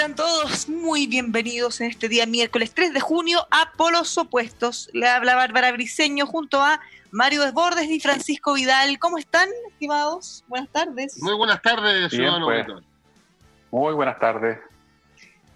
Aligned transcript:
Sean 0.00 0.14
todos 0.14 0.66
muy 0.66 1.06
bienvenidos 1.06 1.78
en 1.82 1.88
este 1.90 2.08
día 2.08 2.24
miércoles 2.24 2.72
3 2.72 2.94
de 2.94 3.00
junio 3.00 3.46
a 3.50 3.70
Polos 3.76 4.16
Opuestos. 4.16 4.88
Le 4.94 5.06
habla 5.06 5.36
Bárbara 5.36 5.72
Briseño 5.72 6.24
junto 6.24 6.62
a 6.62 6.80
Mario 7.10 7.42
Desbordes 7.42 7.90
y 7.90 8.00
Francisco 8.00 8.54
Vidal. 8.54 8.98
¿Cómo 8.98 9.18
están, 9.18 9.46
estimados? 9.70 10.42
Buenas 10.48 10.70
tardes. 10.70 11.22
Muy 11.22 11.34
buenas 11.34 11.60
tardes, 11.60 12.10
Bien, 12.12 12.32
pues. 12.42 12.66
Muy 13.70 13.92
buenas 13.92 14.18
tardes. 14.18 14.58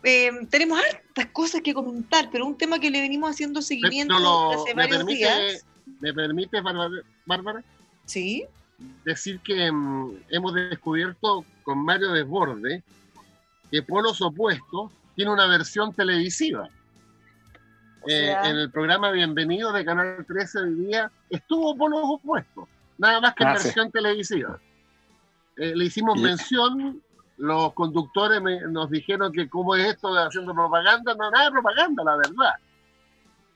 Eh, 0.02 0.30
tenemos 0.50 0.78
hartas 0.78 1.26
cosas 1.32 1.62
que 1.62 1.72
comentar, 1.72 2.28
pero 2.30 2.44
un 2.44 2.58
tema 2.58 2.78
que 2.78 2.90
le 2.90 3.00
venimos 3.00 3.30
haciendo 3.30 3.62
seguimiento 3.62 4.18
lo- 4.18 4.50
hace 4.62 4.74
¿me, 4.74 4.82
varios 4.82 4.98
permite, 4.98 5.18
días. 5.20 5.64
¿Me 6.00 6.12
permite, 6.12 6.60
Bárbara, 7.24 7.64
Sí. 8.04 8.44
decir 9.06 9.40
que 9.40 9.72
mm, 9.72 10.18
hemos 10.28 10.52
descubierto 10.52 11.46
con 11.62 11.78
Mario 11.82 12.12
Desborde 12.12 12.82
que 13.70 13.82
Polos 13.82 14.20
Opuestos 14.22 14.92
tiene 15.14 15.30
una 15.32 15.46
versión 15.46 15.92
televisiva? 15.92 16.68
O 18.02 18.08
Eh, 18.08 18.32
en 18.44 18.56
el 18.56 18.70
programa 18.70 19.10
Bienvenido 19.10 19.72
de 19.72 19.84
Canal 19.84 20.24
13 20.26 20.58
hoy 20.60 20.74
día 20.74 21.10
estuvo 21.30 21.74
Polos 21.76 22.00
Opuestos, 22.04 22.68
nada 22.98 23.20
más 23.20 23.34
que 23.34 23.44
en 23.44 23.48
Ah, 23.50 23.56
sí. 23.56 23.64
versión 23.68 23.90
televisiva. 23.90 24.58
Eh, 25.56 25.74
le 25.74 25.84
hicimos 25.86 26.18
Y- 26.18 26.22
mención, 26.22 27.02
los 27.38 27.72
conductores 27.72 28.40
me- 28.42 28.60
nos 28.62 28.90
dijeron 28.90 29.32
que 29.32 29.48
cómo 29.48 29.74
es 29.74 29.86
esto 29.86 30.12
de 30.14 30.22
haciendo 30.22 30.52
propaganda, 30.54 31.14
no, 31.14 31.30
nada 31.30 31.46
de 31.46 31.50
propaganda, 31.52 32.04
la 32.04 32.16
verdad. 32.16 32.54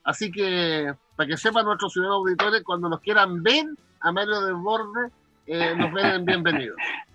Así 0.04 0.30
que, 0.32 0.94
para 1.16 1.26
que 1.28 1.36
sepan 1.36 1.66
nuestros 1.66 1.92
ciudadanos 1.92 2.20
auditores, 2.20 2.62
cuando 2.62 2.88
nos 2.88 3.00
quieran 3.00 3.42
ver 3.42 3.66
a 4.00 4.10
Mario 4.12 4.40
Desborde, 4.40 5.10
eh, 5.46 5.74
nos 5.76 5.92
ven 5.92 6.24
bienvenidos. 6.24 6.76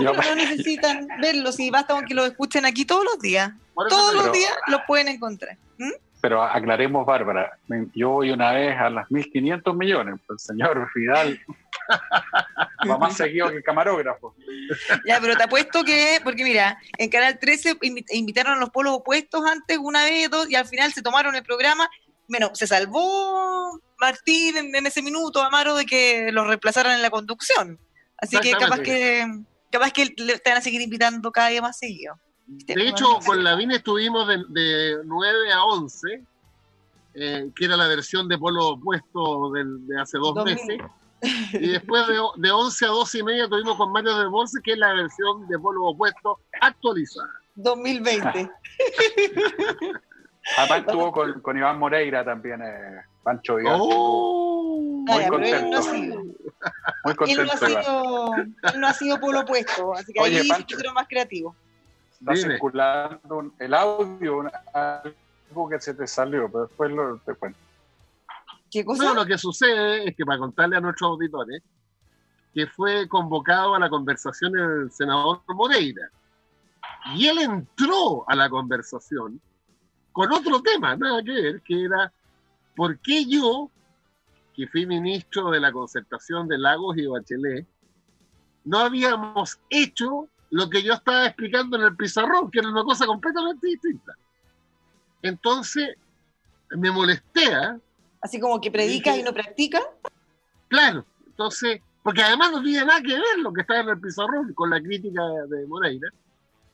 Pero 0.00 0.22
no 0.30 0.34
necesitan 0.36 1.06
verlo, 1.20 1.52
si 1.52 1.70
basta 1.70 1.94
con 1.94 2.04
que 2.04 2.14
lo 2.14 2.24
escuchen 2.26 2.64
aquí 2.66 2.84
todos 2.84 3.04
los 3.04 3.18
días. 3.20 3.52
Todos 3.88 4.14
los 4.14 4.32
días 4.32 4.52
lo 4.68 4.84
pueden 4.86 5.08
encontrar. 5.08 5.56
¿Mm? 5.78 5.92
Pero 6.20 6.42
aclaremos, 6.42 7.06
Bárbara, 7.06 7.58
yo 7.94 8.10
voy 8.10 8.30
una 8.30 8.52
vez 8.52 8.76
a 8.78 8.90
las 8.90 9.08
1.500 9.08 9.74
millones, 9.74 10.20
pues 10.26 10.42
el 10.42 10.46
señor 10.56 10.90
Fidal 10.92 11.40
va 12.90 12.98
más 12.98 13.16
seguido 13.16 13.48
que 13.48 13.56
el 13.56 13.62
camarógrafo. 13.62 14.34
Ya, 15.06 15.18
pero 15.20 15.34
te 15.36 15.44
apuesto 15.44 15.82
que, 15.82 16.20
porque 16.22 16.44
mira, 16.44 16.78
en 16.98 17.08
Canal 17.08 17.38
13 17.38 17.78
invi- 17.80 18.04
invitaron 18.10 18.54
a 18.54 18.60
los 18.60 18.68
polos 18.68 18.92
opuestos 18.94 19.42
antes, 19.46 19.78
una 19.78 20.04
vez, 20.04 20.28
dos, 20.30 20.50
y 20.50 20.56
al 20.56 20.66
final 20.66 20.92
se 20.92 21.00
tomaron 21.02 21.34
el 21.34 21.42
programa. 21.42 21.88
Bueno, 22.28 22.50
se 22.54 22.66
salvó 22.66 23.80
Martín 23.98 24.58
en, 24.58 24.74
en 24.76 24.86
ese 24.86 25.00
minuto, 25.02 25.42
Amaro, 25.42 25.74
de 25.74 25.86
que 25.86 26.30
los 26.32 26.46
reemplazaran 26.46 26.92
en 26.92 27.02
la 27.02 27.10
conducción. 27.10 27.78
Así 28.18 28.36
que 28.42 28.50
capaz 28.60 28.80
que 28.84 29.26
capaz 29.70 29.92
que 29.92 30.12
le, 30.16 30.40
van 30.44 30.56
a 30.58 30.60
seguir 30.60 30.80
invitando 30.82 31.30
cada 31.32 31.48
día 31.48 31.62
más 31.62 31.78
seguido. 31.78 32.18
De 32.46 32.88
hecho, 32.88 33.06
con 33.24 33.44
Lavín 33.44 33.70
estuvimos 33.70 34.26
de, 34.26 34.42
de 34.48 34.96
9 35.04 35.52
a 35.52 35.64
11, 35.64 36.24
eh, 37.14 37.50
que 37.54 37.64
era 37.64 37.76
la 37.76 37.86
versión 37.86 38.26
de 38.28 38.36
polo 38.38 38.70
opuesto 38.70 39.52
del- 39.52 39.86
de 39.86 40.00
hace 40.00 40.18
dos 40.18 40.34
2000. 40.34 40.54
meses. 40.56 40.78
Y 41.52 41.68
después 41.68 42.06
de, 42.08 42.16
de 42.36 42.50
11 42.50 42.84
a 42.86 42.88
12 42.88 43.18
y 43.18 43.22
media 43.22 43.48
tuvimos 43.48 43.76
con 43.76 43.92
Mario 43.92 44.16
de 44.18 44.26
Bolse, 44.26 44.60
que 44.64 44.72
es 44.72 44.78
la 44.78 44.94
versión 44.94 45.46
de 45.48 45.58
polo 45.58 45.84
opuesto 45.84 46.40
actualizada. 46.60 47.30
2020. 47.56 48.50
Además 50.58 50.78
estuvo 50.86 51.12
con, 51.12 51.40
con 51.40 51.56
Iván 51.58 51.78
Moreira 51.78 52.24
también, 52.24 52.60
eh, 52.62 53.02
Pancho 53.22 53.56
Vidal. 53.56 53.76
¡Oh! 53.80 55.04
Muy 55.06 55.06
no 55.06 55.26
ha 55.26 55.28
contento. 55.28 55.82
sido, 55.82 56.20
Muy 56.20 56.34
él 57.28 57.46
no 57.46 57.52
ha 57.52 57.58
contento. 57.58 57.82
Sido, 57.82 58.34
él 58.74 58.80
no 58.80 58.86
ha 58.86 58.92
sido 58.92 59.18
polo 59.20 59.40
opuesto, 59.40 59.94
así 59.94 60.12
que 60.12 60.20
Oye, 60.20 60.40
ahí 60.40 60.48
Pancho. 60.48 60.76
más 60.94 61.06
creativos. 61.08 61.56
Está 62.12 62.32
Dime. 62.34 62.52
circulando 62.52 63.36
un- 63.38 63.54
el 63.58 63.74
audio, 63.74 64.38
una- 64.38 64.52
algo 64.74 65.68
que 65.68 65.80
se 65.80 65.94
te 65.94 66.06
salió, 66.06 66.48
pero 66.52 66.66
después 66.66 66.90
lo, 66.92 67.18
te 67.18 67.34
cuento. 67.34 67.58
¿Qué 68.70 68.84
cosa? 68.84 69.02
Bueno, 69.04 69.20
lo 69.22 69.26
que 69.26 69.38
sucede 69.38 70.08
es 70.08 70.16
que 70.16 70.24
para 70.24 70.38
contarle 70.38 70.76
a 70.76 70.80
nuestros 70.80 71.08
auditores 71.10 71.62
que 72.54 72.66
fue 72.66 73.08
convocado 73.08 73.74
a 73.74 73.78
la 73.78 73.88
conversación 73.88 74.56
el 74.56 74.92
senador 74.92 75.40
Moreira. 75.48 76.08
Y 77.14 77.26
él 77.26 77.38
entró 77.38 78.24
a 78.28 78.34
la 78.36 78.48
conversación 78.50 79.40
con 80.12 80.32
otro 80.32 80.60
tema, 80.62 80.96
nada 80.96 81.22
que 81.22 81.32
ver, 81.32 81.62
que 81.62 81.84
era 81.84 82.12
¿por 82.76 82.98
qué 83.00 83.24
yo, 83.26 83.70
que 84.54 84.66
fui 84.66 84.86
ministro 84.86 85.50
de 85.50 85.60
la 85.60 85.72
concertación 85.72 86.48
de 86.48 86.58
Lagos 86.58 86.96
y 86.96 87.06
Bachelet, 87.06 87.66
no 88.64 88.78
habíamos 88.78 89.58
hecho 89.68 90.28
lo 90.50 90.68
que 90.68 90.82
yo 90.82 90.94
estaba 90.94 91.26
explicando 91.26 91.76
en 91.76 91.84
el 91.84 91.96
pizarrón, 91.96 92.50
que 92.50 92.58
era 92.58 92.68
una 92.68 92.84
cosa 92.84 93.06
completamente 93.06 93.66
distinta? 93.66 94.14
Entonces, 95.22 95.96
me 96.70 96.90
molesté, 96.90 97.54
¿ah? 97.54 97.78
Así 98.22 98.38
como 98.38 98.60
que 98.60 98.70
predica 98.70 99.16
y 99.16 99.22
no 99.22 99.32
practica. 99.32 99.80
Claro, 100.68 101.04
entonces, 101.26 101.80
porque 102.02 102.22
además 102.22 102.52
no 102.52 102.62
tiene 102.62 102.84
nada 102.84 103.00
que 103.00 103.14
ver 103.14 103.38
lo 103.38 103.52
que 103.52 103.62
está 103.62 103.80
en 103.80 103.88
el 103.88 104.00
pizarrón 104.00 104.52
con 104.54 104.70
la 104.70 104.80
crítica 104.80 105.22
de 105.48 105.66
Moreira, 105.66 106.08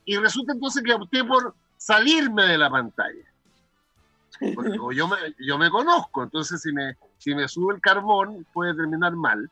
y 0.04 0.16
resulta 0.16 0.52
entonces 0.52 0.82
que 0.82 0.94
opté 0.94 1.24
por 1.24 1.54
salirme 1.76 2.44
de 2.44 2.58
la 2.58 2.70
pantalla. 2.70 3.24
Porque 4.54 4.78
yo 4.94 5.08
me, 5.08 5.16
yo 5.38 5.56
me 5.56 5.70
conozco, 5.70 6.22
entonces 6.24 6.60
si 6.60 6.70
me, 6.72 6.96
si 7.16 7.34
me 7.34 7.48
sube 7.48 7.74
el 7.74 7.80
carbón 7.80 8.46
puede 8.52 8.74
terminar 8.74 9.12
mal. 9.12 9.50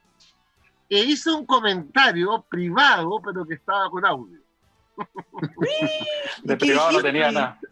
E 0.91 1.03
hice 1.03 1.31
un 1.31 1.47
comentario 1.47 2.43
privado, 2.49 3.21
pero 3.25 3.47
que 3.47 3.55
estaba 3.55 3.89
con 3.91 4.05
audio. 4.05 4.39
De 6.43 6.57
¿Qué 6.59 6.67
privado 6.67 6.93
no 6.93 7.03
tenía 7.03 7.33
nada. 7.33 7.59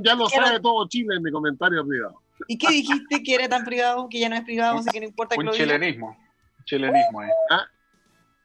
Ya 0.00 0.14
lo 0.14 0.26
sabe 0.28 0.58
todo 0.60 0.88
Chile 0.88 1.16
en 1.16 1.22
mi 1.22 1.30
comentario 1.30 1.86
privado. 1.86 2.18
¿Y 2.48 2.56
qué 2.56 2.68
dijiste 2.70 3.22
que 3.22 3.34
era 3.34 3.48
tan 3.48 3.64
privado 3.64 4.08
que 4.08 4.18
ya 4.18 4.30
no 4.30 4.36
es 4.36 4.42
privado, 4.42 4.78
así 4.78 4.88
que 4.90 5.00
no 5.00 5.06
importa 5.06 5.34
que 5.34 5.40
Un 5.40 5.46
lo 5.46 5.52
diga? 5.52 5.64
chilenismo. 5.64 6.16
Un 6.58 6.64
chilenismo 6.64 7.20
ahí. 7.20 7.28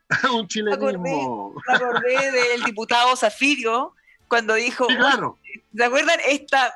un 0.33 0.47
chilenismo. 0.47 1.53
Me 1.67 1.73
acordé 1.75 2.31
del 2.31 2.63
diputado 2.63 3.15
Zafirio 3.15 3.94
cuando 4.27 4.53
dijo, 4.56 4.85
Sí, 4.89 4.95
claro. 4.95 5.38
¿se 5.75 5.83
acuerdan? 5.83 6.19
Esta 6.27 6.73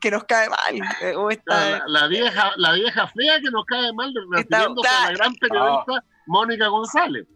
que 0.00 0.10
nos 0.10 0.24
cae 0.24 0.48
mal. 0.48 1.16
O 1.16 1.30
esta, 1.30 1.78
La, 1.78 1.84
la 1.86 2.06
vieja, 2.08 2.52
la 2.56 2.72
vieja 2.72 3.06
fea 3.08 3.40
que 3.40 3.50
nos 3.50 3.64
cae 3.66 3.92
mal 3.92 4.12
refiriéndose 4.30 4.88
a 4.88 5.06
la 5.06 5.12
gran 5.12 5.34
periodista 5.36 6.04
Mónica 6.26 6.66
González. 6.68 7.26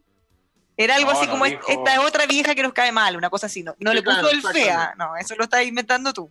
era 0.76 0.96
algo 0.96 1.12
No, 1.12 1.18
así 1.18 1.26
no 1.26 1.32
como 1.32 1.44
dijo. 1.44 1.60
esta 1.68 1.92
es 1.94 1.98
otra 2.00 2.26
vieja 2.26 2.54
que 2.54 2.62
nos 2.62 2.72
cae 2.72 2.90
mal, 2.92 3.16
una 3.16 3.30
cosa 3.30 3.46
así. 3.46 3.62
No, 3.62 3.74
no 3.78 3.90
Sí, 3.92 3.96
le 3.96 4.02
puso 4.02 4.18
claro, 4.20 4.30
el 4.30 4.42
fea, 4.42 4.94
no, 4.98 5.16
eso 5.16 5.34
lo 5.36 5.44
estás 5.44 5.64
inventando 5.64 6.12
tú. 6.12 6.30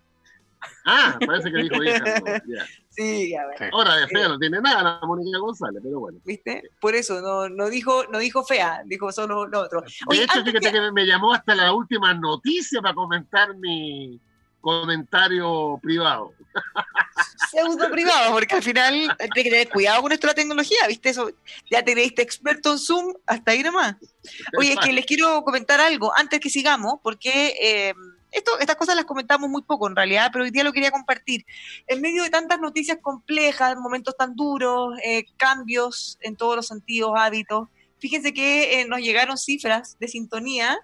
Ah, 0.85 1.17
parece 1.25 1.51
que 1.51 1.57
dijo 1.57 1.79
vieja. 1.79 1.99
no, 2.19 2.25
ya. 2.47 2.65
Sí, 2.95 3.35
a 3.35 3.45
ver. 3.47 3.57
Sí. 3.57 3.65
Ahora 3.71 3.95
de 3.97 4.07
fea 4.07 4.27
no 4.27 4.39
tiene 4.39 4.59
nada 4.61 4.83
la 5.01 5.07
Mónica 5.07 5.37
González, 5.39 5.81
pero 5.83 5.99
bueno. 5.99 6.19
¿Viste? 6.23 6.63
Por 6.79 6.95
eso 6.95 7.21
no, 7.21 7.49
no 7.49 7.69
dijo, 7.69 8.05
no 8.11 8.19
dijo 8.19 8.43
fea, 8.43 8.81
dijo 8.85 9.11
solo 9.11 9.45
lo 9.47 9.61
otro. 9.61 9.81
De 9.81 9.87
Oye, 10.07 10.23
hecho, 10.23 10.39
antes 10.39 10.53
fíjate 10.53 10.71
que- 10.71 10.81
que 10.85 10.91
me 10.91 11.05
llamó 11.05 11.33
hasta 11.33 11.53
la 11.55 11.73
última 11.73 12.13
noticia 12.13 12.81
para 12.81 12.93
comentar 12.93 13.55
mi 13.57 14.19
comentario 14.61 15.79
privado. 15.81 16.33
pseudo 17.51 17.89
privado, 17.91 18.31
porque 18.33 18.55
al 18.55 18.63
final 18.63 19.15
hay 19.19 19.29
que 19.29 19.43
tener 19.43 19.69
cuidado 19.69 20.01
con 20.01 20.11
esto 20.11 20.27
de 20.27 20.31
la 20.31 20.35
tecnología, 20.35 20.87
¿viste? 20.87 21.09
Eso, 21.09 21.29
ya 21.69 21.83
te 21.83 21.93
creíste 21.93 22.21
experto 22.21 22.71
en 22.71 22.79
Zoom, 22.79 23.13
hasta 23.27 23.51
ahí 23.51 23.61
nomás. 23.63 23.95
Oye, 24.57 24.73
es 24.73 24.79
que 24.79 24.91
les 24.93 25.05
quiero 25.05 25.43
comentar 25.43 25.79
algo 25.79 26.11
antes 26.17 26.39
que 26.39 26.49
sigamos, 26.49 26.95
porque 27.03 27.55
eh, 27.61 27.93
esto, 28.35 28.51
estas 28.59 28.75
cosas 28.75 28.95
las 28.95 29.05
comentamos 29.05 29.49
muy 29.49 29.61
poco 29.61 29.87
en 29.87 29.95
realidad, 29.95 30.29
pero 30.31 30.43
hoy 30.43 30.51
día 30.51 30.63
lo 30.63 30.73
quería 30.73 30.91
compartir. 30.91 31.45
En 31.87 32.01
medio 32.01 32.23
de 32.23 32.29
tantas 32.29 32.59
noticias 32.59 32.97
complejas, 33.01 33.77
momentos 33.77 34.15
tan 34.17 34.35
duros, 34.35 34.97
eh, 35.03 35.25
cambios 35.37 36.17
en 36.21 36.35
todos 36.35 36.55
los 36.55 36.67
sentidos, 36.67 37.13
hábitos, 37.15 37.69
fíjense 37.99 38.33
que 38.33 38.81
eh, 38.81 38.87
nos 38.87 38.99
llegaron 38.99 39.37
cifras 39.37 39.97
de 39.99 40.07
sintonía 40.07 40.77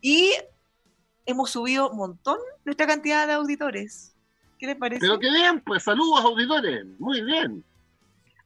y 0.00 0.32
hemos 1.26 1.50
subido 1.50 1.90
un 1.90 1.96
montón 1.98 2.38
nuestra 2.64 2.86
cantidad 2.86 3.26
de 3.26 3.34
auditores. 3.34 4.14
¿Qué 4.58 4.66
les 4.66 4.76
parece? 4.76 5.00
Pero 5.00 5.18
que 5.18 5.30
bien, 5.30 5.60
pues 5.60 5.82
saludos 5.82 6.24
auditores. 6.24 6.86
Muy 6.98 7.22
bien. 7.22 7.64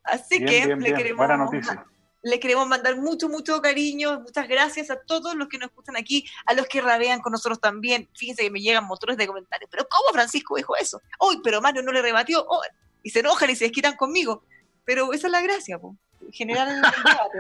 Así 0.03 0.39
Bien, 0.39 0.47
que 0.47 0.67
bien, 0.67 0.79
le, 0.81 0.85
bien. 0.85 0.97
queremos, 0.97 1.19
Buena 1.19 1.37
noticia. 1.37 1.87
Le 2.23 2.41
queremos 2.41 2.67
mandar 2.67 2.97
mucho, 2.97 3.29
mucho 3.29 3.61
cariño, 3.63 4.21
muchas 4.21 4.49
gracias 4.49 4.91
a 4.91 5.01
todos 5.01 5.35
los 5.37 5.49
que 5.49 5.59
nos 5.59 5.69
escuchan 5.69 5.97
aquí, 5.97 6.25
a 6.47 6.55
los 6.55 6.67
que 6.67 6.81
rabean 6.81 7.21
con 7.21 7.33
nosotros 7.33 7.61
también. 7.61 8.09
Fíjense 8.15 8.43
que 8.43 8.51
me 8.51 8.61
llegan 8.61 8.87
montones 8.87 9.17
de 9.17 9.27
comentarios. 9.27 9.71
Pero 9.71 9.87
¿cómo 9.89 10.13
Francisco 10.13 10.57
dijo 10.57 10.77
eso? 10.77 11.01
Uy, 11.21 11.41
pero 11.45 11.61
Mario 11.61 11.83
no 11.83 11.93
le 11.93 12.03
rebatió. 12.03 12.45
Oh, 12.49 12.61
y 13.03 13.11
se 13.11 13.21
enojan 13.21 13.51
y 13.51 13.57
se 13.57 13.65
desquitan 13.67 13.97
conmigo. 13.97 14.43
Pero 14.85 15.13
esa 15.13 15.29
es 15.29 15.33
la 15.33 15.43
gracia, 15.43 15.79
po. 15.79 15.97
generar 16.33 16.69
el 16.69 16.77
debate. 16.83 17.39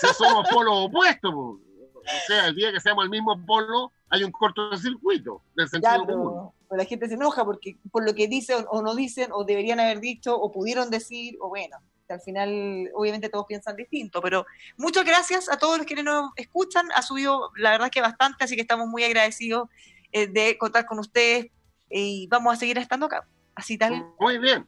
Si 0.00 0.06
somos 0.14 0.48
polos 0.48 0.86
opuestos, 0.86 1.32
pues. 1.34 2.14
o 2.22 2.26
sea, 2.26 2.46
el 2.46 2.54
día 2.54 2.72
que 2.72 2.80
seamos 2.80 3.04
el 3.04 3.10
mismo 3.10 3.44
polo, 3.44 3.92
hay 4.08 4.24
un 4.24 4.32
cortocircuito 4.32 5.42
del 5.54 5.66
Ya, 5.66 5.70
sentido 5.70 6.06
común. 6.06 6.50
pero 6.68 6.78
la 6.82 6.84
gente 6.86 7.06
se 7.08 7.14
enoja 7.14 7.44
porque 7.44 7.76
por 7.92 8.04
lo 8.04 8.14
que 8.14 8.28
dicen 8.28 8.64
o 8.70 8.80
no 8.82 8.94
dicen, 8.94 9.30
o 9.32 9.44
deberían 9.44 9.78
haber 9.80 10.00
dicho, 10.00 10.36
o 10.36 10.50
pudieron 10.50 10.90
decir, 10.90 11.36
o 11.40 11.48
bueno, 11.48 11.76
que 12.10 12.14
al 12.14 12.20
final 12.20 12.90
obviamente 12.94 13.28
todos 13.28 13.46
piensan 13.46 13.76
distinto, 13.76 14.20
pero 14.20 14.44
muchas 14.76 15.04
gracias 15.04 15.48
a 15.48 15.58
todos 15.58 15.78
los 15.78 15.86
que 15.86 16.02
nos 16.02 16.32
escuchan, 16.34 16.88
ha 16.96 17.02
subido 17.02 17.52
la 17.56 17.70
verdad 17.70 17.88
que 17.88 18.00
bastante, 18.00 18.42
así 18.42 18.56
que 18.56 18.62
estamos 18.62 18.88
muy 18.88 19.04
agradecidos 19.04 19.68
eh, 20.10 20.26
de 20.26 20.58
contar 20.58 20.86
con 20.86 20.98
ustedes 20.98 21.46
eh, 21.88 22.00
y 22.00 22.26
vamos 22.26 22.52
a 22.52 22.56
seguir 22.56 22.78
estando 22.78 23.06
acá, 23.06 23.28
así 23.54 23.78
tal. 23.78 24.04
Muy 24.18 24.38
bien. 24.38 24.66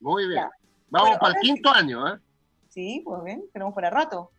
Muy 0.00 0.26
bien. 0.26 0.42
Ya. 0.42 0.50
Vamos 0.88 1.10
Bueno, 1.10 1.20
para 1.20 1.34
el 1.34 1.40
quinto 1.40 1.70
año, 1.70 2.08
¿eh? 2.08 2.18
Sí, 2.70 3.02
pues 3.04 3.22
bien, 3.22 3.44
tenemos 3.52 3.72
para 3.72 3.88
rato. 3.90 4.32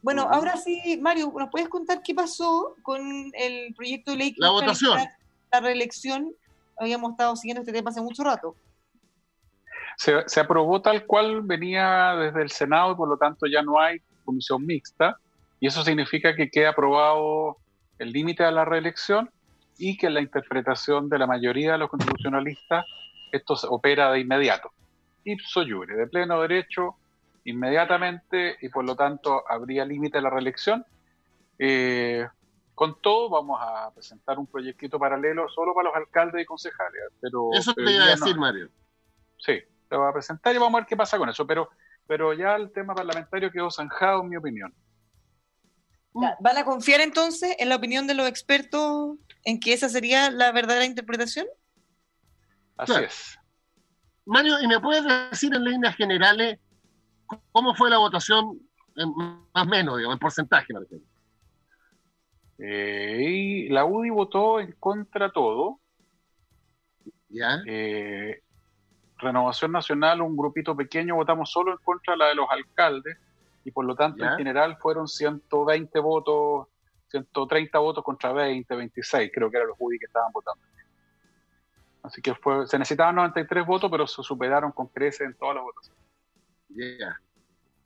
Bueno, 0.00 0.22
ahora 0.22 0.56
sí, 0.56 0.98
Mario, 1.00 1.30
¿nos 1.36 1.50
puedes 1.50 1.68
contar 1.68 2.02
qué 2.02 2.14
pasó 2.14 2.74
con 2.82 3.30
el 3.34 3.74
proyecto 3.74 4.12
de 4.12 4.16
ley 4.16 4.32
que 4.32 4.40
La 4.40 4.50
votación. 4.50 4.98
La 5.52 5.60
reelección, 5.60 6.34
habíamos 6.78 7.10
estado 7.10 7.36
siguiendo 7.36 7.60
este 7.60 7.72
tema 7.72 7.90
hace 7.90 8.00
mucho 8.00 8.24
rato. 8.24 8.56
Se, 9.96 10.22
se 10.26 10.40
aprobó 10.40 10.80
tal 10.82 11.06
cual 11.06 11.42
venía 11.42 12.14
desde 12.16 12.42
el 12.42 12.50
Senado 12.50 12.92
y 12.92 12.96
por 12.96 13.08
lo 13.08 13.16
tanto 13.16 13.46
ya 13.46 13.62
no 13.62 13.80
hay 13.80 13.98
comisión 14.24 14.64
mixta. 14.64 15.16
Y 15.60 15.66
eso 15.68 15.82
significa 15.84 16.34
que 16.34 16.50
queda 16.50 16.70
aprobado 16.70 17.58
el 17.98 18.10
límite 18.10 18.44
a 18.44 18.50
la 18.50 18.64
reelección 18.64 19.30
y 19.78 19.96
que 19.96 20.06
en 20.08 20.14
la 20.14 20.20
interpretación 20.20 21.08
de 21.08 21.18
la 21.18 21.26
mayoría 21.26 21.72
de 21.72 21.78
los 21.78 21.88
constitucionalistas 21.88 22.84
esto 23.30 23.56
se 23.56 23.66
opera 23.68 24.10
de 24.12 24.20
inmediato. 24.20 24.70
Ipso 25.24 25.62
iure, 25.62 25.94
de 25.96 26.06
pleno 26.08 26.40
derecho, 26.40 26.96
inmediatamente 27.44 28.56
y 28.60 28.68
por 28.68 28.84
lo 28.84 28.96
tanto 28.96 29.44
habría 29.48 29.84
límite 29.84 30.18
a 30.18 30.22
la 30.22 30.30
reelección. 30.30 30.84
Eh, 31.58 32.26
con 32.74 33.00
todo, 33.00 33.30
vamos 33.30 33.60
a 33.62 33.92
presentar 33.94 34.38
un 34.38 34.46
proyectito 34.46 34.98
paralelo 34.98 35.48
solo 35.48 35.74
para 35.74 35.88
los 35.88 35.96
alcaldes 35.96 36.42
y 36.42 36.46
concejales. 36.46 37.02
Pero, 37.20 37.50
Eso 37.52 37.72
te 37.74 37.82
iba 37.82 38.04
a 38.04 38.16
no- 38.16 38.26
decir, 38.26 38.36
Mario. 38.36 38.68
Sí, 39.38 39.60
va 39.96 40.08
a 40.08 40.12
presentar 40.12 40.54
y 40.54 40.58
vamos 40.58 40.74
a 40.74 40.80
ver 40.82 40.86
qué 40.86 40.96
pasa 40.96 41.18
con 41.18 41.28
eso. 41.28 41.46
Pero, 41.46 41.70
pero 42.06 42.32
ya 42.32 42.56
el 42.56 42.72
tema 42.72 42.94
parlamentario 42.94 43.50
quedó 43.50 43.70
zanjado, 43.70 44.22
en 44.22 44.28
mi 44.28 44.36
opinión. 44.36 44.74
¿Van 46.14 46.58
a 46.58 46.64
confiar 46.64 47.00
entonces 47.00 47.56
en 47.58 47.68
la 47.70 47.76
opinión 47.76 48.06
de 48.06 48.14
los 48.14 48.28
expertos 48.28 49.16
en 49.44 49.58
que 49.58 49.72
esa 49.72 49.88
sería 49.88 50.30
la 50.30 50.52
verdadera 50.52 50.84
interpretación? 50.84 51.46
Así 52.76 52.92
Claro. 52.92 53.06
es. 53.06 53.38
Mario, 54.26 54.60
¿y 54.60 54.68
me 54.68 54.78
puedes 54.78 55.04
decir 55.30 55.54
en 55.54 55.64
líneas 55.64 55.96
generales 55.96 56.58
cómo 57.50 57.74
fue 57.74 57.88
la 57.88 57.98
votación, 57.98 58.60
en 58.96 59.10
más 59.16 59.64
o 59.66 59.68
menos, 59.68 59.96
digamos, 59.96 60.16
en 60.16 60.20
porcentaje, 60.20 60.72
por 60.72 60.84
ejemplo? 60.84 61.08
Eh, 62.58 63.18
y 63.20 63.68
la 63.70 63.84
UDI 63.84 64.10
votó 64.10 64.60
en 64.60 64.72
contra 64.72 65.32
todo. 65.32 65.80
¿Ya? 67.28 67.62
Eh, 67.66 68.42
Renovación 69.22 69.72
Nacional, 69.72 70.20
un 70.20 70.36
grupito 70.36 70.76
pequeño, 70.76 71.14
votamos 71.16 71.50
solo 71.50 71.72
en 71.72 71.78
contra 71.78 72.12
de 72.14 72.18
la 72.18 72.26
de 72.26 72.34
los 72.34 72.46
alcaldes 72.50 73.16
y 73.64 73.70
por 73.70 73.84
lo 73.84 73.94
tanto 73.94 74.24
Ya. 74.24 74.32
en 74.32 74.38
general 74.38 74.76
fueron 74.78 75.06
120 75.08 75.98
votos, 76.00 76.66
130 77.08 77.78
votos 77.78 78.04
contra 78.04 78.32
20, 78.32 78.74
26, 78.74 79.30
creo 79.32 79.50
que 79.50 79.56
eran 79.56 79.68
los 79.68 79.76
UDI 79.78 79.98
que 79.98 80.06
estaban 80.06 80.32
votando. 80.32 80.62
Así 82.02 82.20
que 82.20 82.34
fue, 82.34 82.66
se 82.66 82.78
necesitaban 82.78 83.14
93 83.14 83.64
votos, 83.64 83.88
pero 83.90 84.06
se 84.06 84.22
superaron 84.22 84.72
con 84.72 84.88
creces 84.88 85.20
en 85.28 85.34
todas 85.34 85.54
las 85.54 85.64
votaciones. 85.64 86.02
Ya. 86.70 87.20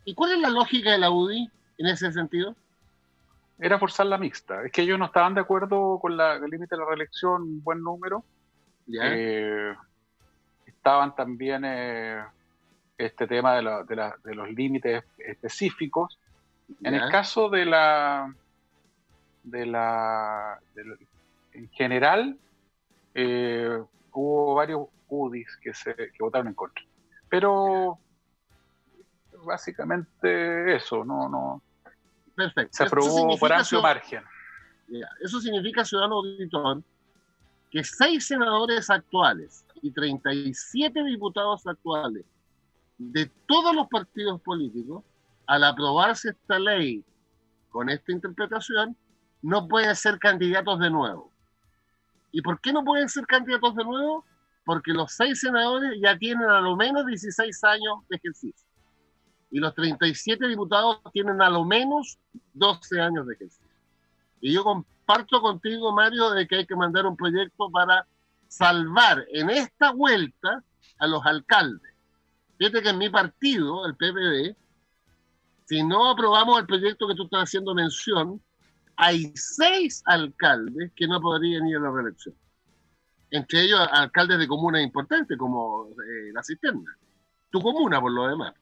¿Y 0.07 0.15
cuál 0.15 0.33
es 0.33 0.39
la 0.41 0.49
lógica 0.49 0.93
de 0.93 0.99
la 0.99 1.11
UDI 1.11 1.51
en 1.79 1.87
ese 1.87 2.11
sentido? 2.13 2.57
Era 3.59 3.79
forzar 3.79 4.07
la 4.07 4.17
mixta. 4.19 4.63
Es 4.65 4.73
que 4.73 4.83
ellos 4.83 4.99
no 4.99 5.07
estaban 5.07 5.35
de 5.35 5.41
acuerdo 5.43 5.99
con 6.01 6.17
la- 6.17 6.35
el 6.37 6.43
límite 6.51 6.75
de 6.77 6.81
la 6.81 6.87
reelección, 6.89 7.43
un 7.43 7.63
buen 7.63 7.83
número. 7.83 8.25
¿Ya? 8.87 9.01
Eh, 9.05 9.75
estaban 10.87 11.17
también 11.17 11.65
eh, 11.65 12.23
este 12.97 13.27
tema 13.27 13.57
de, 13.57 13.63
la- 13.63 13.83
de 13.83 13.97
la- 13.97 14.17
de 14.23 14.35
los 14.37 14.49
límites 14.53 15.03
específicos. 15.19 16.17
En 16.85 16.95
el 16.95 17.11
caso 17.11 17.49
de 17.49 17.65
la, 17.67 18.33
de 19.43 19.67
la, 19.67 20.61
de 20.77 20.85
la- 20.85 20.97
en 21.55 21.69
general, 21.71 22.39
eh, 23.15 23.83
hubo 24.13 24.55
varios 24.55 24.87
UDIs 25.09 25.57
que, 25.61 25.75
se, 25.75 25.93
que 25.97 26.21
votaron 26.21 26.47
en 26.49 26.55
contra. 26.55 26.85
Pero 27.29 27.99
básicamente 29.45 30.77
eso, 30.77 31.05
no, 31.05 31.29
no 31.29 31.63
Perfecto. 32.37 32.71
se 32.77 32.85
aprobó 32.85 33.37
por 33.39 33.53
amplio 33.53 33.83
margen. 33.83 34.23
Eso 35.21 35.41
significa, 35.41 35.85
ciudadano 35.85 36.19
auditor, 36.19 36.81
que 37.73 37.83
seis 37.83 38.29
senadores 38.29 38.89
actuales 38.89 39.66
y 39.83 39.91
37 39.91 41.05
diputados 41.05 41.67
actuales 41.67 42.25
de 42.99 43.27
todos 43.47 43.75
los 43.75 43.89
partidos 43.89 44.41
políticos, 44.41 45.05
al 45.47 45.65
aprobarse 45.65 46.31
esta 46.31 46.59
ley 46.59 47.05
con 47.71 47.89
esta 47.89 48.13
interpretación, 48.13 48.97
no 49.43 49.69
pueden 49.69 49.95
ser 49.95 50.19
candidatos 50.19 50.79
de 50.81 50.91
nuevo. 50.91 51.31
¿Y 52.33 52.43
por 52.43 52.61
qué 52.61 52.73
no 52.73 52.85
pueden 52.85 53.09
ser 53.09 53.27
candidatos 53.27 53.75
de 53.77 53.85
nuevo? 53.85 54.25
Porque 54.65 54.93
los 54.93 55.13
seis 55.13 55.41
senadores 55.41 55.93
ya 56.01 56.19
tienen 56.19 56.49
a 56.49 56.61
lo 56.61 56.77
menos 56.77 57.07
16 57.07 57.65
años 57.65 57.99
de 58.09 58.17
ejercicio. 58.17 58.67
Y 59.51 59.61
los 59.61 59.75
37 59.75 60.49
diputados 60.49 61.01
tienen 61.13 61.41
a 61.41 61.51
lo 61.51 61.65
menos 61.65 62.19
12 62.55 63.01
años 63.01 63.27
de 63.27 63.35
ejercicio. 63.35 63.67
Y 64.41 64.53
yo 64.53 64.65
comparto 64.65 65.41
contigo, 65.41 65.93
Mario, 65.93 66.31
de 66.31 66.47
que 66.47 66.57
hay 66.57 66.67
que 66.67 66.77
mandar 66.77 67.07
un 67.07 67.17
proyecto 67.17 67.71
para 67.71 68.07
salvar 68.49 69.25
en 69.33 69.51
esta 69.51 69.93
vuelta 69.93 70.63
a 70.99 71.07
los 71.07 71.25
alcaldes. 71.25 71.93
Fíjate 72.59 72.83
que 72.83 72.89
en 72.89 72.99
mi 72.99 73.11
partido, 73.11 73.87
el 73.87 73.97
PPD, 73.97 74.57
si 75.67 75.83
no 75.83 76.11
aprobamos 76.11 76.59
el 76.61 76.67
proyecto 76.67 77.07
que 77.07 77.15
tú 77.15 77.25
estás 77.25 77.45
haciendo 77.45 77.75
mención, 77.75 78.41
hay 78.97 79.33
seis 79.35 80.03
alcaldes 80.07 80.93
que 80.95 81.07
no 81.07 81.21
podrían 81.21 81.67
ir 81.67 81.77
a 81.77 81.81
la 81.81 81.91
reelección. 81.91 82.35
Entre 83.31 83.63
ellos 83.63 83.81
alcaldes 83.93 84.39
de 84.39 84.49
comunas 84.49 84.83
importantes 84.83 85.37
como 85.37 85.89
eh, 85.91 86.33
la 86.33 86.43
Cisterna. 86.43 86.97
Tu 87.51 87.61
comuna, 87.61 88.01
por 88.01 88.13
lo 88.13 88.29
demás. 88.29 88.55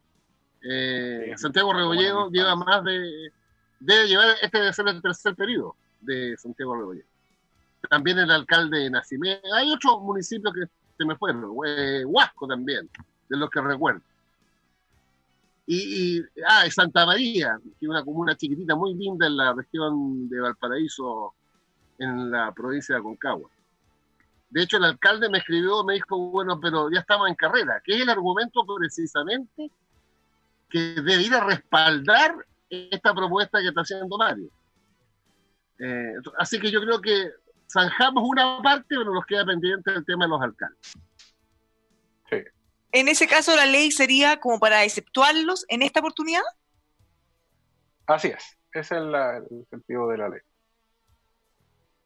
Eh, 0.62 1.24
Sí, 1.26 1.42
Santiago 1.42 1.72
Rebolledo 1.72 2.30
lleva 2.30 2.56
más 2.56 2.82
de... 2.84 3.32
Debe 3.78 4.08
llevar, 4.08 4.28
este 4.40 4.58
debe 4.58 4.72
ser 4.72 4.88
el 4.88 5.02
tercer 5.02 5.34
periodo 5.34 5.76
de 6.00 6.36
Santiago 6.38 6.74
Rebolledo. 6.74 7.06
También 7.88 8.18
el 8.18 8.30
alcalde 8.30 8.80
de 8.80 8.90
Nacimiento. 8.90 9.46
Hay 9.54 9.70
otros 9.72 10.00
municipios 10.00 10.52
que 10.54 10.64
se 10.96 11.04
me 11.04 11.16
fueron. 11.16 11.52
eh, 11.66 12.04
Huasco 12.04 12.46
también, 12.46 12.88
de 13.28 13.36
los 13.36 13.50
que 13.50 13.60
recuerdo. 13.60 14.00
Y, 15.66 16.18
y, 16.18 16.24
ah, 16.46 16.64
Santa 16.70 17.06
María, 17.06 17.58
que 17.62 17.86
es 17.86 17.88
una 17.88 18.04
comuna 18.04 18.36
chiquitita, 18.36 18.74
muy 18.74 18.94
linda 18.94 19.26
en 19.26 19.36
la 19.36 19.54
región 19.54 20.28
de 20.28 20.40
Valparaíso, 20.40 21.34
en 21.98 22.30
la 22.30 22.52
provincia 22.52 22.94
de 22.94 23.00
Aconcagua. 23.00 23.50
De 24.50 24.62
hecho, 24.62 24.76
el 24.76 24.84
alcalde 24.84 25.28
me 25.28 25.38
escribió, 25.38 25.82
me 25.82 25.94
dijo, 25.94 26.16
bueno, 26.16 26.60
pero 26.60 26.90
ya 26.90 27.00
estamos 27.00 27.28
en 27.28 27.34
carrera, 27.34 27.80
que 27.82 27.94
es 27.96 28.02
el 28.02 28.10
argumento 28.10 28.64
precisamente 28.64 29.70
que 30.68 30.78
debería 30.78 31.42
respaldar 31.42 32.36
esta 32.68 33.14
propuesta 33.14 33.60
que 33.60 33.68
está 33.68 33.80
haciendo 33.80 34.18
Mario. 34.18 34.48
Eh, 35.78 36.14
así 36.38 36.60
que 36.60 36.70
yo 36.70 36.80
creo 36.80 37.00
que 37.00 37.32
zanjamos 37.74 38.24
una 38.26 38.62
parte, 38.62 38.86
pero 38.88 39.12
nos 39.12 39.26
queda 39.26 39.44
pendiente 39.44 39.90
el 39.90 40.04
tema 40.04 40.24
de 40.24 40.30
los 40.30 40.40
alcaldes. 40.40 40.94
En 42.92 43.08
ese 43.08 43.26
caso, 43.26 43.56
la 43.56 43.66
ley 43.66 43.90
sería 43.90 44.38
como 44.38 44.60
para 44.60 44.84
exceptuarlos 44.84 45.64
en 45.68 45.82
esta 45.82 45.98
oportunidad. 45.98 46.42
Así 48.06 48.28
es, 48.28 48.56
ese 48.72 48.94
es 48.94 49.02
el 49.02 49.66
sentido 49.68 50.06
de 50.06 50.18
la 50.18 50.28
ley. 50.28 50.40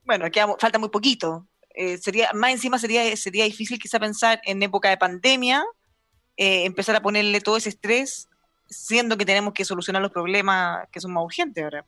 Bueno, 0.04 0.24
aquí 0.24 0.40
falta 0.58 0.78
muy 0.78 0.88
poquito. 0.88 1.46
Eh, 1.74 1.98
sería 1.98 2.30
más 2.32 2.52
encima 2.52 2.78
sería 2.78 3.14
sería 3.16 3.44
difícil 3.44 3.78
quizá 3.78 4.00
pensar 4.00 4.40
en 4.44 4.62
época 4.62 4.88
de 4.88 4.96
pandemia 4.96 5.62
eh, 6.36 6.64
empezar 6.64 6.96
a 6.96 7.02
ponerle 7.02 7.40
todo 7.40 7.56
ese 7.56 7.68
estrés 7.68 8.28
siendo 8.66 9.16
que 9.16 9.26
tenemos 9.26 9.52
que 9.52 9.64
solucionar 9.64 10.00
los 10.00 10.10
problemas 10.10 10.88
que 10.90 11.00
son 11.00 11.12
más 11.12 11.24
urgentes 11.24 11.62
ahora. 11.62 11.84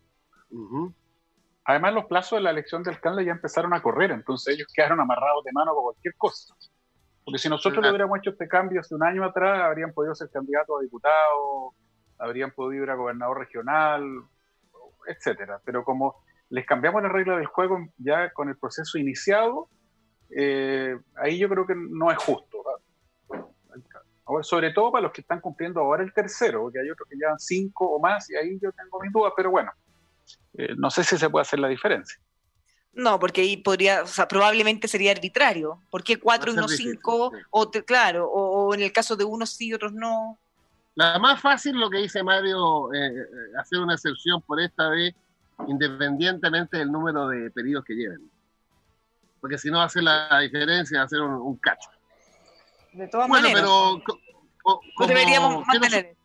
Además, 1.70 1.94
los 1.94 2.06
plazos 2.06 2.38
de 2.38 2.42
la 2.42 2.50
elección 2.50 2.82
del 2.82 2.94
alcalde 2.94 3.24
ya 3.24 3.30
empezaron 3.30 3.72
a 3.72 3.80
correr, 3.80 4.10
entonces 4.10 4.56
ellos 4.56 4.66
quedaron 4.74 4.98
amarrados 4.98 5.44
de 5.44 5.52
mano 5.52 5.72
con 5.72 5.84
cualquier 5.84 6.16
cosa. 6.16 6.52
Porque 7.24 7.38
si 7.38 7.48
nosotros 7.48 7.80
le 7.80 7.90
hubiéramos 7.90 8.18
hecho 8.18 8.30
este 8.30 8.48
cambio 8.48 8.80
hace 8.80 8.92
un 8.92 9.04
año 9.04 9.24
atrás, 9.24 9.62
habrían 9.62 9.92
podido 9.92 10.12
ser 10.16 10.30
candidatos 10.30 10.76
a 10.76 10.82
diputados, 10.82 11.74
habrían 12.18 12.50
podido 12.50 12.82
ir 12.82 12.90
a 12.90 12.96
gobernador 12.96 13.38
regional, 13.38 14.02
etcétera. 15.06 15.60
Pero 15.64 15.84
como 15.84 16.16
les 16.48 16.66
cambiamos 16.66 17.04
la 17.04 17.08
regla 17.08 17.36
del 17.36 17.46
juego 17.46 17.78
ya 17.98 18.32
con 18.32 18.48
el 18.48 18.58
proceso 18.58 18.98
iniciado, 18.98 19.68
eh, 20.36 20.98
ahí 21.18 21.38
yo 21.38 21.48
creo 21.48 21.68
que 21.68 21.76
no 21.76 22.10
es 22.10 22.18
justo. 22.18 22.64
sobre 24.42 24.72
todo 24.72 24.90
para 24.90 25.02
los 25.02 25.12
que 25.12 25.20
están 25.20 25.40
cumpliendo 25.40 25.78
ahora 25.78 26.02
el 26.02 26.12
tercero, 26.12 26.62
porque 26.62 26.80
hay 26.80 26.90
otros 26.90 27.08
que 27.08 27.14
llevan 27.14 27.38
cinco 27.38 27.86
o 27.86 28.00
más, 28.00 28.28
y 28.28 28.34
ahí 28.34 28.58
yo 28.60 28.72
tengo 28.72 28.98
mis 29.00 29.12
dudas, 29.12 29.32
pero 29.36 29.52
bueno, 29.52 29.70
eh, 30.54 30.75
no 30.76 30.90
sé 30.90 31.04
si 31.04 31.16
se 31.18 31.30
puede 31.30 31.42
hacer 31.42 31.58
la 31.58 31.68
diferencia. 31.68 32.20
No, 32.92 33.18
porque 33.20 33.42
ahí 33.42 33.56
podría, 33.56 34.02
o 34.02 34.06
sea, 34.06 34.26
probablemente 34.26 34.88
sería 34.88 35.12
arbitrario. 35.12 35.80
¿Por 35.90 36.02
qué 36.02 36.18
cuatro 36.18 36.52
y 36.52 36.56
no 36.56 36.68
cinco? 36.68 37.32
O 37.50 37.70
claro, 37.70 38.28
o, 38.28 38.75
en 38.75 38.82
el 38.82 38.92
caso 38.92 39.16
de 39.16 39.25
unos 39.25 39.50
sí 39.50 39.68
y 39.68 39.75
otros 39.75 39.92
no. 39.92 40.38
La 40.96 41.18
más 41.18 41.40
fácil 41.40 41.78
lo 41.78 41.88
que 41.88 41.99
dice 41.99 42.22
Mario, 42.22 42.92
eh, 42.92 43.12
hacer 43.60 43.78
una 43.78 43.94
excepción 43.94 44.42
por 44.42 44.60
esta 44.60 44.88
vez 44.88 45.14
independientemente 45.68 46.78
del 46.78 46.90
número 46.90 47.28
de 47.28 47.50
pedidos 47.50 47.84
que 47.84 47.94
lleven. 47.94 48.30
Porque 49.40 49.56
si 49.56 49.70
no 49.70 49.80
hace 49.80 50.02
la 50.02 50.40
diferencia, 50.40 51.02
hacer 51.02 51.20
un, 51.20 51.56
cacho. 51.56 51.90
De 52.92 53.08
todas 53.08 53.28
bueno, 53.28 53.49
pero 53.54 54.02
como, 54.62 55.06
deberíamos 55.06 55.64
mantener. 55.66 56.16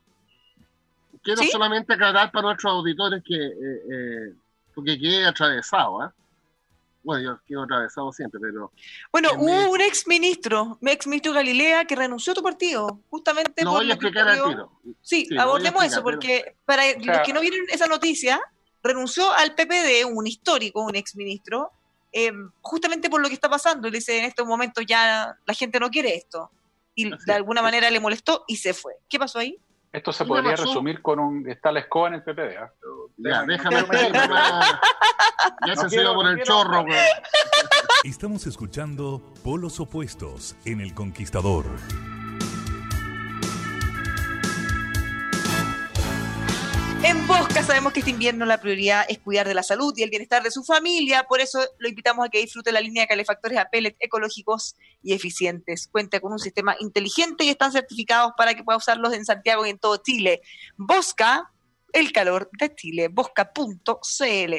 Quiero, 1.25 1.41
solamente 1.51 1.94
aclarar 1.94 2.32
para 2.32 2.44
nuestros 2.44 2.72
auditores 2.72 3.24
que, 3.25 3.36
eh, 3.36 3.82
eh, 3.91 4.34
porque 4.75 5.00
quedé 5.00 5.25
atravesado, 5.25 6.01
¿ah? 6.01 6.13
Bueno, 7.03 7.24
yo 7.24 7.39
quedo 7.48 7.63
atravesado 7.63 8.12
siempre, 8.12 8.39
pero... 8.39 8.72
Bueno, 9.12 9.32
hubo 9.38 9.72
un 9.72 9.82
ex 9.82 10.08
ministro, 10.08 10.77
ex 10.82 11.08
ministro 11.08 11.34
Galilea, 11.34 11.86
que 11.86 11.96
renunció 11.96 12.32
a 12.32 12.36
tu 12.36 12.44
partido, 12.44 13.00
justamente 13.10 13.63
no 13.63 13.72
voy 13.72 13.89
a 13.89 13.94
explicar 13.94 14.27
al 14.27 14.44
tiro. 14.44 14.72
Sí, 15.01 15.27
abordemos 15.38 15.84
eso, 15.84 16.03
porque 16.03 16.55
para 16.63 16.84
los 17.00 17.20
que 17.20 17.34
no 17.34 17.41
vieron 17.41 17.65
esa 17.72 17.88
noticia, 17.88 18.39
renunció 18.84 19.32
al 19.34 19.55
PPD, 19.55 20.05
un 20.05 20.27
histórico, 20.27 20.82
un 20.82 20.96
exministro, 20.96 21.72
eh, 22.12 22.32
justamente 22.62 23.10
por 23.10 23.20
lo 23.20 23.27
que 23.27 23.34
está 23.34 23.50
pasando. 23.50 23.89
Le 23.89 23.98
dice, 23.98 24.20
en 24.20 24.25
estos 24.25 24.46
momentos 24.46 24.86
ya 24.88 25.36
la 25.46 25.53
gente 25.53 25.79
no 25.79 25.89
quiere 25.89 26.15
esto. 26.15 26.51
Y 26.94 27.10
de 27.10 27.34
alguna 27.34 27.62
manera 27.62 27.89
le 27.91 28.00
molestó 28.00 28.46
y 28.48 28.55
se 28.55 28.74
fue. 28.74 28.94
¿Qué 29.10 29.20
pasó 29.20 29.39
ahí? 29.39 29.60
Esto 29.95 30.11
se 30.11 30.25
podría 30.25 30.57
resumir 30.57 31.01
con 31.01 31.19
un... 31.19 31.49
Está 31.49 31.71
la 31.71 31.79
escoba 31.79 32.09
en 32.09 32.15
el 32.15 32.23
PPD. 32.23 32.57
¿ah? 32.59 32.71
Ya, 33.17 33.43
déjame 33.43 33.77
Ya 35.65 35.75
se 35.75 36.03
no 36.03 36.13
por 36.15 36.27
el 36.27 36.43
chorro. 36.43 36.85
Estamos 38.03 38.45
escuchando 38.45 39.21
Polos 39.41 39.79
Opuestos 39.79 40.57
en 40.65 40.81
El 40.81 40.93
Conquistador. 40.93 41.65
En 47.07 47.27
Bosca 47.27 47.62
sabemos 47.62 47.93
que 47.93 48.00
este 48.00 48.09
invierno 48.09 48.47
la 48.47 48.59
prioridad 48.59 49.05
es 49.07 49.19
cuidar 49.19 49.47
de 49.47 49.53
la 49.53 49.62
salud 49.62 49.93
y 49.95 50.01
el 50.01 50.09
bienestar 50.09 50.41
de 50.41 50.50
su 50.50 50.63
familia, 50.63 51.27
por 51.29 51.39
eso 51.39 51.59
lo 51.77 51.88
invitamos 51.88 52.25
a 52.25 52.29
que 52.29 52.39
disfrute 52.39 52.71
la 52.71 52.81
línea 52.81 53.03
de 53.03 53.07
calefactores 53.07 53.59
a 53.59 53.65
pellet 53.65 53.95
ecológicos 54.00 54.75
y 55.03 55.13
eficientes. 55.13 55.88
Cuenta 55.88 56.19
con 56.19 56.31
un 56.31 56.39
sistema 56.39 56.75
inteligente 56.79 57.43
y 57.43 57.50
están 57.50 57.71
certificados 57.71 58.31
para 58.35 58.55
que 58.55 58.63
pueda 58.63 58.79
usarlos 58.79 59.13
en 59.13 59.24
Santiago 59.24 59.67
y 59.67 59.69
en 59.69 59.77
todo 59.77 59.97
Chile. 59.97 60.41
Bosca, 60.77 61.51
el 61.93 62.12
calor 62.12 62.50
de 62.57 62.74
Chile, 62.74 63.09
bosca.cl. 63.09 64.53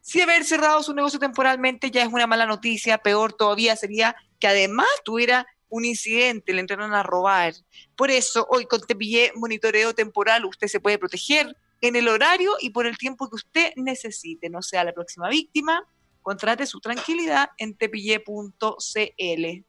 Si 0.00 0.20
haber 0.20 0.44
cerrado 0.44 0.84
su 0.84 0.94
negocio 0.94 1.18
temporalmente 1.18 1.90
ya 1.90 2.02
es 2.02 2.12
una 2.12 2.28
mala 2.28 2.46
noticia, 2.46 2.98
peor 2.98 3.32
todavía 3.32 3.74
sería 3.74 4.14
que 4.38 4.46
además 4.46 4.86
tuviera 5.04 5.48
un 5.68 5.84
incidente, 5.84 6.52
le 6.52 6.60
entraron 6.60 6.94
a 6.94 7.02
robar. 7.02 7.54
Por 7.96 8.10
eso, 8.10 8.46
hoy 8.50 8.66
con 8.66 8.80
Tepillé 8.80 9.32
Monitoreo 9.34 9.94
Temporal, 9.94 10.44
usted 10.44 10.68
se 10.68 10.80
puede 10.80 10.98
proteger 10.98 11.56
en 11.80 11.96
el 11.96 12.08
horario 12.08 12.52
y 12.60 12.70
por 12.70 12.86
el 12.86 12.96
tiempo 12.96 13.28
que 13.28 13.36
usted 13.36 13.72
necesite. 13.76 14.48
No 14.48 14.62
sea 14.62 14.84
la 14.84 14.92
próxima 14.92 15.28
víctima, 15.28 15.86
contrate 16.22 16.66
su 16.66 16.80
tranquilidad 16.80 17.50
en 17.58 17.76
tepillé.cl. 17.76 19.64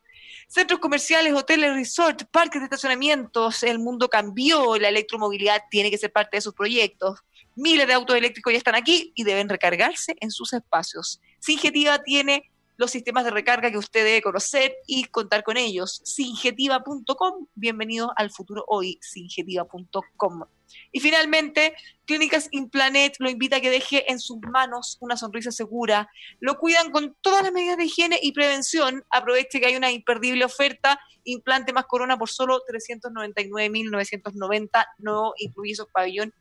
Centros 0.48 0.80
comerciales, 0.80 1.34
hoteles, 1.34 1.74
resort, 1.74 2.24
parques 2.32 2.62
de 2.62 2.66
estacionamientos, 2.66 3.64
el 3.64 3.80
mundo 3.80 4.10
cambió, 4.10 4.78
la 4.78 4.90
electromovilidad 4.90 5.64
tiene 5.70 5.92
que 5.92 5.98
ser 5.98 6.12
parte 6.12 6.38
de 6.38 6.42
sus 6.42 6.54
proyectos. 6.54 7.20
Miles 7.56 7.88
de 7.88 7.94
autos 7.94 8.16
eléctricos 8.16 8.54
ya 8.54 8.58
están 8.58 8.76
aquí 8.76 9.12
y 9.16 9.24
deben 9.24 9.50
recargarse 9.50 10.16
en 10.20 10.32
sus 10.32 10.54
espacios. 10.54 11.22
Singetiva 11.40 12.02
tiene 12.04 12.50
los 12.78 12.92
sistemas 12.92 13.26
de 13.26 13.32
recarga 13.32 13.72
que 13.72 13.78
usted 13.78 14.06
debe 14.06 14.22
conocer 14.22 14.76
y 14.86 15.06
contar 15.06 15.44
con 15.44 15.58
ellos. 15.58 16.00
Singetiva.com, 16.06 17.48
bienvenido 17.56 18.14
al 18.16 18.30
futuro 18.32 18.64
hoy, 18.68 19.00
singetiva.com. 19.02 20.44
Y 20.92 21.00
finalmente, 21.00 21.74
Clínicas 22.06 22.50
Implanet 22.52 23.16
lo 23.20 23.32
invita 23.32 23.56
a 23.58 23.62
que 23.62 23.72
deje 23.72 24.12
en 24.12 24.20
sus 24.20 24.38
manos 24.42 24.98
una 25.00 25.18
sonrisa 25.18 25.52
segura. 25.52 26.08
Lo 26.40 26.60
cuidan 26.60 26.92
con 26.92 27.16
todas 27.22 27.42
las 27.44 27.52
medidas 27.52 27.78
de 27.78 27.86
higiene 27.86 28.20
y 28.22 28.32
prevención. 28.32 29.04
Aproveche 29.10 29.60
que 29.60 29.66
hay 29.66 29.76
una 29.76 29.90
imperdible 29.92 30.46
oferta. 30.46 31.00
Implante 31.24 31.74
más 31.74 31.86
corona 31.86 32.16
por 32.18 32.30
solo 32.30 32.62
399.990. 32.68 34.86
No 35.00 35.34
incluye 35.38 35.72
esos 35.72 35.88
pabellón 35.92 36.32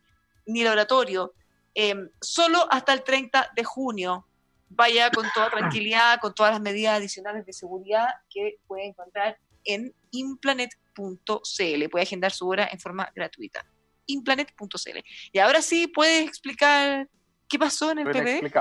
ni 0.45 0.63
laboratorio. 0.63 1.33
Em, 1.73 2.11
solo 2.21 2.67
hasta 2.71 2.93
el 2.93 3.03
30 3.03 3.53
de 3.55 3.63
junio 3.63 4.26
vaya 4.69 5.09
con 5.11 5.25
toda 5.33 5.49
tranquilidad, 5.49 6.19
con 6.19 6.33
todas 6.33 6.51
las 6.53 6.61
medidas 6.61 6.97
adicionales 6.97 7.45
de 7.45 7.53
seguridad 7.53 8.07
que 8.29 8.57
puede 8.67 8.87
encontrar 8.87 9.37
en 9.63 9.93
implanet.cl. 10.11 11.89
Puede 11.89 12.03
agendar 12.03 12.31
su 12.31 12.47
hora 12.47 12.67
en 12.71 12.79
forma 12.79 13.11
gratuita. 13.15 13.65
implanet.cl. 14.05 14.99
Y 15.31 15.39
ahora 15.39 15.61
sí, 15.61 15.87
¿puedes 15.87 16.27
explicar 16.27 17.09
qué 17.47 17.59
pasó 17.59 17.91
en 17.91 17.99
el 17.99 18.07
PPD? 18.07 18.51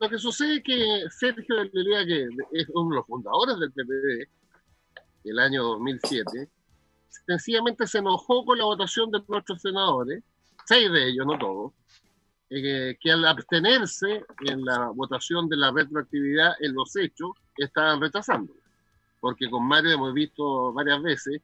Lo 0.00 0.10
que 0.10 0.18
sucede 0.18 0.56
es 0.56 0.62
que 0.62 1.04
Sergio 1.10 1.56
de 1.56 1.70
Lelea, 1.72 2.04
que 2.04 2.28
es 2.52 2.66
uno 2.74 2.90
de 2.90 2.96
los 2.96 3.06
fundadores 3.06 3.58
del 3.58 3.72
PPD, 3.72 4.28
el 5.24 5.38
año 5.38 5.62
2007, 5.62 6.48
sencillamente 7.26 7.86
se 7.86 7.98
enojó 7.98 8.44
con 8.44 8.58
la 8.58 8.64
votación 8.64 9.10
de 9.10 9.20
nuestros 9.26 9.62
senadores, 9.62 10.22
seis 10.66 10.90
de 10.90 11.08
ellos, 11.08 11.26
no 11.26 11.38
todos, 11.38 11.72
eh, 12.52 12.98
que 13.00 13.12
al 13.12 13.24
abstenerse 13.26 14.24
en 14.40 14.64
la 14.64 14.88
votación 14.88 15.48
de 15.48 15.56
la 15.56 15.70
retroactividad 15.70 16.54
en 16.60 16.74
los 16.74 16.96
hechos, 16.96 17.30
estaban 17.56 18.00
rechazando. 18.00 18.52
Porque 19.20 19.48
con 19.48 19.66
Mario 19.66 19.92
hemos 19.92 20.12
visto 20.12 20.72
varias 20.72 21.00
veces 21.00 21.42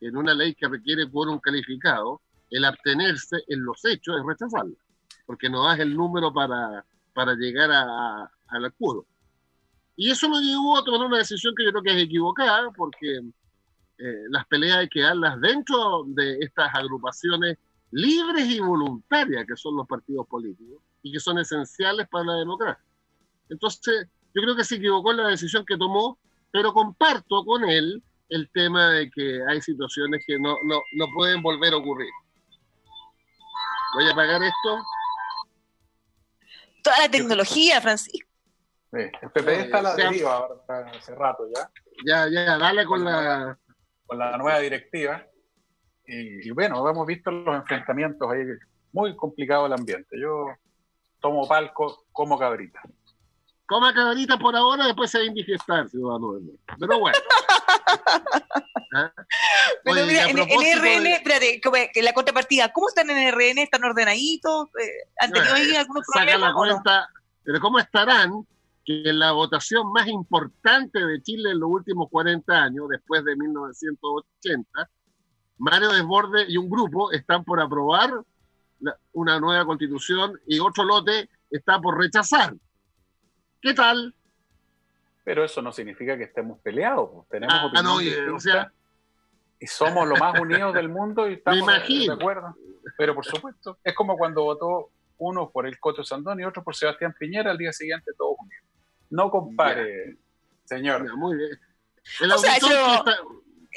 en 0.00 0.16
una 0.16 0.34
ley 0.34 0.54
que 0.54 0.66
requiere 0.66 1.06
por 1.06 1.28
un 1.28 1.38
calificado, 1.38 2.20
el 2.50 2.64
abstenerse 2.64 3.44
en 3.46 3.64
los 3.64 3.84
hechos 3.84 4.16
es 4.18 4.26
rechazarla, 4.26 4.76
porque 5.26 5.48
no 5.48 5.64
das 5.64 5.78
el 5.78 5.94
número 5.94 6.32
para, 6.32 6.84
para 7.12 7.34
llegar 7.34 7.70
a, 7.70 8.30
al 8.48 8.64
acuerdo. 8.64 9.06
Y 9.96 10.10
eso 10.10 10.28
nos 10.28 10.42
llevó 10.42 10.78
a 10.78 10.84
tomar 10.84 11.06
una 11.06 11.18
decisión 11.18 11.54
que 11.56 11.64
yo 11.64 11.70
creo 11.70 11.82
que 11.82 11.96
es 11.96 12.02
equivocada, 12.04 12.70
porque 12.70 13.20
eh, 13.98 14.24
las 14.30 14.46
peleas 14.46 14.78
hay 14.78 14.88
que 14.88 15.02
darlas 15.02 15.40
dentro 15.40 16.04
de 16.06 16.38
estas 16.40 16.74
agrupaciones 16.74 17.58
libres 17.90 18.48
y 18.48 18.60
voluntarias 18.60 19.44
que 19.46 19.56
son 19.56 19.76
los 19.76 19.86
partidos 19.86 20.26
políticos 20.26 20.82
y 21.02 21.12
que 21.12 21.20
son 21.20 21.38
esenciales 21.38 22.08
para 22.08 22.24
la 22.24 22.34
democracia. 22.34 22.84
Entonces, 23.48 24.08
yo 24.34 24.42
creo 24.42 24.56
que 24.56 24.64
se 24.64 24.76
equivocó 24.76 25.12
en 25.12 25.18
la 25.18 25.28
decisión 25.28 25.64
que 25.64 25.76
tomó, 25.76 26.18
pero 26.52 26.72
comparto 26.72 27.44
con 27.44 27.64
él 27.68 28.02
el 28.28 28.50
tema 28.52 28.90
de 28.90 29.10
que 29.10 29.40
hay 29.48 29.60
situaciones 29.60 30.22
que 30.26 30.38
no, 30.38 30.56
no, 30.64 30.80
no 30.92 31.06
pueden 31.14 31.42
volver 31.42 31.72
a 31.72 31.78
ocurrir. 31.78 32.10
Voy 33.94 34.06
a 34.06 34.12
apagar 34.12 34.42
esto. 34.42 34.84
Toda 36.82 36.98
la 36.98 37.10
tecnología, 37.10 37.80
Francisco. 37.80 38.28
el 38.92 39.10
PP 39.32 39.60
está 39.60 39.78
a 39.78 39.82
la 39.82 39.94
deriva 39.94 40.48
hace 40.94 41.14
rato 41.14 41.48
ya. 41.54 41.70
Ya, 42.04 42.28
ya, 42.28 42.58
dale 42.58 42.84
con 42.84 43.04
la... 43.04 43.58
Con 44.06 44.18
la 44.18 44.36
nueva 44.38 44.58
directiva. 44.60 45.26
Y, 46.10 46.50
bueno, 46.52 46.88
hemos 46.88 47.06
visto 47.06 47.30
los 47.30 47.54
enfrentamientos 47.54 48.30
ahí, 48.30 48.42
muy 48.92 49.14
complicado 49.14 49.66
el 49.66 49.74
ambiente. 49.74 50.18
Yo 50.18 50.46
tomo 51.20 51.46
palco 51.46 52.06
como 52.12 52.38
cabrita. 52.38 52.80
Coma 53.66 53.92
cabrita 53.92 54.38
por 54.38 54.56
ahora, 54.56 54.86
después 54.86 55.10
se 55.10 55.18
va 55.18 55.24
a 55.24 55.26
indigestar, 55.26 55.86
ciudadano. 55.90 56.40
Pero 56.80 56.98
bueno. 56.98 57.18
¿Ah? 58.94 59.12
Pero 59.84 60.06
mira, 60.06 60.30
en, 60.30 60.38
RN, 60.38 61.06
espérate, 61.08 61.60
la 62.02 62.14
contrapartida, 62.14 62.72
¿cómo 62.72 62.88
están 62.88 63.10
en 63.10 63.30
RN? 63.30 63.58
¿Están 63.58 63.84
ordenaditos? 63.84 64.68
Eh, 64.80 65.10
¿Han 65.20 65.30
tenido 65.30 65.54
ahí 65.54 65.76
algunos 65.76 66.04
problemas? 66.10 66.40
La 66.40 66.54
cuenta, 66.54 67.08
Pero 67.44 67.60
¿cómo 67.60 67.78
estarán? 67.78 68.46
Que 68.86 69.02
en 69.10 69.18
la 69.18 69.32
votación 69.32 69.92
más 69.92 70.06
importante 70.06 71.04
de 71.04 71.20
Chile 71.20 71.50
en 71.50 71.60
los 71.60 71.68
últimos 71.68 72.08
40 72.10 72.50
años, 72.50 72.88
después 72.88 73.22
de 73.22 73.36
1980, 73.36 74.88
Mario 75.58 75.92
Desborde 75.92 76.46
y 76.48 76.56
un 76.56 76.70
grupo 76.70 77.12
están 77.12 77.44
por 77.44 77.60
aprobar 77.60 78.10
una 79.12 79.40
nueva 79.40 79.64
constitución 79.64 80.38
y 80.46 80.60
otro 80.60 80.84
lote 80.84 81.28
está 81.50 81.80
por 81.80 81.98
rechazar. 81.98 82.54
¿Qué 83.60 83.74
tal? 83.74 84.14
Pero 85.24 85.44
eso 85.44 85.60
no 85.60 85.72
significa 85.72 86.16
que 86.16 86.24
estemos 86.24 86.58
peleados. 86.60 87.10
Pues. 87.12 87.28
Tenemos 87.28 87.54
ah, 87.58 87.66
opiniones 87.66 88.46
y 89.60 89.66
somos 89.66 90.06
los 90.06 90.18
más 90.20 90.38
unidos 90.40 90.72
del 90.72 90.88
mundo 90.88 91.28
y 91.28 91.34
estamos 91.34 91.66
de 91.66 92.12
acuerdo. 92.12 92.56
Pero 92.96 93.14
por 93.14 93.24
supuesto, 93.24 93.78
es 93.82 93.94
como 93.94 94.16
cuando 94.16 94.44
votó 94.44 94.90
uno 95.18 95.50
por 95.50 95.66
el 95.66 95.78
Coto 95.80 96.04
Sandón 96.04 96.40
y 96.40 96.44
otro 96.44 96.62
por 96.62 96.76
Sebastián 96.76 97.14
Piñera, 97.18 97.50
al 97.50 97.58
día 97.58 97.72
siguiente 97.72 98.12
todos 98.16 98.36
unidos. 98.38 98.64
No 99.10 99.30
compare, 99.30 100.16
señor. 100.64 101.16
muy 101.16 101.36
bien. 101.36 101.58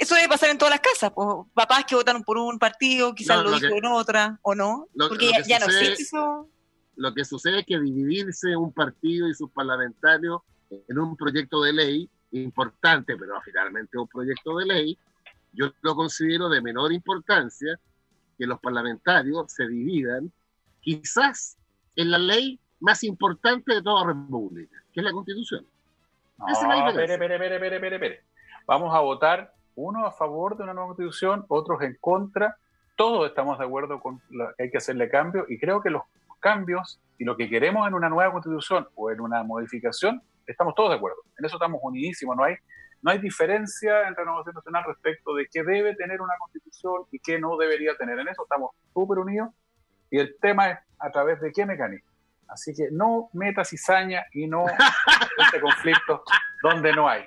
Eso, 0.02 0.16
debe 0.16 0.30
pasar 0.30 0.50
en 0.50 0.58
todas 0.58 0.72
las 0.72 0.80
casas. 0.80 1.12
Pues, 1.14 1.28
papás 1.54 1.86
que 1.86 1.94
votaron 1.94 2.24
por 2.24 2.36
un 2.38 2.58
partido, 2.58 3.14
quizás 3.14 3.44
lo, 3.44 3.52
dijo 3.52 3.76
en 3.76 3.86
otra, 3.86 4.40
o 4.42 4.56
no. 4.56 4.88
Porque 4.98 5.32
ya, 5.46 5.60
no 5.60 5.66
existe 5.68 6.02
eso. 6.02 6.50
Lo 6.96 7.14
que 7.14 7.24
sucede 7.24 7.60
es 7.60 7.66
que 7.68 7.80
dividirse 7.80 8.56
un 8.56 8.74
partido 8.74 9.28
y 9.28 9.36
sus 9.36 9.52
parlamentarios 9.52 10.42
en 10.72 10.98
un 10.98 11.16
proyecto 11.16 11.62
de 11.62 11.74
ley 11.74 12.10
importante, 12.32 13.16
pero 13.16 13.40
finalmente 13.42 14.00
un 14.00 14.08
proyecto 14.08 14.58
de 14.58 14.66
ley, 14.66 14.98
yo 15.54 15.72
lo 15.82 15.96
considero 15.96 16.50
de 16.50 16.62
menor 16.62 16.92
importancia 16.92 17.80
que 18.40 18.48
los 18.48 18.60
parlamentarios 18.60 19.52
se 19.52 19.68
dividan 19.68 20.32
quizás 20.82 21.58
en 21.96 22.10
la 22.10 22.18
ley 22.18 22.60
más 22.80 23.04
importante 23.04 23.76
de 23.76 23.84
toda 23.84 24.08
república, 24.08 24.82
que 24.92 25.02
es 25.02 25.04
la 25.04 25.12
constitución. 25.12 25.64
No, 26.40 26.48
espere, 26.48 27.14
espere, 27.14 27.36
espere, 27.36 27.76
espere, 27.76 27.96
espere. 27.96 28.24
Vamos 28.66 28.96
a 28.96 29.00
votar 29.00 29.54
uno 29.76 30.06
a 30.06 30.12
favor 30.12 30.58
de 30.58 30.64
una 30.64 30.74
nueva 30.74 30.90
constitución, 30.90 31.46
otros 31.48 31.82
en 31.82 31.98
contra. 32.00 32.58
Todos 32.96 33.30
estamos 33.30 33.58
de 33.58 33.66
acuerdo 33.66 34.00
con 34.00 34.20
que 34.20 34.64
hay 34.64 34.72
que 34.72 34.78
hacerle 34.78 35.10
cambio 35.10 35.46
y 35.48 35.60
creo 35.60 35.82
que 35.82 35.90
los 35.90 36.04
cambios 36.40 37.00
y 37.18 37.24
lo 37.24 37.38
que 37.38 37.50
queremos 37.50 37.88
en 37.88 37.94
una 37.94 38.10
nueva 38.10 38.32
constitución 38.32 38.88
o 38.96 39.12
en 39.12 39.22
una 39.22 39.44
modificación, 39.44 40.22
estamos 40.46 40.76
todos 40.76 40.90
de 40.90 40.96
acuerdo. 40.98 41.18
En 41.38 41.46
eso 41.46 41.56
estamos 41.56 41.80
unidísimos, 41.84 42.36
no 42.36 42.44
hay, 42.44 42.56
no 43.02 43.12
hay 43.12 43.20
diferencia 43.20 44.08
en 44.08 44.16
Renovación 44.16 44.56
Nacional 44.56 44.84
respecto 44.86 45.34
de 45.36 45.48
qué 45.52 45.64
debe 45.64 45.96
tener 45.96 46.22
una 46.22 46.34
constitución 46.40 47.04
y 47.12 47.20
qué 47.20 47.40
no 47.40 47.58
debería 47.58 47.96
tener. 47.96 48.20
En 48.20 48.28
eso 48.28 48.44
estamos 48.44 48.72
súper 48.94 49.20
unidos 49.20 49.50
y 50.10 50.20
el 50.20 50.36
tema 50.40 50.72
es 50.72 50.80
a 51.00 51.10
través 51.12 51.40
de 51.42 51.52
qué 51.52 51.66
mecanismo. 51.66 52.10
Así 52.48 52.74
que 52.76 52.90
no 52.92 53.30
meta 53.34 53.64
cizaña 53.64 54.26
y 54.34 54.46
no 54.48 54.66
este 55.38 55.62
conflicto 55.62 56.24
donde 56.62 56.92
no 56.94 57.08
hay. 57.08 57.26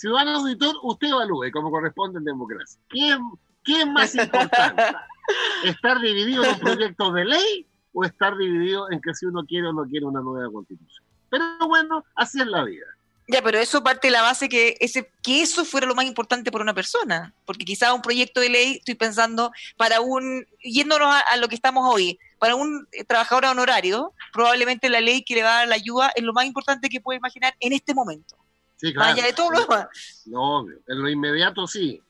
Ciudadano 0.00 0.38
auditor, 0.38 0.76
usted 0.82 1.08
evalúe 1.08 1.50
como 1.52 1.70
corresponde 1.70 2.20
en 2.20 2.24
democracia. 2.24 2.80
¿Qué, 2.88 3.18
qué 3.62 3.82
es 3.82 3.86
más 3.86 4.14
importante? 4.14 4.82
¿Estar 5.64 6.00
dividido 6.00 6.42
en 6.42 6.54
un 6.54 6.60
proyecto 6.60 7.12
de 7.12 7.24
ley 7.26 7.66
o 7.92 8.04
estar 8.04 8.34
dividido 8.34 8.90
en 8.90 9.00
que 9.02 9.14
si 9.14 9.26
uno 9.26 9.44
quiere 9.46 9.68
o 9.68 9.72
no 9.74 9.84
quiere 9.84 10.06
una 10.06 10.22
nueva 10.22 10.50
constitución. 10.50 11.04
Pero 11.28 11.44
bueno, 11.68 12.02
así 12.14 12.40
es 12.40 12.46
la 12.46 12.64
vida. 12.64 12.86
Ya, 13.28 13.42
pero 13.42 13.58
eso 13.58 13.82
parte 13.82 14.06
de 14.06 14.12
la 14.12 14.22
base 14.22 14.48
que, 14.48 14.78
ese, 14.80 15.12
que 15.22 15.42
eso 15.42 15.66
fuera 15.66 15.86
lo 15.86 15.94
más 15.94 16.06
importante 16.06 16.50
para 16.50 16.64
una 16.64 16.74
persona, 16.74 17.34
porque 17.44 17.66
quizás 17.66 17.92
un 17.92 18.00
proyecto 18.00 18.40
de 18.40 18.48
ley, 18.48 18.76
estoy 18.78 18.94
pensando, 18.94 19.52
para 19.76 20.00
un, 20.00 20.46
yéndonos 20.62 21.14
a, 21.26 21.36
lo 21.36 21.46
que 21.48 21.54
estamos 21.54 21.84
hoy, 21.94 22.18
para 22.38 22.56
un 22.56 22.88
eh, 22.90 23.04
trabajador 23.04 23.44
honorario, 23.44 24.14
probablemente 24.32 24.88
la 24.88 25.00
ley 25.00 25.22
que 25.22 25.34
le 25.34 25.42
va 25.42 25.50
a 25.50 25.58
dar 25.58 25.68
la 25.68 25.76
ayuda 25.76 26.10
es 26.16 26.24
lo 26.24 26.32
más 26.32 26.46
importante 26.46 26.88
que 26.88 27.00
puede 27.00 27.18
imaginar 27.18 27.54
en 27.60 27.74
este 27.74 27.94
momento. 27.94 28.36
Sí, 28.80 28.94
claro. 28.94 29.10
Más 29.10 29.18
allá 29.18 29.26
de 29.26 29.32
todo 29.34 29.50
lo 29.50 29.60
demás. 29.60 30.22
No, 30.24 30.66
en 30.66 31.02
lo 31.02 31.08
inmediato 31.10 31.66
sí. 31.66 32.00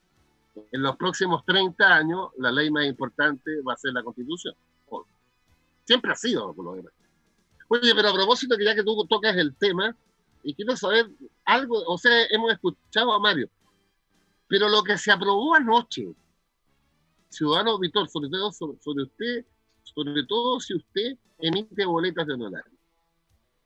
En 0.70 0.82
los 0.82 0.96
próximos 0.96 1.44
30 1.44 1.84
años, 1.84 2.28
la 2.38 2.52
ley 2.52 2.70
más 2.70 2.86
importante 2.86 3.60
va 3.62 3.72
a 3.72 3.76
ser 3.76 3.92
la 3.92 4.04
constitución. 4.04 4.54
Siempre 5.84 6.12
ha 6.12 6.14
sido 6.14 6.54
por 6.54 6.64
lo 6.64 6.74
demás. 6.74 6.92
Oye, 7.66 7.92
pero 7.92 8.10
a 8.10 8.14
propósito, 8.14 8.56
que 8.56 8.64
ya 8.64 8.76
que 8.76 8.84
tú 8.84 9.04
tocas 9.06 9.36
el 9.36 9.56
tema, 9.56 9.96
y 10.44 10.54
quiero 10.54 10.76
saber 10.76 11.08
algo, 11.44 11.82
o 11.84 11.98
sea, 11.98 12.26
hemos 12.30 12.52
escuchado 12.52 13.12
a 13.12 13.18
Mario, 13.18 13.48
pero 14.46 14.68
lo 14.68 14.84
que 14.84 14.96
se 14.96 15.10
aprobó 15.10 15.56
anoche, 15.56 16.06
ciudadano 17.30 17.72
auditor, 17.72 18.08
sobre 18.08 18.28
todo 18.28 18.52
sobre, 18.52 19.02
usted, 19.02 19.44
sobre 19.82 20.24
todo 20.28 20.60
si 20.60 20.74
usted 20.74 21.16
emite 21.40 21.84
boletas 21.84 22.28
de 22.28 22.34
honorario. 22.34 22.79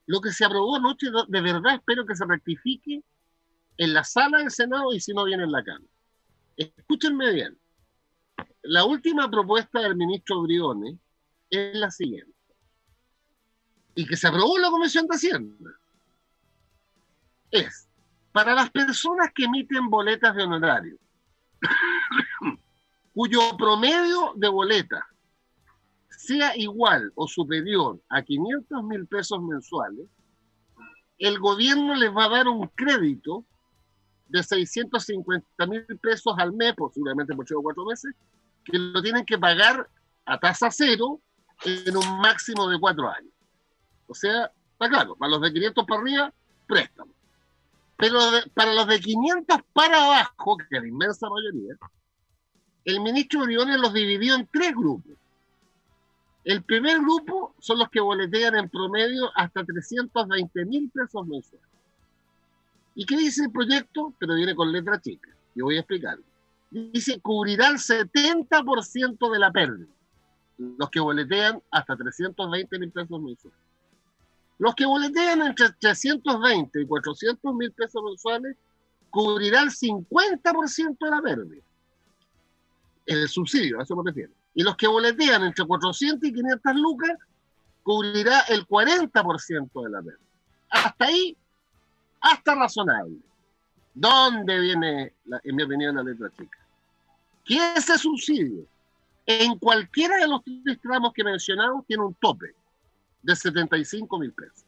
Lo 0.06 0.20
que 0.20 0.32
se 0.32 0.44
aprobó 0.44 0.76
anoche, 0.76 1.08
de 1.28 1.40
verdad 1.40 1.74
espero 1.74 2.04
que 2.04 2.14
se 2.14 2.24
rectifique 2.24 3.02
en 3.76 3.94
la 3.94 4.04
sala 4.04 4.38
del 4.38 4.50
Senado 4.50 4.92
y 4.92 5.00
si 5.00 5.12
no 5.12 5.24
viene 5.24 5.44
en 5.44 5.52
la 5.52 5.64
Cámara. 5.64 5.90
Escúchenme 6.56 7.32
bien. 7.32 7.58
La 8.62 8.84
última 8.84 9.30
propuesta 9.30 9.80
del 9.80 9.96
ministro 9.96 10.42
Briones 10.42 10.96
es 11.50 11.76
la 11.76 11.90
siguiente. 11.90 12.32
Y 13.94 14.06
que 14.06 14.16
se 14.16 14.28
aprobó 14.28 14.56
en 14.56 14.62
la 14.62 14.70
Comisión 14.70 15.06
de 15.06 15.16
Hacienda. 15.16 15.70
Es, 17.50 17.88
para 18.32 18.54
las 18.54 18.70
personas 18.70 19.30
que 19.34 19.44
emiten 19.44 19.88
boletas 19.88 20.34
de 20.34 20.42
honorario, 20.42 20.98
cuyo 23.14 23.56
promedio 23.56 24.32
de 24.36 24.48
boleta 24.48 25.13
sea 26.24 26.56
igual 26.56 27.12
o 27.14 27.28
superior 27.28 28.00
a 28.08 28.22
500 28.22 28.84
mil 28.84 29.06
pesos 29.06 29.40
mensuales, 29.42 30.06
el 31.18 31.38
gobierno 31.38 31.94
les 31.94 32.10
va 32.10 32.24
a 32.24 32.28
dar 32.30 32.48
un 32.48 32.66
crédito 32.68 33.44
de 34.28 34.42
650 34.42 35.66
mil 35.66 35.84
pesos 36.02 36.34
al 36.38 36.52
mes, 36.52 36.74
posiblemente 36.74 37.34
por 37.34 37.44
8 37.44 37.58
o 37.58 37.62
4 37.62 37.84
meses, 37.84 38.14
que 38.64 38.78
lo 38.78 39.00
tienen 39.02 39.24
que 39.24 39.38
pagar 39.38 39.88
a 40.24 40.38
tasa 40.38 40.70
cero 40.70 41.20
en 41.64 41.96
un 41.96 42.20
máximo 42.20 42.68
de 42.68 42.80
cuatro 42.80 43.08
años. 43.08 43.32
O 44.06 44.14
sea, 44.14 44.50
está 44.72 44.88
claro, 44.88 45.14
para 45.16 45.30
los 45.30 45.42
de 45.42 45.52
500 45.52 45.86
para 45.86 46.00
arriba, 46.00 46.34
préstamo. 46.66 47.12
Pero 47.96 48.18
para 48.54 48.74
los 48.74 48.86
de 48.86 49.00
500 49.00 49.58
para 49.72 50.04
abajo, 50.04 50.56
que 50.56 50.64
es 50.76 50.82
la 50.82 50.88
inmensa 50.88 51.28
mayoría, 51.28 51.76
el 52.84 53.00
ministro 53.00 53.44
Briones 53.44 53.78
los 53.78 53.92
dividió 53.92 54.34
en 54.34 54.48
tres 54.52 54.72
grupos. 54.72 55.12
El 56.44 56.62
primer 56.62 56.98
grupo 57.00 57.54
son 57.58 57.78
los 57.78 57.88
que 57.88 58.00
boletean 58.00 58.54
en 58.56 58.68
promedio 58.68 59.30
hasta 59.34 59.64
320 59.64 60.64
mil 60.66 60.90
pesos 60.90 61.26
mensuales. 61.26 61.68
¿Y 62.94 63.06
qué 63.06 63.16
dice 63.16 63.44
el 63.44 63.50
proyecto? 63.50 64.14
Pero 64.18 64.34
viene 64.34 64.54
con 64.54 64.70
letra 64.70 65.00
chica. 65.00 65.30
Yo 65.54 65.64
voy 65.64 65.76
a 65.76 65.80
explicarlo. 65.80 66.24
Dice, 66.70 67.20
cubrirá 67.20 67.68
el 67.68 67.76
70% 67.76 69.32
de 69.32 69.38
la 69.38 69.50
pérdida 69.50 69.86
los 70.58 70.90
que 70.90 71.00
boletean 71.00 71.60
hasta 71.70 71.96
320 71.96 72.78
mil 72.78 72.90
pesos 72.90 73.20
mensuales. 73.20 73.58
Los 74.58 74.74
que 74.74 74.86
boletean 74.86 75.42
entre 75.42 75.70
320 75.70 76.82
y 76.82 76.86
400 76.86 77.54
mil 77.54 77.72
pesos 77.72 78.02
mensuales 78.04 78.56
cubrirán 79.10 79.68
50% 79.68 80.96
de 80.98 81.10
la 81.10 81.22
pérdida. 81.22 81.62
El 83.06 83.28
subsidio, 83.28 83.80
a 83.80 83.82
eso 83.82 83.96
me 83.96 84.10
refiero. 84.10 84.32
Y 84.54 84.62
los 84.62 84.76
que 84.76 84.86
boletean 84.86 85.44
entre 85.44 85.64
400 85.64 86.28
y 86.28 86.32
500 86.32 86.74
lucas 86.76 87.18
cubrirá 87.82 88.40
el 88.48 88.66
40% 88.66 89.84
de 89.84 89.90
la 89.90 90.02
pérdida. 90.02 90.24
Hasta 90.70 91.04
ahí, 91.04 91.36
hasta 92.20 92.54
razonable. 92.54 93.18
¿Dónde 93.92 94.58
viene, 94.60 95.12
en 95.42 95.56
mi 95.56 95.62
opinión, 95.62 95.96
la 95.96 96.02
letra 96.02 96.30
chica? 96.36 96.58
Que 97.44 97.74
ese 97.74 97.98
subsidio 97.98 98.66
en 99.26 99.58
cualquiera 99.58 100.16
de 100.16 100.28
los 100.28 100.42
tres 100.44 100.80
tramos 100.80 101.12
que 101.12 101.24
mencionamos 101.24 101.86
tiene 101.86 102.04
un 102.04 102.14
tope 102.14 102.54
de 103.22 103.36
75 103.36 104.18
mil 104.18 104.32
pesos. 104.32 104.64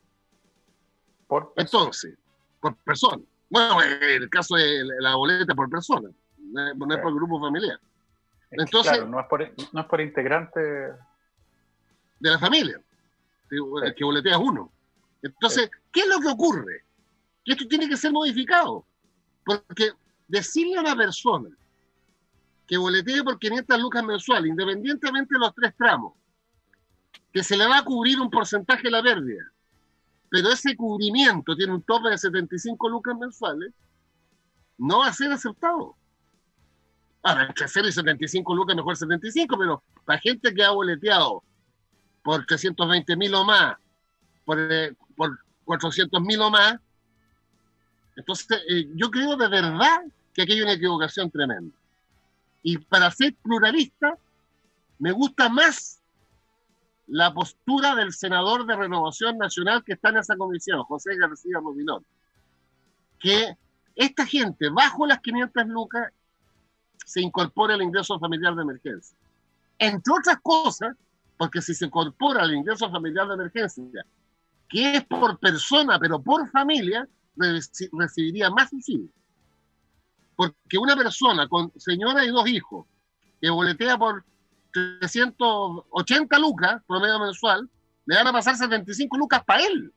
Por 1.26 1.52
Entonces, 1.56 2.14
por 2.60 2.76
persona. 2.76 3.22
Bueno, 3.50 3.82
en 3.82 4.22
el 4.22 4.30
caso 4.30 4.56
de 4.56 4.84
la 5.00 5.14
boleta 5.16 5.54
por 5.54 5.68
persona, 5.68 6.08
no 6.38 6.94
es 6.94 7.00
por 7.00 7.14
grupo 7.14 7.40
familiar. 7.40 7.78
Entonces, 8.50 8.92
claro, 8.92 9.08
no, 9.08 9.20
es 9.20 9.26
por, 9.26 9.40
no 9.72 9.80
es 9.80 9.86
por 9.86 10.00
integrante 10.00 10.60
de 10.60 12.30
la 12.30 12.38
familia, 12.38 12.80
que 13.48 14.04
boletea 14.04 14.38
uno. 14.38 14.72
Entonces, 15.22 15.70
¿Qué 15.96 16.02
es 16.02 16.08
lo 16.08 16.20
que 16.20 16.28
ocurre? 16.28 16.84
Que 17.42 17.52
esto 17.52 17.66
tiene 17.68 17.88
que 17.88 17.96
ser 17.96 18.12
modificado. 18.12 18.84
Porque 19.46 19.92
decirle 20.28 20.76
a 20.76 20.82
una 20.82 20.94
persona 20.94 21.48
que 22.66 22.76
boletee 22.76 23.24
por 23.24 23.38
500 23.38 23.80
lucas 23.80 24.04
mensuales, 24.04 24.50
independientemente 24.50 25.34
de 25.34 25.38
los 25.38 25.54
tres 25.54 25.74
tramos, 25.74 26.12
que 27.32 27.42
se 27.42 27.56
le 27.56 27.66
va 27.66 27.78
a 27.78 27.82
cubrir 27.82 28.20
un 28.20 28.28
porcentaje 28.28 28.82
de 28.82 28.90
la 28.90 29.02
pérdida, 29.02 29.42
pero 30.28 30.50
ese 30.50 30.76
cubrimiento 30.76 31.56
tiene 31.56 31.72
un 31.72 31.82
tope 31.82 32.10
de 32.10 32.18
75 32.18 32.90
lucas 32.90 33.16
mensuales, 33.18 33.72
no 34.76 34.98
va 34.98 35.06
a 35.06 35.12
ser 35.14 35.32
aceptado. 35.32 35.96
Ahora, 37.26 37.42
entre 37.42 37.66
0 37.66 37.88
y 37.88 37.92
75 37.92 38.54
lucas, 38.54 38.76
mejor 38.76 38.96
75, 38.96 39.58
pero 39.58 39.82
para 40.04 40.20
gente 40.20 40.54
que 40.54 40.62
ha 40.62 40.70
boleteado 40.70 41.42
por 42.22 42.46
320 42.46 43.16
mil 43.16 43.34
o 43.34 43.44
más, 43.44 43.76
por, 44.44 44.60
eh, 44.60 44.94
por 45.16 45.36
400 45.64 46.22
mil 46.22 46.40
o 46.40 46.50
más, 46.50 46.76
entonces 48.14 48.62
eh, 48.68 48.88
yo 48.94 49.10
creo 49.10 49.36
de 49.36 49.48
verdad 49.48 50.02
que 50.32 50.42
aquí 50.42 50.52
hay 50.52 50.62
una 50.62 50.74
equivocación 50.74 51.28
tremenda. 51.28 51.74
Y 52.62 52.78
para 52.78 53.10
ser 53.10 53.34
pluralista, 53.42 54.16
me 55.00 55.10
gusta 55.10 55.48
más 55.48 56.00
la 57.08 57.34
postura 57.34 57.96
del 57.96 58.12
senador 58.12 58.66
de 58.66 58.76
Renovación 58.76 59.36
Nacional 59.36 59.82
que 59.82 59.94
está 59.94 60.10
en 60.10 60.18
esa 60.18 60.36
comisión, 60.36 60.80
José 60.84 61.16
García 61.16 61.58
Rubinón, 61.58 62.06
que 63.18 63.56
esta 63.96 64.24
gente, 64.24 64.68
bajo 64.68 65.08
las 65.08 65.18
500 65.18 65.66
lucas, 65.66 66.12
se 67.06 67.20
incorpora 67.20 67.74
el 67.74 67.82
ingreso 67.82 68.18
familiar 68.18 68.56
de 68.56 68.62
emergencia. 68.62 69.16
Entre 69.78 70.12
otras 70.12 70.38
cosas, 70.42 70.96
porque 71.36 71.62
si 71.62 71.72
se 71.72 71.86
incorpora 71.86 72.42
el 72.44 72.54
ingreso 72.54 72.90
familiar 72.90 73.28
de 73.28 73.34
emergencia, 73.34 74.04
que 74.68 74.96
es 74.96 75.04
por 75.04 75.38
persona, 75.38 76.00
pero 76.00 76.20
por 76.20 76.50
familia, 76.50 77.08
recibiría 77.36 78.50
más 78.50 78.70
subsidio. 78.70 79.08
Porque 80.34 80.78
una 80.78 80.96
persona 80.96 81.46
con 81.48 81.72
señora 81.76 82.24
y 82.24 82.28
dos 82.28 82.48
hijos 82.48 82.86
que 83.40 83.50
boletea 83.50 83.96
por 83.96 84.24
380 84.72 86.38
lucas 86.40 86.82
promedio 86.88 87.20
mensual, 87.20 87.70
le 88.04 88.16
van 88.16 88.26
a 88.26 88.32
pasar 88.32 88.56
75 88.56 89.16
lucas 89.16 89.44
para 89.44 89.64
él. 89.64 89.92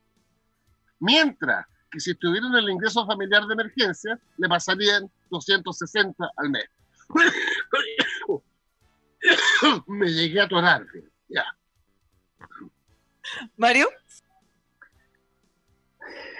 Mientras 1.00 1.65
que 1.89 2.00
si 2.00 2.12
estuviera 2.12 2.45
en 2.45 2.56
el 2.56 2.69
ingreso 2.69 3.04
familiar 3.08 3.48
de 3.48 3.54
emergencia, 3.54 4.19
le 4.38 4.48
pasarían 4.48 5.10
260 5.32 6.30
al 6.38 6.50
mes. 6.52 6.69
Me 9.88 10.08
llegué 10.08 10.39
a 10.39 10.45
atorar. 10.45 10.86
Ya. 11.28 11.45
Mario. 13.58 13.89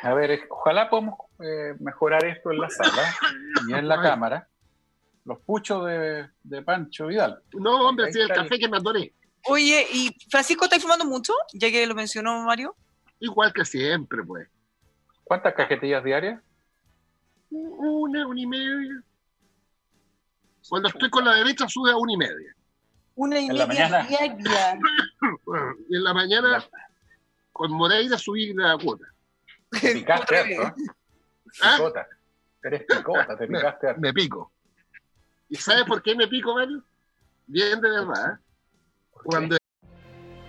A 0.02 0.14
ver, 0.14 0.48
ojalá 0.50 0.90
podamos 0.90 1.16
eh, 1.40 1.76
mejorar 1.80 2.26
esto 2.26 2.52
en 2.52 2.60
la 2.60 2.70
sala 2.78 3.14
y 3.68 3.74
en 3.74 3.88
la 3.88 4.02
cámara. 4.02 4.48
Los 5.26 5.40
puchos 5.40 5.86
de, 5.86 6.30
de 6.44 6.62
Pancho 6.62 7.08
Vidal. 7.08 7.42
No, 7.54 7.88
hombre, 7.88 8.12
sí, 8.12 8.20
el 8.20 8.30
café 8.30 8.58
que 8.58 8.70
me 8.70 8.78
adoré. 8.78 9.14
Oye, 9.46 9.86
¿y 9.92 10.16
Francisco 10.30 10.66
está 10.66 10.80
fumando 10.80 11.06
mucho? 11.06 11.34
Ya 11.54 11.70
que 11.70 11.86
lo 11.86 11.96
mencionó 11.96 12.44
Mario. 12.44 12.76
Igual 13.20 13.54
que 13.54 13.66
siempre, 13.66 14.24
pues. 14.24 14.48
¿Cuántas 15.24 15.54
cajetillas 15.54 16.04
diarias? 16.04 16.42
Una, 17.52 18.28
una 18.28 18.42
y 18.42 18.48
media. 18.48 19.04
Cuando 20.70 20.90
estoy 20.90 21.10
con 21.10 21.26
la 21.26 21.36
derecha 21.36 21.68
sube 21.68 21.92
a 21.92 21.98
una 21.98 22.14
y 22.14 22.18
media. 22.18 22.56
Una 23.16 23.40
y 23.40 23.50
media 23.50 24.06
diaria. 24.08 24.38
y 25.90 25.96
en 25.96 26.04
la 26.04 26.14
mañana, 26.14 26.64
con 27.52 27.72
Moreira 27.72 28.18
subí 28.18 28.54
la 28.54 28.78
cuota. 28.78 29.06
Te 29.72 29.94
picaste 29.94 30.38
harto, 30.38 30.76
¿Ah? 31.62 31.74
Picota. 31.78 32.08
Eres 32.64 32.84
picota, 32.84 33.38
te 33.38 33.48
picaste 33.48 33.88
harto. 33.88 34.02
Me 34.02 34.14
pico. 34.14 34.52
¿Y 35.50 35.56
sabes 35.56 35.84
por 35.86 36.02
qué 36.02 36.16
me 36.16 36.28
pico, 36.28 36.54
Mario? 36.54 36.84
Bien 37.48 37.82
de 37.82 37.90
verdad. 37.90 38.34
¿eh? 38.34 38.38
Cuando 39.12 39.58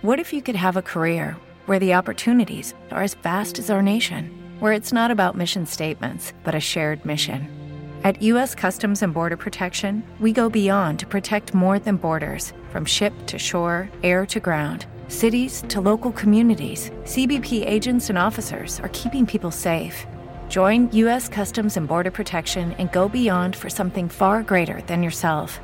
What 0.03 0.19
if 0.19 0.33
you 0.33 0.41
could 0.41 0.55
have 0.55 0.77
a 0.77 0.81
career 0.81 1.35
where 1.65 1.79
the 1.79 1.93
opportunities 1.93 2.73
are 2.91 3.03
as 3.03 3.13
vast 3.15 3.59
as 3.59 3.69
our 3.69 3.81
nation, 3.83 4.31
where 4.59 4.73
it's 4.73 4.91
not 4.91 5.11
about 5.11 5.35
mission 5.35 5.65
statements, 5.65 6.33
but 6.43 6.55
a 6.55 6.59
shared 6.59 7.05
mission? 7.05 7.60
At 8.03 8.19
U.S. 8.23 8.55
Customs 8.55 9.03
and 9.03 9.13
Border 9.13 9.37
Protection, 9.37 10.03
we 10.19 10.33
go 10.33 10.49
beyond 10.49 10.97
to 10.99 11.05
protect 11.05 11.53
more 11.53 11.77
than 11.77 11.97
borders 11.97 12.51
from 12.71 12.83
ship 12.83 13.13
to 13.27 13.37
shore, 13.37 13.87
air 14.01 14.25
to 14.25 14.39
ground. 14.39 14.87
Cities 15.07 15.63
to 15.67 15.79
local 15.79 16.11
communities, 16.11 16.89
CBP 17.03 17.63
agents 17.63 18.09
and 18.09 18.17
officers 18.17 18.79
are 18.79 18.89
keeping 18.89 19.27
people 19.27 19.51
safe. 19.51 20.07
Join 20.49 20.89
U.S. 20.93 21.29
Customs 21.29 21.77
and 21.77 21.87
Border 21.87 22.09
Protection 22.09 22.71
and 22.79 22.91
go 22.91 23.07
beyond 23.07 23.55
for 23.55 23.69
something 23.69 24.09
far 24.09 24.41
greater 24.41 24.81
than 24.87 25.03
yourself. 25.03 25.59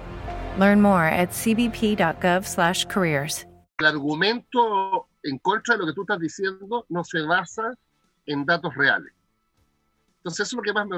Learn 0.60 0.80
more 0.80 1.06
at 1.06 1.32
cbp.gov/careers. 1.32 3.46
el 3.80 3.86
argumento 3.86 5.08
en 5.24 5.40
contra 5.40 5.76
de 5.76 5.82
lo 5.82 5.88
que 5.88 5.94
tú 5.94 6.02
estás 6.02 6.20
diciendo 6.20 6.86
no 6.90 7.04
se 7.04 7.22
basa 7.22 7.76
en 8.26 8.46
datos 8.46 8.74
reales. 8.76 9.14
Entonces 10.18 10.48
eso 10.48 10.56
es 10.56 10.58
lo 10.58 10.64
que 10.64 10.74
más 10.74 10.88
me. 10.88 10.98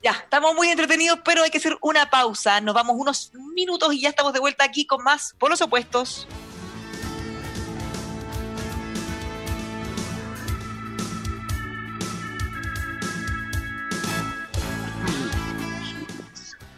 Ya, 0.00 0.12
estamos 0.12 0.54
muy 0.54 0.68
entretenidos, 0.68 1.18
pero 1.24 1.42
hay 1.42 1.50
que 1.50 1.58
hacer 1.58 1.76
una 1.80 2.08
pausa. 2.08 2.60
Nos 2.60 2.72
vamos 2.72 2.94
unos 2.96 3.32
minutos 3.54 3.92
y 3.92 4.00
ya 4.00 4.10
estamos 4.10 4.32
de 4.32 4.38
vuelta 4.38 4.62
aquí 4.62 4.86
con 4.86 5.02
más 5.02 5.34
por 5.38 5.50
los 5.50 5.60
opuestos. 5.60 6.28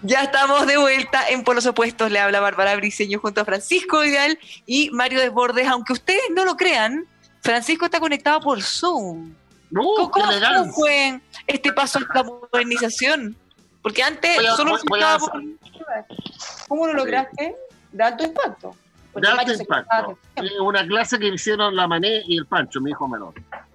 Ya 0.03 0.23
estamos 0.23 0.67
de 0.67 0.79
vuelta 0.79 1.29
en 1.29 1.45
Polos 1.45 1.67
Opuestos. 1.67 2.11
Le 2.11 2.21
habla 2.21 2.41
Bárbara 2.41 2.75
Briceño 2.77 3.19
junto 3.19 3.43
a 3.43 3.45
Francisco 3.45 4.01
Vidal 4.01 4.39
y 4.65 4.89
Mario 4.93 5.21
Desbordes. 5.21 5.69
Aunque 5.69 5.93
ustedes 5.93 6.23
no 6.35 6.47
lo 6.47 6.57
crean, 6.57 7.07
Francisco 7.43 7.85
está 7.85 8.01
conectado 8.01 8.41
por 8.41 8.63
Zoom. 8.63 9.35
No, 9.71 9.83
¿Cómo, 9.83 10.11
cómo 10.11 10.73
fue 10.73 11.21
este 11.47 11.73
paso 11.73 11.99
a 11.99 12.03
esta 12.03 12.23
modernización? 12.25 13.37
Porque 13.83 14.03
antes 14.03 14.37
Voy 14.37 14.47
a- 14.47 14.55
solo 14.57 14.71
voy- 14.73 14.81
voy 14.89 15.03
a- 15.03 15.15
resultaba 15.15 15.33
por... 15.33 16.69
¿Cómo 16.69 16.87
lo 16.89 16.93
lograste? 16.95 17.57
De 17.93 18.03
alto 18.03 18.25
impacto. 18.25 18.77
De 19.15 19.29
alto 19.29 19.53
impacto. 19.53 20.19
Eh, 20.37 20.61
Una 20.61 20.87
clase 20.87 21.19
que 21.19 21.29
hicieron 21.29 21.75
la 21.75 21.87
Mané 21.89 22.23
y 22.27 22.39
el 22.39 22.47
Pancho, 22.47 22.81
mi 22.81 22.91
hijo 22.91 23.09
menor. 23.09 23.35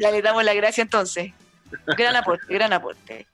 ya 0.00 0.10
le 0.10 0.22
damos 0.22 0.44
la 0.44 0.54
gracia 0.54 0.82
entonces. 0.82 1.32
Gran 1.96 2.16
aporte, 2.16 2.44
gran 2.52 2.72
aporte. 2.72 3.26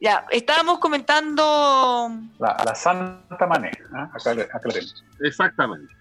Ya, 0.00 0.24
estábamos 0.30 0.78
comentando 0.78 2.10
La, 2.38 2.56
la 2.64 2.74
Santa 2.74 3.46
Mané. 3.46 3.70
¿ah? 3.94 4.10
Acá, 4.12 4.30
aclaremos. 4.52 5.04
Exactamente. 5.20 5.92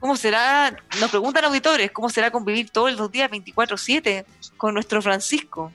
Cómo 0.00 0.16
será, 0.16 0.76
nos 1.00 1.10
preguntan 1.10 1.44
auditores, 1.44 1.90
cómo 1.90 2.08
será 2.08 2.30
convivir 2.30 2.70
todos 2.70 2.92
los 2.96 3.10
días 3.10 3.30
24-7 3.30 4.24
con 4.56 4.74
nuestro 4.74 5.02
Francisco. 5.02 5.72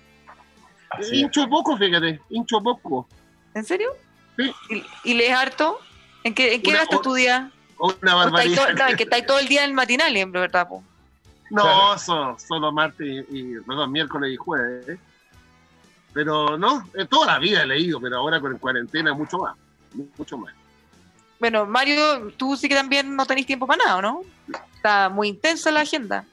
Así 0.89 1.15
es. 1.15 1.21
hincho 1.23 1.47
poco, 1.49 1.77
fíjate, 1.77 2.21
hincho 2.29 2.59
poco. 2.61 3.07
¿En 3.53 3.63
serio? 3.65 3.89
Sí. 4.37 4.51
¿Y, 4.69 5.11
y 5.11 5.13
lees 5.15 5.33
harto? 5.35 5.79
¿En 6.23 6.33
qué, 6.33 6.55
en 6.55 6.61
qué 6.61 6.69
Una- 6.71 6.79
gastas 6.79 7.01
tu 7.01 7.13
día? 7.13 7.51
Una 7.77 7.87
¿O 7.87 7.89
estáis 7.91 8.13
barbaridad. 8.15 8.55
todo, 8.55 8.73
no, 8.73 8.87
es 8.87 8.95
que 8.95 9.03
estáis 9.03 9.25
todo 9.25 9.39
el 9.39 9.47
día 9.47 9.63
en 9.63 9.69
el 9.71 9.75
matinal, 9.75 10.15
en 10.15 10.31
verdad. 10.31 10.67
po. 10.67 10.83
No, 11.49 11.61
Claro. 11.63 11.97
so- 11.99 12.37
solo 12.39 12.71
martes 12.71 13.07
y, 13.29 13.37
y- 13.55 13.59
perdón, 13.61 13.91
miércoles 13.91 14.31
y 14.33 14.37
jueves. 14.37 14.87
¿eh? 14.89 14.97
Pero 16.13 16.57
no, 16.57 16.87
eh, 16.93 17.05
toda 17.09 17.25
la 17.33 17.39
vida 17.39 17.63
he 17.63 17.65
leído, 17.67 17.99
pero 17.99 18.17
ahora 18.17 18.39
con 18.39 18.57
cuarentena 18.59 19.13
mucho 19.13 19.37
más. 19.39 19.55
Mucho 20.17 20.37
más. 20.37 20.53
Bueno, 21.43 21.65
Mario, 21.65 22.31
tú 22.37 22.55
sí 22.55 22.69
que 22.69 22.75
también 22.75 23.17
no 23.17 23.25
tenéis 23.25 23.45
tiempo 23.45 23.67
para 23.67 23.83
nada, 23.83 23.97
¿o 23.97 24.01
¿no? 24.01 24.21
Está 24.77 25.09
muy 25.09 25.27
intensa 25.27 25.71
la 25.71 25.81
agenda. 25.81 26.23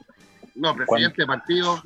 No, 0.55 0.73
presidente 0.77 1.23
de 1.23 1.27
partido, 1.27 1.83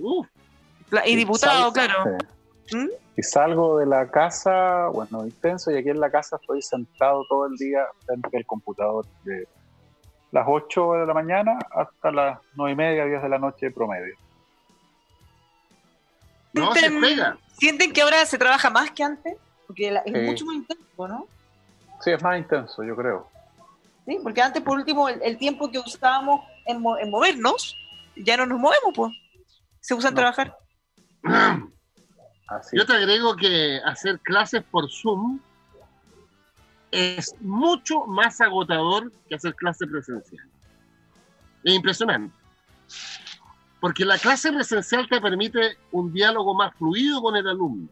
La- 0.91 1.09
Y 1.09 1.17
diputado, 1.17 1.73
sal- 1.73 1.73
claro. 1.73 2.19
sí. 2.67 2.77
¿Mm? 2.77 2.89
Y 3.17 3.23
salgo 3.23 3.79
de 3.79 3.87
la 3.87 4.11
casa, 4.11 4.89
bueno, 4.89 5.25
intenso, 5.25 5.71
y 5.71 5.77
aquí 5.79 5.89
en 5.89 6.01
la 6.01 6.11
casa 6.11 6.37
estoy 6.39 6.61
sentado 6.61 7.25
todo 7.27 7.47
el 7.47 7.57
día 7.57 7.87
frente 8.05 8.37
al 8.37 8.45
computador 8.45 9.07
de 9.25 9.49
las 10.31 10.45
8 10.47 10.93
de 10.93 11.07
la 11.07 11.15
mañana 11.15 11.57
hasta 11.75 12.11
las 12.11 12.39
9 12.57 12.73
y 12.73 12.77
media, 12.77 13.07
10 13.07 13.23
de 13.23 13.29
la 13.31 13.39
noche 13.39 13.71
promedio. 13.71 14.15
no 16.53 16.75
se 16.75 16.81
¿Sienten, 16.81 17.01
pega. 17.01 17.39
sienten 17.59 17.93
que 17.95 18.03
ahora 18.03 18.27
se 18.27 18.37
trabaja 18.37 18.69
más 18.69 18.91
que 18.91 19.03
antes? 19.03 19.35
Porque 19.67 19.91
la- 19.91 20.01
es 20.01 20.13
Sí. 20.13 20.21
mucho 20.21 20.45
más 20.45 20.57
intenso, 20.57 21.09
¿no? 21.09 21.27
Sí, 22.05 22.11
es 22.11 22.23
más 22.23 22.39
intenso, 22.39 22.85
yo 22.85 22.95
creo. 22.95 23.29
¿Sí? 24.07 24.19
Porque 24.23 24.43
antes, 24.43 24.63
por 24.63 24.77
último, 24.77 25.09
el, 25.09 25.23
el 25.23 25.39
tiempo 25.39 25.71
que 25.71 25.79
usábamos 25.79 26.45
en, 26.67 26.83
mo- 26.83 26.99
en 26.99 27.11
movernos, 27.11 27.75
ya 28.17 28.37
no 28.37 28.45
nos 28.45 28.61
movemos, 28.61 28.93
pues. 28.95 29.13
Se 29.81 29.95
usa 29.95 30.11
en 30.11 30.15
No. 30.15 30.21
trabajar. 30.21 30.57
Así 32.47 32.77
Yo 32.77 32.85
te 32.85 32.93
agrego 32.93 33.35
que 33.37 33.81
hacer 33.87 34.21
clases 34.21 34.63
por 34.65 34.91
Zoom 34.91 35.41
es 36.91 37.35
mucho 37.41 38.05
más 38.07 38.41
agotador 38.41 39.11
que 39.29 39.35
hacer 39.35 39.55
clases 39.55 39.89
presenciales. 39.89 40.51
Es 41.65 41.75
impresionante. 41.75 42.35
Porque 43.81 44.05
la 44.05 44.19
clase 44.19 44.53
presencial 44.53 45.09
te 45.09 45.21
permite 45.21 45.79
un 45.93 46.13
diálogo 46.13 46.55
más 46.55 46.75
fluido 46.77 47.21
con 47.23 47.35
el 47.37 47.49
alumno. 47.49 47.89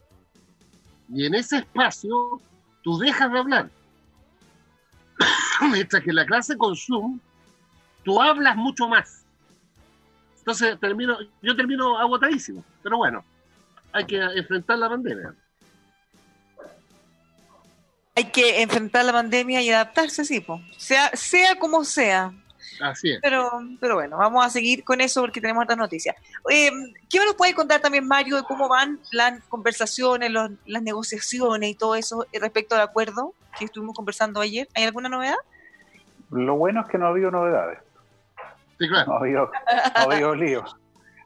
Y 1.09 1.27
en 1.27 1.35
ese 1.35 1.59
espacio 1.59 2.40
tú 2.83 2.98
dejas 2.98 3.33
de 3.33 3.38
hablar. 3.38 3.70
Mientras 5.72 6.03
que 6.03 6.11
en 6.11 6.16
la 6.16 6.27
clase 6.27 6.57
con 6.57 6.77
Zoom, 6.77 7.20
tú 8.05 8.20
hablas 8.20 8.57
mucho 8.57 8.88
más. 8.88 9.25
Entonces 10.38 10.79
termino, 10.81 11.18
yo 11.40 11.55
termino 11.55 11.98
agotadísimo. 11.98 12.64
Pero 12.83 12.96
bueno, 12.96 13.25
hay 13.92 14.05
que 14.05 14.16
enfrentar 14.16 14.79
la 14.79 14.88
pandemia. 14.88 15.35
Hay 18.14 18.25
que 18.25 18.61
enfrentar 18.61 19.05
la 19.05 19.12
pandemia 19.12 19.62
y 19.62 19.70
adaptarse, 19.70 20.25
sí, 20.25 20.44
sea, 20.77 21.11
sea 21.14 21.59
como 21.59 21.85
sea. 21.85 22.33
Así 22.81 23.12
es. 23.12 23.20
Pero, 23.22 23.51
pero 23.81 23.94
bueno, 23.94 24.16
vamos 24.18 24.44
a 24.44 24.51
seguir 24.51 24.85
con 24.85 25.01
eso 25.01 25.20
porque 25.20 25.40
tenemos 25.40 25.64
otras 25.64 25.79
noticias. 25.79 26.16
Eh, 26.51 26.70
¿Qué 27.09 27.18
nos 27.25 27.35
puede 27.35 27.55
contar 27.55 27.81
también, 27.81 28.07
Mario, 28.07 28.37
de 28.37 28.42
cómo 28.44 28.68
van 28.68 29.01
las 29.12 29.42
conversaciones, 29.44 30.31
las 30.31 30.83
negociaciones 30.83 31.70
y 31.70 31.75
todo 31.75 31.94
eso 31.94 32.27
respecto 32.33 32.75
al 32.75 32.83
acuerdo 32.83 33.35
que 33.59 33.66
estuvimos 33.66 33.94
conversando 33.94 34.40
ayer? 34.40 34.68
¿Hay 34.75 34.85
alguna 34.85 35.09
novedad? 35.09 35.37
Lo 36.31 36.57
bueno 36.57 36.81
es 36.81 36.87
que 36.88 36.98
no 36.98 37.07
ha 37.07 37.11
habido 37.11 37.31
novedades. 37.31 37.79
Sí, 38.79 38.88
claro. 38.88 39.07
No 39.07 39.14
ha 39.14 39.20
habido, 39.20 39.46
no 39.46 40.01
ha 40.01 40.14
habido 40.14 40.35
líos. 40.35 40.77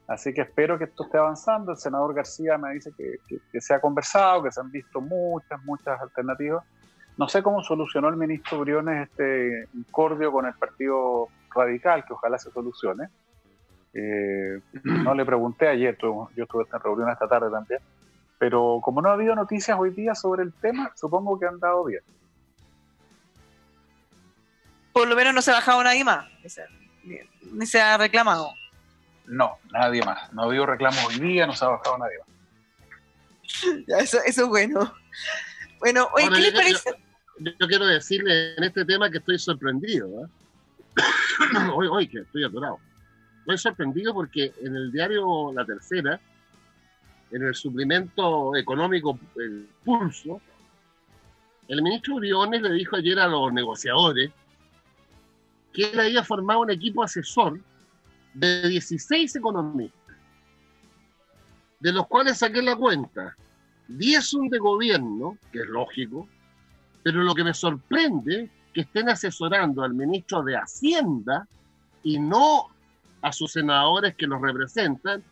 Así 0.07 0.33
que 0.33 0.41
espero 0.41 0.77
que 0.77 0.85
esto 0.85 1.03
esté 1.03 1.17
avanzando. 1.17 1.73
El 1.73 1.77
senador 1.77 2.13
García 2.13 2.57
me 2.57 2.73
dice 2.73 2.91
que, 2.97 3.17
que, 3.51 3.61
se 3.61 3.73
ha 3.73 3.81
conversado, 3.81 4.43
que 4.43 4.51
se 4.51 4.61
han 4.61 4.71
visto 4.71 5.01
muchas, 5.01 5.61
muchas 5.63 5.99
alternativas. 5.99 6.63
No 7.17 7.27
sé 7.27 7.41
cómo 7.41 7.63
solucionó 7.63 8.09
el 8.09 8.15
ministro 8.15 8.59
Briones 8.59 9.09
este 9.09 9.67
incordio 9.73 10.31
con 10.31 10.45
el 10.45 10.53
Partido 10.53 11.29
Radical, 11.53 12.05
que 12.05 12.13
ojalá 12.13 12.37
se 12.37 12.51
solucione. 12.51 13.09
Eh, 13.93 14.61
no 14.83 15.15
le 15.15 15.25
pregunté 15.25 15.67
ayer, 15.67 15.97
yo 15.99 16.29
estuve 16.35 16.65
en 16.71 16.79
reunión 16.79 17.09
esta 17.09 17.27
tarde 17.27 17.49
también, 17.49 17.79
pero 18.37 18.79
como 18.83 19.01
no 19.01 19.09
ha 19.09 19.13
habido 19.13 19.33
noticias 19.33 19.77
hoy 19.79 19.89
día 19.89 20.13
sobre 20.13 20.43
el 20.43 20.53
tema, 20.53 20.91
supongo 20.95 21.39
que 21.39 21.47
han 21.47 21.59
dado 21.59 21.85
bien. 21.85 22.03
Por 24.93 25.07
lo 25.07 25.15
menos 25.15 25.33
no 25.33 25.41
se 25.41 25.51
ha 25.51 25.55
bajado 25.55 25.83
nadie 25.83 26.03
más, 26.03 26.27
ni 27.51 27.65
se 27.65 27.81
ha 27.81 27.97
reclamado. 27.97 28.51
No, 29.25 29.57
nadie 29.71 30.03
más. 30.03 30.31
No 30.33 30.43
ha 30.43 30.45
habido 30.45 30.65
reclamos 30.65 31.03
hoy 31.07 31.19
día, 31.19 31.47
no 31.47 31.53
se 31.53 31.65
ha 31.65 31.69
bajado 31.69 31.97
nadie 31.97 32.17
más. 32.19 32.27
eso, 34.03 34.19
eso 34.25 34.43
es 34.43 34.47
bueno. 34.47 34.93
Bueno, 35.79 36.07
oye, 36.13 36.29
¿qué 36.29 36.39
le 36.39 36.51
parece? 36.51 36.91
Yo, 36.91 37.06
quiero 37.67 37.85
decirle 37.85 38.55
en 38.55 38.63
este 38.63 38.85
tema 38.85 39.09
que 39.09 39.17
estoy 39.19 39.39
sorprendido. 39.39 40.25
¿eh? 40.25 40.27
hoy, 41.73 41.87
hoy 41.87 42.07
que 42.07 42.19
estoy 42.19 42.43
atorado. 42.43 42.79
Estoy 43.39 43.57
sorprendido 43.57 44.13
porque 44.13 44.53
en 44.61 44.75
el 44.75 44.91
diario 44.91 45.53
La 45.53 45.65
Tercera, 45.65 46.19
en 47.31 47.43
el 47.43 47.55
suplemento 47.55 48.55
económico 48.55 49.19
El 49.35 49.67
Pulso, 49.83 50.41
el 51.67 51.81
ministro 51.81 52.15
Briones 52.15 52.61
le 52.61 52.71
dijo 52.71 52.95
ayer 52.95 53.19
a 53.19 53.27
los 53.27 53.51
negociadores 53.51 54.31
que 55.73 55.89
él 55.91 55.99
había 55.99 56.23
formado 56.23 56.61
un 56.61 56.71
equipo 56.71 57.03
asesor 57.03 57.59
de 58.33 58.67
16 58.67 59.35
economistas, 59.35 60.15
de 61.79 61.91
los 61.91 62.07
cuales 62.07 62.37
saqué 62.37 62.61
la 62.61 62.75
cuenta. 62.75 63.35
10 63.89 64.25
son 64.25 64.49
de 64.49 64.59
gobierno, 64.59 65.37
que 65.51 65.59
es 65.59 65.67
lógico, 65.67 66.27
pero 67.07 67.23
lo 67.23 67.33
que 67.33 67.45
me 67.45 67.53
sorprende 67.53 68.49
que 68.73 68.81
estén 68.81 69.07
asesorando 69.07 69.81
al 69.81 69.93
ministro 69.93 70.43
de 70.43 70.57
Hacienda 70.57 71.47
y 72.03 72.19
no 72.19 72.67
a 73.21 73.31
sus 73.31 73.53
senadores 73.53 74.13
que 74.17 74.27
los 74.27 74.41
representan, 74.41 75.23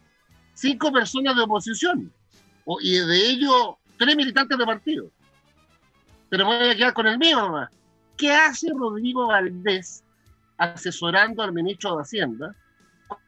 cinco 0.53 0.89
personas 0.93 1.35
de 1.35 1.41
oposición, 1.41 2.13
y 2.79 2.97
de 2.97 3.29
ellos 3.29 3.75
tres 3.97 4.15
militantes 4.15 4.57
de 4.57 4.65
partido. 4.65 5.11
Pero 6.29 6.45
voy 6.45 6.69
a 6.69 6.75
quedar 6.77 6.93
con 6.93 7.07
el 7.07 7.17
mío 7.17 7.41
nomás. 7.41 7.69
¿Qué 8.15 8.31
hace 8.31 8.69
Rodrigo 8.73 9.27
Valdés 9.27 10.01
asesorando 10.57 11.43
al 11.43 11.51
ministro 11.51 11.97
de 11.97 12.03
Hacienda 12.03 12.55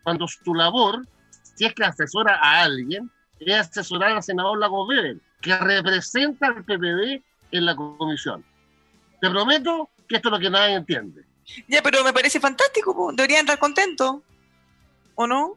cuando 0.04 0.26
su 0.26 0.56
labor, 0.56 1.06
si 1.54 1.66
es 1.66 1.74
que 1.74 1.84
asesora 1.84 2.40
a 2.42 2.62
alguien, 2.62 3.12
es 3.42 3.60
asesorar 3.60 4.14
al 4.14 4.24
senador 4.24 4.58
Lago 4.58 4.88
que 5.42 5.58
representa 5.58 6.48
al 6.48 6.64
PPD 6.64 7.27
en 7.52 7.66
la 7.66 7.76
comisión. 7.76 8.44
Te 9.22 9.30
prometo 9.30 9.90
que 10.08 10.18
esto 10.18 10.30
es 10.30 10.32
lo 10.32 10.40
que 10.40 10.50
nadie 10.50 10.76
entiende. 10.76 11.24
Ya, 11.68 11.82
pero 11.82 12.04
me 12.04 12.14
parece 12.14 12.40
fantástico, 12.40 13.12
deberían 13.14 13.42
estar 13.42 13.58
contentos, 13.58 14.18
¿o 15.16 15.28
no? 15.28 15.56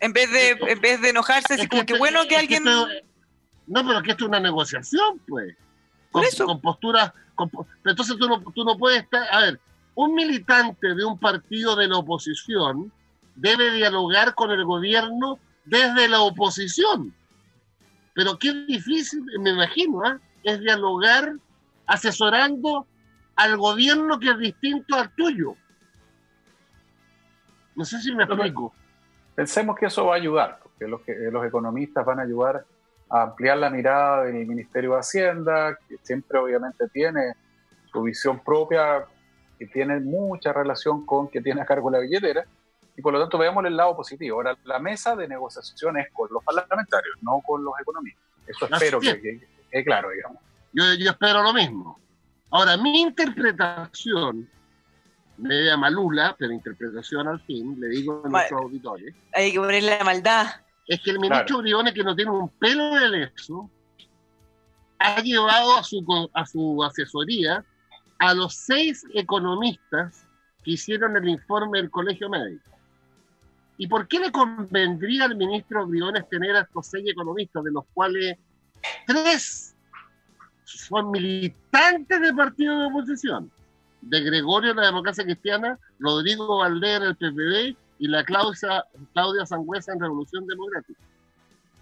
En 0.00 0.12
vez 0.12 0.30
de, 0.30 0.50
en 0.50 0.80
vez 0.80 1.00
de 1.00 1.10
enojarse, 1.10 1.54
es 1.54 1.68
como 1.68 1.84
que, 1.84 1.96
bueno 1.96 2.26
que 2.28 2.36
alguien... 2.36 2.64
no, 2.64 3.86
pero 3.86 4.02
que 4.02 4.12
esto 4.12 4.24
es 4.24 4.28
una 4.28 4.40
negociación, 4.40 5.20
pues. 5.26 5.56
Con, 6.10 6.24
eso. 6.24 6.46
con 6.46 6.60
posturas... 6.60 7.12
entonces 7.84 8.16
tú 8.18 8.28
no, 8.28 8.40
tú 8.52 8.64
no 8.64 8.76
puedes 8.76 9.02
estar... 9.02 9.22
A 9.32 9.40
ver, 9.40 9.60
un 9.94 10.14
militante 10.14 10.94
de 10.94 11.04
un 11.04 11.18
partido 11.18 11.74
de 11.74 11.88
la 11.88 11.98
oposición 11.98 12.92
debe 13.34 13.72
dialogar 13.72 14.34
con 14.34 14.50
el 14.50 14.64
gobierno 14.64 15.38
desde 15.64 16.08
la 16.08 16.20
oposición. 16.20 17.14
Pero 18.14 18.38
qué 18.38 18.52
difícil, 18.52 19.24
me 19.40 19.50
imagino, 19.50 20.04
¿eh? 20.04 20.18
Es 20.42 20.60
dialogar 20.60 21.32
asesorando 21.86 22.86
al 23.36 23.56
gobierno 23.56 24.18
que 24.18 24.30
es 24.30 24.38
distinto 24.38 24.96
al 24.96 25.10
tuyo. 25.14 25.54
No 27.74 27.84
sé 27.84 28.00
si 28.00 28.14
me 28.14 28.24
explico. 28.24 28.72
Pensemos 29.34 29.76
que 29.76 29.86
eso 29.86 30.06
va 30.06 30.14
a 30.14 30.16
ayudar, 30.16 30.58
porque 30.62 30.88
los, 30.88 31.00
los 31.32 31.46
economistas 31.46 32.04
van 32.04 32.18
a 32.18 32.22
ayudar 32.22 32.64
a 33.08 33.22
ampliar 33.22 33.58
la 33.58 33.70
mirada 33.70 34.24
del 34.24 34.46
Ministerio 34.46 34.94
de 34.94 34.98
Hacienda, 34.98 35.78
que 35.88 35.96
siempre 36.02 36.38
obviamente 36.38 36.88
tiene 36.88 37.34
su 37.92 38.02
visión 38.02 38.40
propia, 38.40 39.04
que 39.58 39.66
tiene 39.66 40.00
mucha 40.00 40.52
relación 40.52 41.06
con 41.06 41.28
que 41.28 41.40
tiene 41.40 41.60
a 41.60 41.66
cargo 41.66 41.90
la 41.90 42.00
billetera, 42.00 42.44
y 42.96 43.00
por 43.00 43.12
lo 43.12 43.20
tanto 43.20 43.38
veamos 43.38 43.64
el 43.64 43.76
lado 43.76 43.96
positivo. 43.96 44.38
Ahora, 44.38 44.56
la 44.64 44.80
mesa 44.80 45.14
de 45.14 45.28
negociación 45.28 45.98
es 45.98 46.08
con 46.12 46.28
los 46.32 46.42
parlamentarios, 46.42 47.16
no 47.22 47.40
con 47.46 47.62
los 47.64 47.74
economistas. 47.80 48.24
Eso 48.46 48.66
espero 48.66 48.98
que, 48.98 49.46
quede 49.70 49.84
claro, 49.84 50.10
digamos. 50.10 50.38
Yo, 50.72 50.84
yo 50.94 51.10
espero 51.10 51.42
lo 51.42 51.52
mismo. 51.52 51.98
Ahora, 52.50 52.76
mi 52.76 53.00
interpretación, 53.00 54.48
media 55.36 55.76
malula, 55.76 56.34
pero 56.38 56.52
interpretación 56.52 57.28
al 57.28 57.40
fin, 57.40 57.78
le 57.78 57.88
digo 57.88 58.22
a 58.24 58.28
nuestros 58.28 58.62
auditores. 58.62 59.14
Hay 59.34 59.52
que 59.52 59.58
ponerle 59.58 59.98
la 59.98 60.04
maldad. 60.04 60.46
Es 60.86 61.00
que 61.02 61.10
el 61.10 61.20
ministro 61.20 61.58
Briones, 61.58 61.92
que 61.92 62.02
no 62.02 62.16
tiene 62.16 62.30
un 62.30 62.48
pelo 62.48 62.94
de 62.94 63.30
eso, 63.36 63.70
ha 64.98 65.20
llevado 65.20 65.76
a 65.76 65.82
su, 65.82 66.30
a 66.32 66.46
su 66.46 66.82
asesoría 66.82 67.64
a 68.18 68.34
los 68.34 68.54
seis 68.54 69.06
economistas 69.14 70.26
que 70.64 70.72
hicieron 70.72 71.16
el 71.16 71.28
informe 71.28 71.78
del 71.78 71.90
Colegio 71.90 72.28
Médico. 72.28 72.70
¿Y 73.76 73.86
por 73.86 74.08
qué 74.08 74.18
le 74.18 74.32
convendría 74.32 75.26
al 75.26 75.36
ministro 75.36 75.86
Briones 75.86 76.28
tener 76.28 76.56
a 76.56 76.62
estos 76.62 76.88
seis 76.88 77.04
economistas, 77.08 77.62
de 77.62 77.70
los 77.70 77.84
cuales 77.94 78.36
tres 79.06 79.74
son 80.64 81.10
militantes 81.10 82.20
del 82.20 82.34
partido 82.34 82.78
de 82.78 82.86
oposición? 82.86 83.50
De 84.02 84.20
Gregorio 84.20 84.74
la 84.74 84.86
Democracia 84.86 85.24
Cristiana, 85.24 85.78
Rodrigo 85.98 86.58
Valdera 86.58 87.06
el 87.06 87.16
PPD 87.16 87.76
y 87.98 88.08
la 88.08 88.24
Claudia, 88.24 88.84
Claudia 89.12 89.44
Sangüesa 89.44 89.92
en 89.92 90.00
Revolución 90.00 90.46
Democrática. 90.46 91.00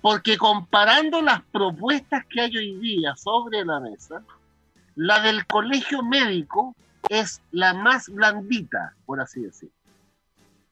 Porque 0.01 0.39
comparando 0.39 1.21
las 1.21 1.43
propuestas 1.53 2.25
que 2.27 2.41
hay 2.41 2.57
hoy 2.57 2.79
día 2.79 3.15
sobre 3.17 3.65
la 3.65 3.81
mesa, 3.81 4.23
la 4.95 5.21
del 5.21 5.47
colegio 5.47 6.03
médico 6.03 6.75
es 7.09 7.43
la 7.51 7.75
más 7.75 8.09
blandita, 8.09 8.95
por 9.05 9.21
así 9.21 9.43
decirlo. 9.43 9.75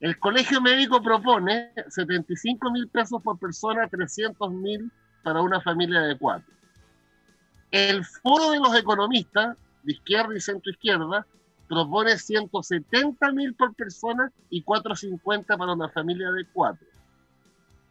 El 0.00 0.18
colegio 0.18 0.60
médico 0.60 1.02
propone 1.02 1.72
75 1.88 2.70
mil 2.70 2.88
pesos 2.88 3.22
por 3.22 3.38
persona, 3.38 3.88
300 3.88 4.50
mil 4.52 4.90
para 5.24 5.42
una 5.42 5.60
familia 5.60 6.02
de 6.02 6.16
cuatro. 6.16 6.52
El 7.70 8.04
foro 8.04 8.50
de 8.50 8.60
los 8.60 8.76
economistas, 8.76 9.56
de 9.82 9.92
izquierda 9.92 10.36
y 10.36 10.40
centro 10.40 10.70
izquierda, 10.70 11.26
propone 11.68 12.16
170 12.16 13.32
mil 13.32 13.54
por 13.54 13.74
persona 13.74 14.30
y 14.50 14.62
450 14.62 15.56
para 15.56 15.72
una 15.72 15.88
familia 15.88 16.30
de 16.30 16.46
cuatro. 16.52 16.86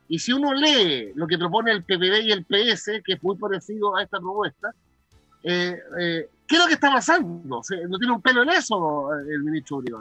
Y 0.07 0.19
si 0.19 0.31
uno 0.31 0.53
lee 0.53 1.11
lo 1.15 1.27
que 1.27 1.37
propone 1.37 1.71
el 1.71 1.83
PPD 1.83 2.23
y 2.23 2.31
el 2.31 2.45
PS, 2.45 3.01
que 3.03 3.13
es 3.13 3.23
muy 3.23 3.35
parecido 3.35 3.95
a 3.95 4.03
esta 4.03 4.19
propuesta, 4.19 4.73
eh, 5.43 5.77
eh, 5.99 6.29
¿qué 6.47 6.55
es 6.55 6.61
lo 6.61 6.67
que 6.67 6.75
está 6.75 6.91
pasando? 6.91 7.61
no 7.89 7.97
tiene 7.97 8.13
un 8.13 8.21
pelo 8.21 8.43
en 8.43 8.49
eso 8.49 9.13
el 9.13 9.43
ministro 9.43 9.77
Uribe 9.77 9.97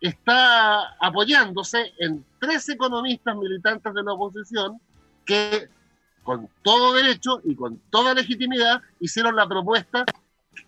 está 0.00 0.94
apoyándose 0.98 1.92
en 1.98 2.24
tres 2.38 2.68
economistas 2.68 3.36
militantes 3.36 3.92
de 3.92 4.02
la 4.02 4.12
oposición 4.14 4.80
que 5.24 5.68
con 6.22 6.48
todo 6.62 6.94
derecho 6.94 7.40
y 7.44 7.54
con 7.54 7.78
toda 7.90 8.14
legitimidad 8.14 8.82
hicieron 9.00 9.36
la 9.36 9.48
propuesta 9.48 10.04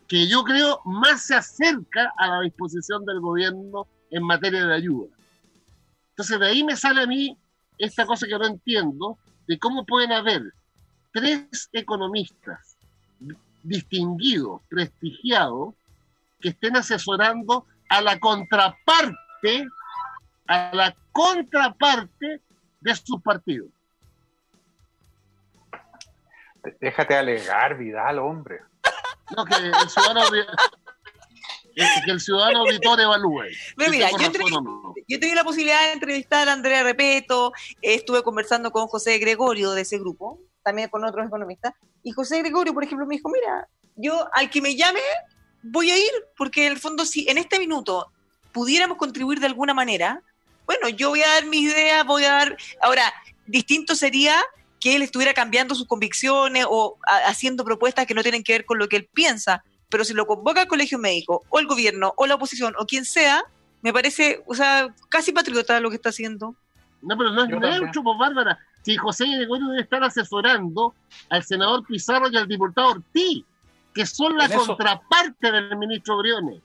que 0.08 0.28
yo 0.28 0.44
creo 0.44 0.80
más 0.84 1.26
se 1.26 1.34
acerca 1.34 2.12
a 2.16 2.26
la 2.26 2.40
disposición 2.40 3.04
del 3.04 3.20
gobierno 3.20 3.86
en 4.10 4.22
materia 4.24 4.66
de 4.66 4.74
ayuda. 4.74 5.08
Entonces 6.10 6.38
de 6.38 6.46
ahí 6.46 6.64
me 6.64 6.76
sale 6.76 7.02
a 7.02 7.06
mí 7.06 7.36
esta 7.78 8.06
cosa 8.06 8.26
que 8.26 8.38
no 8.38 8.46
entiendo 8.46 9.18
de 9.46 9.58
cómo 9.58 9.84
pueden 9.84 10.12
haber 10.12 10.42
tres 11.12 11.68
economistas 11.72 12.76
distinguidos, 13.62 14.60
prestigiados, 14.68 15.74
que 16.40 16.50
estén 16.50 16.76
asesorando 16.76 17.66
a 17.88 18.00
la 18.00 18.18
contraparte, 18.18 19.68
a 20.48 20.74
la 20.74 20.96
contraparte 21.12 22.40
de 22.80 22.96
sus 22.96 23.22
partidos. 23.22 23.68
Déjate 26.80 27.16
alegar, 27.16 27.76
Vidal, 27.76 28.18
hombre. 28.18 28.60
No, 29.36 29.44
que 29.44 29.54
el 29.54 29.88
ciudadano, 29.88 30.20
que 32.04 32.10
el 32.10 32.20
ciudadano 32.20 32.60
auditor 32.60 33.00
evalúe. 33.00 33.44
Pero 33.76 33.90
mira, 33.90 34.10
yo, 34.10 35.18
tenía 35.18 35.34
la 35.34 35.44
posibilidad 35.44 35.80
de 35.86 35.92
entrevistar 35.92 36.48
a 36.48 36.52
Andrea 36.52 36.82
Repeto, 36.82 37.52
estuve 37.80 38.22
conversando 38.22 38.70
con 38.70 38.86
José 38.88 39.18
Gregorio 39.18 39.72
de 39.72 39.82
ese 39.82 39.98
grupo, 39.98 40.38
también 40.62 40.88
con 40.88 41.04
otros 41.04 41.26
economistas, 41.26 41.74
y 42.02 42.12
José 42.12 42.38
Gregorio, 42.40 42.74
por 42.74 42.84
ejemplo, 42.84 43.06
me 43.06 43.16
dijo, 43.16 43.28
mira, 43.30 43.68
yo 43.96 44.28
al 44.32 44.50
que 44.50 44.60
me 44.60 44.76
llame 44.76 45.00
voy 45.62 45.90
a 45.90 45.98
ir, 45.98 46.12
porque 46.36 46.66
en 46.66 46.72
el 46.72 46.78
fondo 46.78 47.04
si 47.04 47.28
en 47.28 47.38
este 47.38 47.58
minuto 47.58 48.10
pudiéramos 48.52 48.98
contribuir 48.98 49.40
de 49.40 49.46
alguna 49.46 49.74
manera, 49.74 50.22
bueno, 50.66 50.88
yo 50.88 51.10
voy 51.10 51.22
a 51.22 51.28
dar 51.28 51.46
mis 51.46 51.72
ideas, 51.72 52.04
voy 52.04 52.24
a 52.24 52.32
dar, 52.32 52.56
ahora, 52.80 53.12
distinto 53.46 53.94
sería 53.94 54.42
que 54.82 54.96
él 54.96 55.02
estuviera 55.02 55.32
cambiando 55.32 55.76
sus 55.76 55.86
convicciones 55.86 56.66
o 56.68 56.98
haciendo 57.24 57.64
propuestas 57.64 58.04
que 58.04 58.14
no 58.14 58.22
tienen 58.22 58.42
que 58.42 58.52
ver 58.52 58.64
con 58.64 58.78
lo 58.80 58.88
que 58.88 58.96
él 58.96 59.08
piensa, 59.14 59.62
pero 59.88 60.04
si 60.04 60.12
lo 60.12 60.26
convoca 60.26 60.62
el 60.62 60.66
colegio 60.66 60.98
médico 60.98 61.44
o 61.50 61.60
el 61.60 61.68
gobierno 61.68 62.12
o 62.16 62.26
la 62.26 62.34
oposición 62.34 62.74
o 62.76 62.84
quien 62.84 63.04
sea, 63.04 63.44
me 63.80 63.92
parece, 63.92 64.42
o 64.44 64.56
sea, 64.56 64.92
casi 65.08 65.30
patriota 65.30 65.78
lo 65.78 65.88
que 65.88 65.96
está 65.96 66.08
haciendo. 66.08 66.56
No, 67.00 67.16
pero 67.16 67.30
no 67.30 67.44
es 67.44 67.80
mucho, 67.80 68.02
pues, 68.02 68.18
Bárbara. 68.18 68.58
Si 68.82 68.96
José 68.96 69.24
Gregorio 69.26 69.68
debe 69.68 69.82
estar 69.82 70.02
asesorando 70.02 70.94
al 71.30 71.44
senador 71.44 71.86
Pizarro 71.86 72.28
y 72.28 72.36
al 72.36 72.48
diputado 72.48 72.90
Ortiz, 72.90 73.44
que 73.94 74.04
son 74.04 74.36
la 74.36 74.48
contraparte 74.48 75.52
del 75.52 75.76
ministro 75.76 76.18
Briones. 76.18 76.60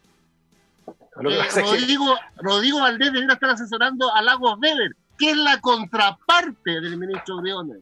Eh, 0.87 1.61
Rodrigo, 1.61 2.15
Rodrigo 2.37 2.79
Valdés 2.79 3.11
debería 3.11 3.33
estar 3.33 3.51
asesorando 3.51 4.11
a 4.11 4.23
Lagos 4.23 4.57
Weber, 4.59 4.95
que 5.19 5.31
es 5.31 5.37
la 5.37 5.61
contraparte 5.61 6.81
del 6.81 6.97
ministro 6.97 7.37
Briones. 7.37 7.77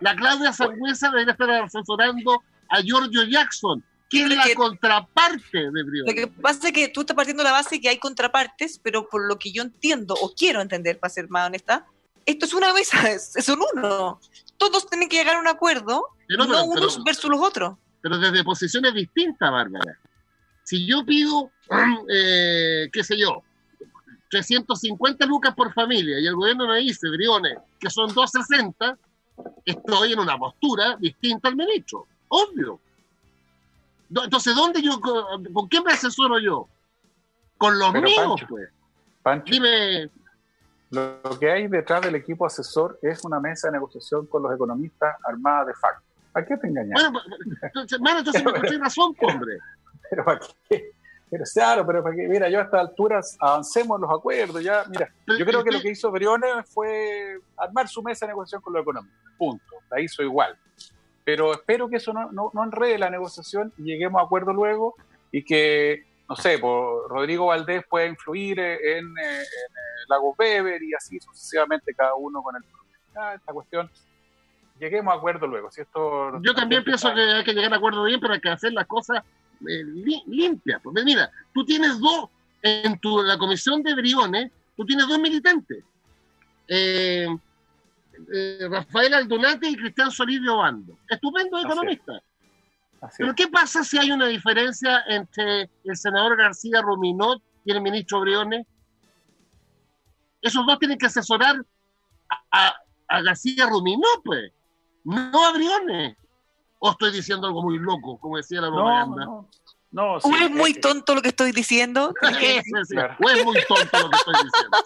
La 0.00 0.14
Claudia 0.14 0.52
Sangüesa 0.52 1.10
debería 1.10 1.32
estar 1.32 1.50
asesorando 1.50 2.42
a 2.68 2.80
Giorgio 2.80 3.24
Jackson, 3.24 3.84
que 4.08 4.22
es 4.22 4.28
la 4.28 4.54
contraparte 4.54 5.70
de 5.70 5.82
Briones. 5.82 6.14
Lo 6.14 6.14
que 6.14 6.26
pasa 6.26 6.68
es 6.68 6.72
que 6.72 6.88
tú 6.88 7.00
estás 7.00 7.16
partiendo 7.16 7.42
de 7.42 7.50
la 7.50 7.52
base 7.52 7.80
que 7.80 7.88
hay 7.88 7.98
contrapartes, 7.98 8.78
pero 8.82 9.08
por 9.08 9.26
lo 9.26 9.38
que 9.38 9.52
yo 9.52 9.62
entiendo, 9.62 10.14
o 10.20 10.34
quiero 10.34 10.60
entender, 10.60 10.98
para 10.98 11.10
ser 11.10 11.28
más 11.28 11.46
honesta, 11.46 11.86
esto 12.26 12.46
es 12.46 12.54
una 12.54 12.72
mesa, 12.72 12.98
son 13.42 13.60
uno. 13.74 14.20
Todos 14.56 14.88
tienen 14.88 15.08
que 15.08 15.16
llegar 15.16 15.36
a 15.36 15.40
un 15.40 15.48
acuerdo, 15.48 16.06
no, 16.28 16.64
unos 16.64 17.02
versus 17.04 17.30
los 17.30 17.40
otros. 17.40 17.76
Pero 18.00 18.18
desde 18.18 18.44
posiciones 18.44 18.94
distintas, 18.94 19.50
Bárbara. 19.50 19.98
Si 20.64 20.86
yo 20.86 21.04
pido, 21.04 21.50
eh, 22.08 22.88
qué 22.92 23.04
sé 23.04 23.18
yo, 23.18 23.42
350 24.30 25.26
lucas 25.26 25.54
por 25.54 25.72
familia 25.72 26.18
y 26.18 26.26
el 26.26 26.34
gobierno 26.34 26.66
me 26.66 26.78
dice, 26.78 27.08
Briones, 27.08 27.58
que 27.78 27.88
son 27.90 28.12
260, 28.12 28.98
estoy 29.64 30.12
en 30.12 30.18
una 30.18 30.38
postura 30.38 30.96
distinta 30.98 31.48
al 31.48 31.56
ministro, 31.56 32.06
obvio. 32.28 32.78
Entonces, 34.10 34.54
¿dónde 34.54 34.82
yo, 34.82 35.00
con, 35.00 35.68
qué 35.68 35.80
me 35.80 35.92
asesoro 35.92 36.38
yo? 36.38 36.68
Con 37.58 37.78
los 37.78 37.92
míos, 37.94 38.40
pues. 38.48 38.68
Dime. 39.46 40.10
Lo 40.90 41.38
que 41.40 41.50
hay 41.50 41.66
detrás 41.66 42.02
del 42.02 42.14
equipo 42.14 42.46
asesor 42.46 42.98
es 43.02 43.24
una 43.24 43.40
mesa 43.40 43.68
de 43.68 43.72
negociación 43.72 44.26
con 44.26 44.42
los 44.42 44.54
economistas 44.54 45.16
armada 45.24 45.64
de 45.64 45.74
facto. 45.74 46.02
¿A 46.34 46.44
qué 46.44 46.56
te 46.56 46.68
engañas? 46.68 47.00
Bueno, 47.00 47.20
entonces, 47.62 47.98
bueno, 47.98 48.18
entonces 48.18 48.44
me 48.44 48.78
razón, 48.78 49.16
hombre. 49.20 49.58
Pero 50.10 50.24
¿para 50.24 50.40
qué? 50.68 50.92
Pero 51.30 51.44
claro, 51.52 51.86
pero 51.86 52.02
para 52.02 52.14
qué? 52.14 52.28
Mira, 52.28 52.48
yo 52.48 52.60
a 52.60 52.62
estas 52.62 52.80
alturas 52.80 53.36
avancemos 53.40 54.00
los 54.00 54.10
acuerdos. 54.10 54.62
Ya, 54.62 54.84
mira, 54.88 55.12
yo 55.26 55.44
creo 55.44 55.64
que 55.64 55.72
lo 55.72 55.80
que 55.80 55.90
hizo 55.90 56.10
Briones 56.10 56.52
fue 56.66 57.38
armar 57.56 57.88
su 57.88 58.02
mesa 58.02 58.26
de 58.26 58.32
negociación 58.32 58.62
con 58.62 58.72
los 58.72 58.82
económicos. 58.82 59.18
Punto. 59.36 59.64
La 59.90 60.00
hizo 60.00 60.22
igual. 60.22 60.56
Pero 61.24 61.52
espero 61.52 61.88
que 61.88 61.96
eso 61.96 62.12
no, 62.12 62.30
no, 62.30 62.50
no 62.52 62.64
enrede 62.64 62.98
la 62.98 63.10
negociación 63.10 63.72
y 63.78 63.84
lleguemos 63.84 64.20
a 64.20 64.24
acuerdo 64.24 64.52
luego 64.52 64.94
y 65.32 65.42
que, 65.44 66.04
no 66.28 66.36
sé, 66.36 66.58
pues, 66.58 66.72
Rodrigo 67.08 67.46
Valdés 67.46 67.84
pueda 67.88 68.06
influir 68.06 68.60
en, 68.60 68.78
en, 68.78 69.04
en 69.06 69.44
Lago 70.08 70.34
Weber 70.38 70.82
y 70.82 70.94
así 70.94 71.18
sucesivamente 71.18 71.94
cada 71.94 72.14
uno 72.14 72.42
con 72.42 72.56
el. 72.56 72.62
Ah, 73.16 73.34
esta 73.34 73.52
cuestión 73.52 73.90
lleguemos 74.78 75.14
a 75.14 75.16
acuerdo 75.16 75.46
luego. 75.46 75.70
Si 75.70 75.80
esto 75.80 76.40
Yo 76.42 76.54
también 76.54 76.84
pienso 76.84 77.12
que 77.14 77.20
hay 77.20 77.44
que 77.44 77.52
llegar 77.52 77.72
a 77.72 77.76
acuerdo 77.76 78.04
bien, 78.04 78.20
pero 78.20 78.34
hay 78.34 78.40
que 78.40 78.48
hacer 78.50 78.72
las 78.72 78.86
cosas 78.86 79.22
eh, 79.68 79.84
limpias. 80.26 80.80
Porque 80.82 81.04
mira, 81.04 81.30
tú 81.52 81.64
tienes 81.64 81.98
dos, 81.98 82.28
en 82.62 82.98
tu, 82.98 83.22
la 83.22 83.38
comisión 83.38 83.82
de 83.82 83.94
Briones, 83.94 84.50
tú 84.76 84.84
tienes 84.84 85.06
dos 85.06 85.18
militantes. 85.18 85.84
Eh, 86.68 87.28
eh, 88.32 88.68
Rafael 88.70 89.14
Aldunate 89.14 89.68
y 89.68 89.76
Cristian 89.76 90.10
Solís 90.10 90.42
de 90.42 90.48
Obando. 90.48 90.98
Estupendo 91.08 91.60
economista. 91.60 92.20
Pero 93.18 93.34
¿qué 93.34 93.48
pasa 93.48 93.84
si 93.84 93.98
hay 93.98 94.10
una 94.10 94.26
diferencia 94.26 95.04
entre 95.08 95.68
el 95.84 95.96
senador 95.96 96.36
García 96.38 96.80
Ruminot 96.80 97.42
y 97.64 97.72
el 97.72 97.82
ministro 97.82 98.20
Briones? 98.20 98.66
Esos 100.40 100.64
dos 100.64 100.78
tienen 100.78 100.96
que 100.96 101.06
asesorar 101.06 101.56
a, 102.50 102.74
a 103.08 103.22
García 103.22 103.66
Ruminot, 103.66 104.22
pues 104.24 104.52
no 105.04 105.46
a 105.46 105.52
Briones. 105.52 106.16
¿O 106.86 106.90
estoy 106.90 107.12
diciendo 107.12 107.46
algo 107.46 107.62
muy 107.62 107.78
loco, 107.78 108.18
como 108.18 108.36
decía 108.36 108.60
la 108.60 108.68
propaganda? 108.68 109.24
No, 109.24 109.48
no. 109.90 110.16
¿O 110.16 110.36
es 110.36 110.50
muy 110.50 110.74
tonto 110.74 111.14
lo 111.14 111.22
que 111.22 111.28
estoy 111.28 111.50
diciendo? 111.52 112.12
¿O 112.22 113.30
es 113.30 113.42
muy 113.42 113.56
tonto 113.66 114.00
lo 114.00 114.10
que 114.10 114.16
estoy 114.16 114.34
diciendo? 114.44 114.76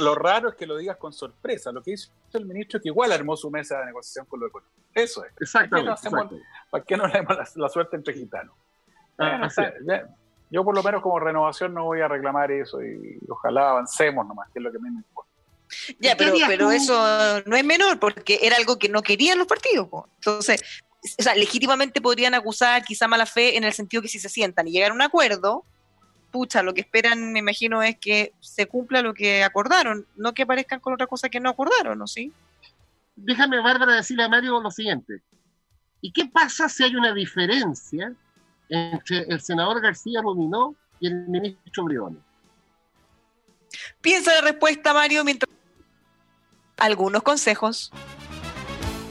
lo, 0.00 0.14
raro 0.14 0.50
es 0.50 0.54
que 0.54 0.66
lo 0.66 0.76
digas 0.76 0.98
con 0.98 1.14
sorpresa. 1.14 1.72
Lo 1.72 1.82
que 1.82 1.92
hizo 1.92 2.10
el 2.34 2.44
ministro 2.44 2.76
es 2.76 2.82
que 2.82 2.90
igual 2.90 3.10
armó 3.10 3.38
su 3.38 3.50
mesa 3.50 3.78
de 3.78 3.86
negociación 3.86 4.26
con 4.26 4.38
lo 4.38 4.48
económico. 4.48 4.82
Eso 4.92 5.24
es. 5.24 5.32
Exactamente. 5.40 6.42
¿Para 6.70 6.84
qué 6.84 6.94
no 6.98 7.06
le 7.06 7.14
damos 7.14 7.56
la, 7.56 7.68
suerte 7.70 7.96
entre 7.96 8.12
gitanos? 8.12 8.54
Ah, 9.18 9.48
yo 10.50 10.62
por 10.62 10.74
lo 10.74 10.82
menos 10.82 11.00
como 11.00 11.18
renovación 11.18 11.72
no 11.72 11.84
voy 11.84 12.02
a 12.02 12.08
reclamar 12.08 12.52
eso 12.52 12.82
y 12.82 13.18
ojalá 13.30 13.70
avancemos 13.70 14.26
nomás, 14.26 14.50
que 14.52 14.58
es 14.58 14.62
lo 14.62 14.70
que 14.70 14.76
a 14.76 14.80
mí 14.80 14.90
me 14.90 14.98
importa. 14.98 15.25
Ya, 16.00 16.16
pero, 16.16 16.34
pero 16.46 16.70
eso 16.70 17.42
no 17.46 17.56
es 17.56 17.64
menor, 17.64 17.98
porque 17.98 18.40
era 18.42 18.56
algo 18.56 18.78
que 18.78 18.88
no 18.88 19.02
querían 19.02 19.38
los 19.38 19.46
partidos. 19.46 19.88
Entonces, 20.16 20.62
o 21.18 21.22
sea, 21.22 21.34
legítimamente 21.34 22.00
podrían 22.00 22.34
acusar 22.34 22.84
quizá 22.84 23.08
mala 23.08 23.26
fe 23.26 23.56
en 23.56 23.64
el 23.64 23.72
sentido 23.72 24.02
que 24.02 24.08
si 24.08 24.18
se 24.18 24.28
sientan 24.28 24.66
y 24.68 24.72
llegan 24.72 24.92
a 24.92 24.94
un 24.94 25.02
acuerdo, 25.02 25.64
pucha, 26.30 26.62
lo 26.62 26.74
que 26.74 26.82
esperan, 26.82 27.32
me 27.32 27.38
imagino, 27.38 27.82
es 27.82 27.96
que 27.98 28.32
se 28.40 28.66
cumpla 28.66 29.02
lo 29.02 29.14
que 29.14 29.42
acordaron, 29.42 30.06
no 30.16 30.34
que 30.34 30.42
aparezcan 30.42 30.80
con 30.80 30.94
otra 30.94 31.06
cosa 31.06 31.28
que 31.28 31.40
no 31.40 31.50
acordaron, 31.50 31.98
¿no? 31.98 32.06
¿Sí? 32.06 32.32
Déjame, 33.14 33.60
Bárbara, 33.60 33.94
decirle 33.94 34.24
a 34.24 34.28
Mario 34.28 34.60
lo 34.60 34.70
siguiente. 34.70 35.22
¿Y 36.00 36.12
qué 36.12 36.26
pasa 36.26 36.68
si 36.68 36.84
hay 36.84 36.94
una 36.94 37.14
diferencia 37.14 38.12
entre 38.68 39.20
el 39.22 39.40
senador 39.40 39.80
García 39.80 40.20
Ruminó 40.20 40.74
y 41.00 41.06
el 41.06 41.26
ministro 41.26 41.84
Briones? 41.84 42.20
Piensa 44.00 44.34
la 44.34 44.42
respuesta, 44.42 44.92
Mario, 44.92 45.24
mientras 45.24 45.50
algunos 46.76 47.22
consejos. 47.22 47.90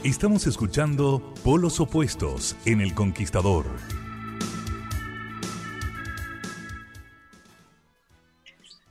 Estamos 0.04 0.46
escuchando 0.46 1.34
Polos 1.42 1.80
Opuestos 1.80 2.56
en 2.64 2.80
El 2.80 2.94
Conquistador. 2.94 3.66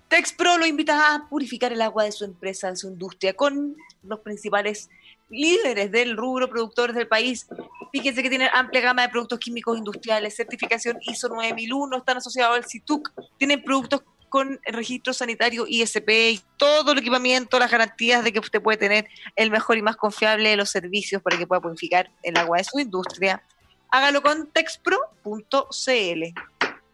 Texpro 0.09 0.57
lo 0.57 0.65
invita 0.65 1.15
a 1.15 1.27
purificar 1.29 1.73
el 1.73 1.81
agua 1.81 2.03
de 2.03 2.11
su 2.11 2.25
empresa, 2.25 2.69
de 2.69 2.75
su 2.75 2.87
industria, 2.87 3.33
con 3.33 3.75
los 4.03 4.19
principales 4.19 4.89
líderes 5.29 5.91
del 5.91 6.15
rubro 6.15 6.49
productores 6.49 6.95
del 6.95 7.07
país. 7.07 7.47
Fíjense 7.91 8.21
que 8.21 8.29
tienen 8.29 8.49
amplia 8.53 8.81
gama 8.81 9.01
de 9.01 9.09
productos 9.09 9.39
químicos 9.39 9.77
industriales, 9.77 10.35
certificación 10.35 10.97
ISO 11.01 11.29
9001, 11.29 11.97
están 11.97 12.17
asociados 12.17 12.57
al 12.57 12.65
CITUC, 12.65 13.11
tienen 13.37 13.63
productos 13.63 14.03
con 14.35 14.59
el 14.65 14.73
registro 14.73 15.13
sanitario 15.13 15.63
ISP 15.65 16.09
y 16.09 16.41
todo 16.57 16.91
el 16.91 16.97
equipamiento, 16.97 17.57
las 17.57 17.71
garantías 17.71 18.21
de 18.21 18.33
que 18.33 18.39
usted 18.39 18.61
puede 18.61 18.77
tener 18.77 19.07
el 19.37 19.49
mejor 19.49 19.77
y 19.77 19.81
más 19.81 19.95
confiable 19.95 20.49
de 20.49 20.57
los 20.57 20.69
servicios 20.69 21.21
para 21.21 21.37
que 21.37 21.47
pueda 21.47 21.61
purificar 21.61 22.11
el 22.21 22.35
agua 22.35 22.57
de 22.57 22.65
su 22.65 22.77
industria. 22.77 23.41
Hágalo 23.89 24.21
con 24.21 24.51
texpro.cl. 24.51 26.23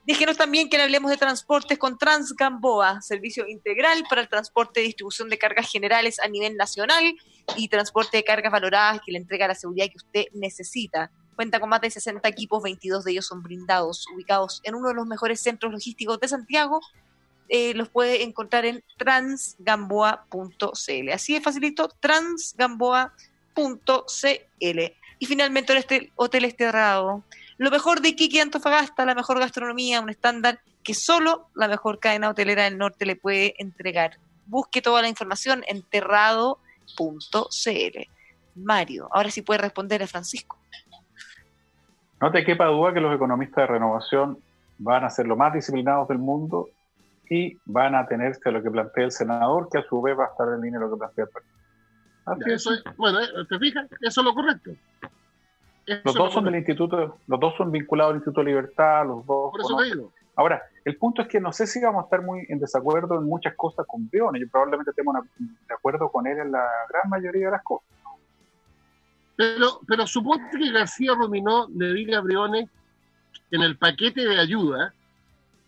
Dígenos 0.06 0.38
también 0.38 0.70
que 0.70 0.80
hablemos 0.80 1.10
de 1.10 1.18
transportes 1.18 1.80
con 1.80 1.98
Transgamboa, 1.98 3.02
servicio 3.02 3.48
integral 3.48 4.04
para 4.08 4.22
el 4.22 4.30
transporte 4.30 4.82
y 4.82 4.84
distribución 4.86 5.28
de 5.28 5.40
cargas 5.40 5.68
generales 5.68 6.20
a 6.20 6.28
nivel 6.28 6.56
nacional 6.58 7.16
y 7.58 7.70
transporte 7.70 8.18
de 8.18 8.24
cargas 8.24 8.52
valoradas 8.52 9.02
que 9.04 9.14
le 9.14 9.18
entrega 9.18 9.48
la 9.48 9.56
seguridad 9.56 9.88
que 9.88 9.98
usted 9.98 10.26
necesita. 10.36 11.10
Cuenta 11.36 11.60
con 11.60 11.70
más 11.70 11.82
de 11.82 11.90
60 11.90 12.30
equipos, 12.30 12.62
22 12.62 13.04
de 13.04 13.14
ellos 13.14 13.26
son 13.26 13.42
brindados, 13.42 14.06
ubicados 14.14 14.62
en 14.64 14.76
uno 14.76 14.90
de 14.90 14.94
los 14.94 15.08
mejores 15.08 15.42
centros 15.42 15.72
logísticos 15.72 16.20
de 16.20 16.28
Santiago 16.28 16.82
eh, 17.54 17.74
los 17.74 17.90
puede 17.90 18.24
encontrar 18.24 18.64
en 18.64 18.82
transgamboa.cl. 18.98 21.10
Así 21.12 21.34
de 21.34 21.42
facilito, 21.42 21.90
transgamboa.cl. 22.00 24.80
Y 25.20 25.26
finalmente, 25.26 25.78
este 25.78 26.14
Hotel 26.16 26.46
Esterrado. 26.46 27.26
Lo 27.58 27.70
mejor 27.70 28.00
de 28.00 28.08
Iquique 28.10 28.40
Antofagasta, 28.40 29.06
la 29.06 29.16
mejor 29.16 29.40
gastronomía, 29.40 30.00
un 30.00 30.10
estándar 30.10 30.62
que 30.82 30.94
solo 30.94 31.50
la 31.54 31.68
mejor 31.68 32.00
cadena 32.00 32.30
hotelera 32.30 32.64
del 32.64 32.78
norte 32.78 33.06
le 33.06 33.18
puede 33.18 33.54
entregar. 33.58 34.18
Busque 34.46 34.82
toda 34.82 35.02
la 35.02 35.10
información 35.10 35.66
en 35.68 35.84
terrado.cl. 35.84 36.56
Mario, 38.56 39.10
ahora 39.12 39.30
sí 39.30 39.42
puede 39.42 39.58
responder 39.58 40.02
a 40.02 40.08
Francisco. 40.08 40.58
No 42.22 42.32
te 42.32 42.46
quepa 42.46 42.68
duda 42.68 42.94
que 42.94 43.02
los 43.02 43.14
economistas 43.14 43.64
de 43.64 43.68
renovación 43.68 44.40
van 44.78 45.04
a 45.04 45.10
ser 45.10 45.28
los 45.28 45.38
más 45.38 45.54
disciplinados 45.54 46.08
del 46.08 46.18
mundo 46.18 46.70
y 47.32 47.58
van 47.64 47.96
a 47.96 48.06
tenerse 48.06 48.50
a 48.50 48.52
lo 48.52 48.62
que 48.62 48.70
plantea 48.70 49.06
el 49.06 49.12
senador, 49.14 49.70
que 49.72 49.78
a 49.78 49.84
su 49.84 50.02
vez 50.02 50.20
va 50.20 50.26
a 50.26 50.28
estar 50.28 50.50
en 50.50 50.60
línea 50.60 50.82
con 50.82 50.90
lo 50.90 50.96
que 50.96 51.00
plantea 51.00 51.24
el 51.24 52.36
partido. 52.36 52.94
bueno, 52.98 53.22
eh, 53.22 53.46
¿te 53.48 53.58
fijas? 53.58 53.88
Eso 54.02 54.20
es 54.20 54.26
lo 54.26 54.34
correcto. 54.34 54.72
los 56.04 56.14
dos 56.14 56.34
son 56.34 56.44
del 56.44 56.56
instituto, 56.56 57.20
los 57.28 57.40
dos 57.40 57.56
son 57.56 57.72
vinculados 57.72 58.12
al 58.12 58.18
Instituto 58.18 58.42
de 58.42 58.48
Libertad, 58.48 59.08
los 59.08 59.26
dos. 59.26 59.50
Por 59.50 59.62
eso 59.62 59.78
te 59.78 59.84
digo. 59.86 60.12
Ahora, 60.36 60.62
el 60.84 60.98
punto 60.98 61.22
es 61.22 61.30
que 61.30 61.40
no 61.40 61.54
sé 61.54 61.68
si 61.68 61.80
vamos 61.82 62.02
a 62.02 62.06
estar 62.08 62.22
muy 62.22 62.46
en 62.50 62.60
desacuerdo 62.60 63.16
en 63.16 63.24
muchas 63.24 63.56
cosas 63.56 63.86
con 63.88 64.10
Briones. 64.10 64.42
Yo 64.42 64.50
probablemente 64.50 64.90
estemos 64.90 65.16
de 65.40 65.74
acuerdo 65.74 66.12
con 66.12 66.28
él 66.28 66.38
en 66.38 66.52
la 66.52 66.68
gran 66.90 67.10
mayoría 67.10 67.46
de 67.46 67.52
las 67.52 67.64
cosas. 67.64 67.88
Pero, 69.38 69.80
pero 69.88 70.06
suponte 70.06 70.58
que 70.58 70.70
García 70.70 71.14
Rominó 71.16 71.70
le 71.74 71.94
diga 71.94 72.18
a 72.18 72.22
Briones 72.22 72.70
en 73.52 73.62
el 73.62 73.78
paquete 73.78 74.26
de 74.26 74.38
ayuda 74.38 74.94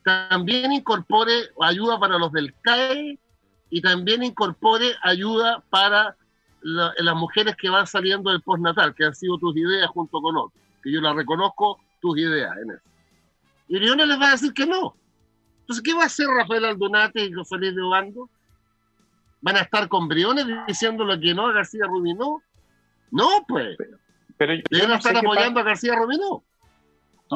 también 0.04 0.72
incorpore 0.72 1.50
ayuda 1.62 2.00
para 2.00 2.18
los 2.18 2.32
del 2.32 2.54
CAE 2.62 3.20
y 3.70 3.82
también 3.82 4.24
incorpore 4.24 4.94
ayuda 5.02 5.64
para 5.70 6.16
las 6.62 7.16
mujeres 7.16 7.56
que 7.58 7.70
van 7.70 7.88
saliendo 7.88 8.32
del 8.32 8.42
postnatal, 8.42 8.94
que 8.96 9.06
han 9.06 9.16
sido 9.16 9.38
tus 9.38 9.56
ideas 9.58 9.88
junto 9.90 10.22
con 10.22 10.38
otros, 10.38 10.62
que 10.82 10.92
yo 10.92 11.02
las 11.02 11.16
reconozco 11.16 11.80
tus 12.02 12.18
ideas 12.18 12.56
en 12.58 12.72
eso. 12.72 12.82
Y 13.68 13.78
Briones 13.78 14.08
les 14.08 14.20
va 14.20 14.28
a 14.28 14.32
decir 14.32 14.54
que 14.54 14.66
no. 14.66 14.96
Entonces, 15.62 15.84
¿qué 15.84 15.94
va 15.94 16.04
a 16.04 16.06
hacer 16.08 16.28
Rafael 16.28 16.66
Aldunate 16.66 17.26
y 17.26 17.34
José 17.34 17.58
Luis 17.58 17.76
de 17.76 17.82
Obando? 17.82 18.30
¿Van 19.42 19.58
a 19.58 19.62
estar 19.62 19.88
con 19.88 20.08
Briones 20.08 20.46
diciéndole 20.68 21.20
que 21.20 21.34
no 21.34 21.48
a 21.48 21.54
García 21.54 21.86
Rubinó? 21.86 22.42
No, 23.12 23.46
pues. 23.48 23.78
Pero, 24.38 24.54
Deben 24.70 24.92
estar 24.92 25.16
apoyando 25.16 25.60
a 25.60 25.64
García 25.64 25.96
Rubinó. 25.96 26.44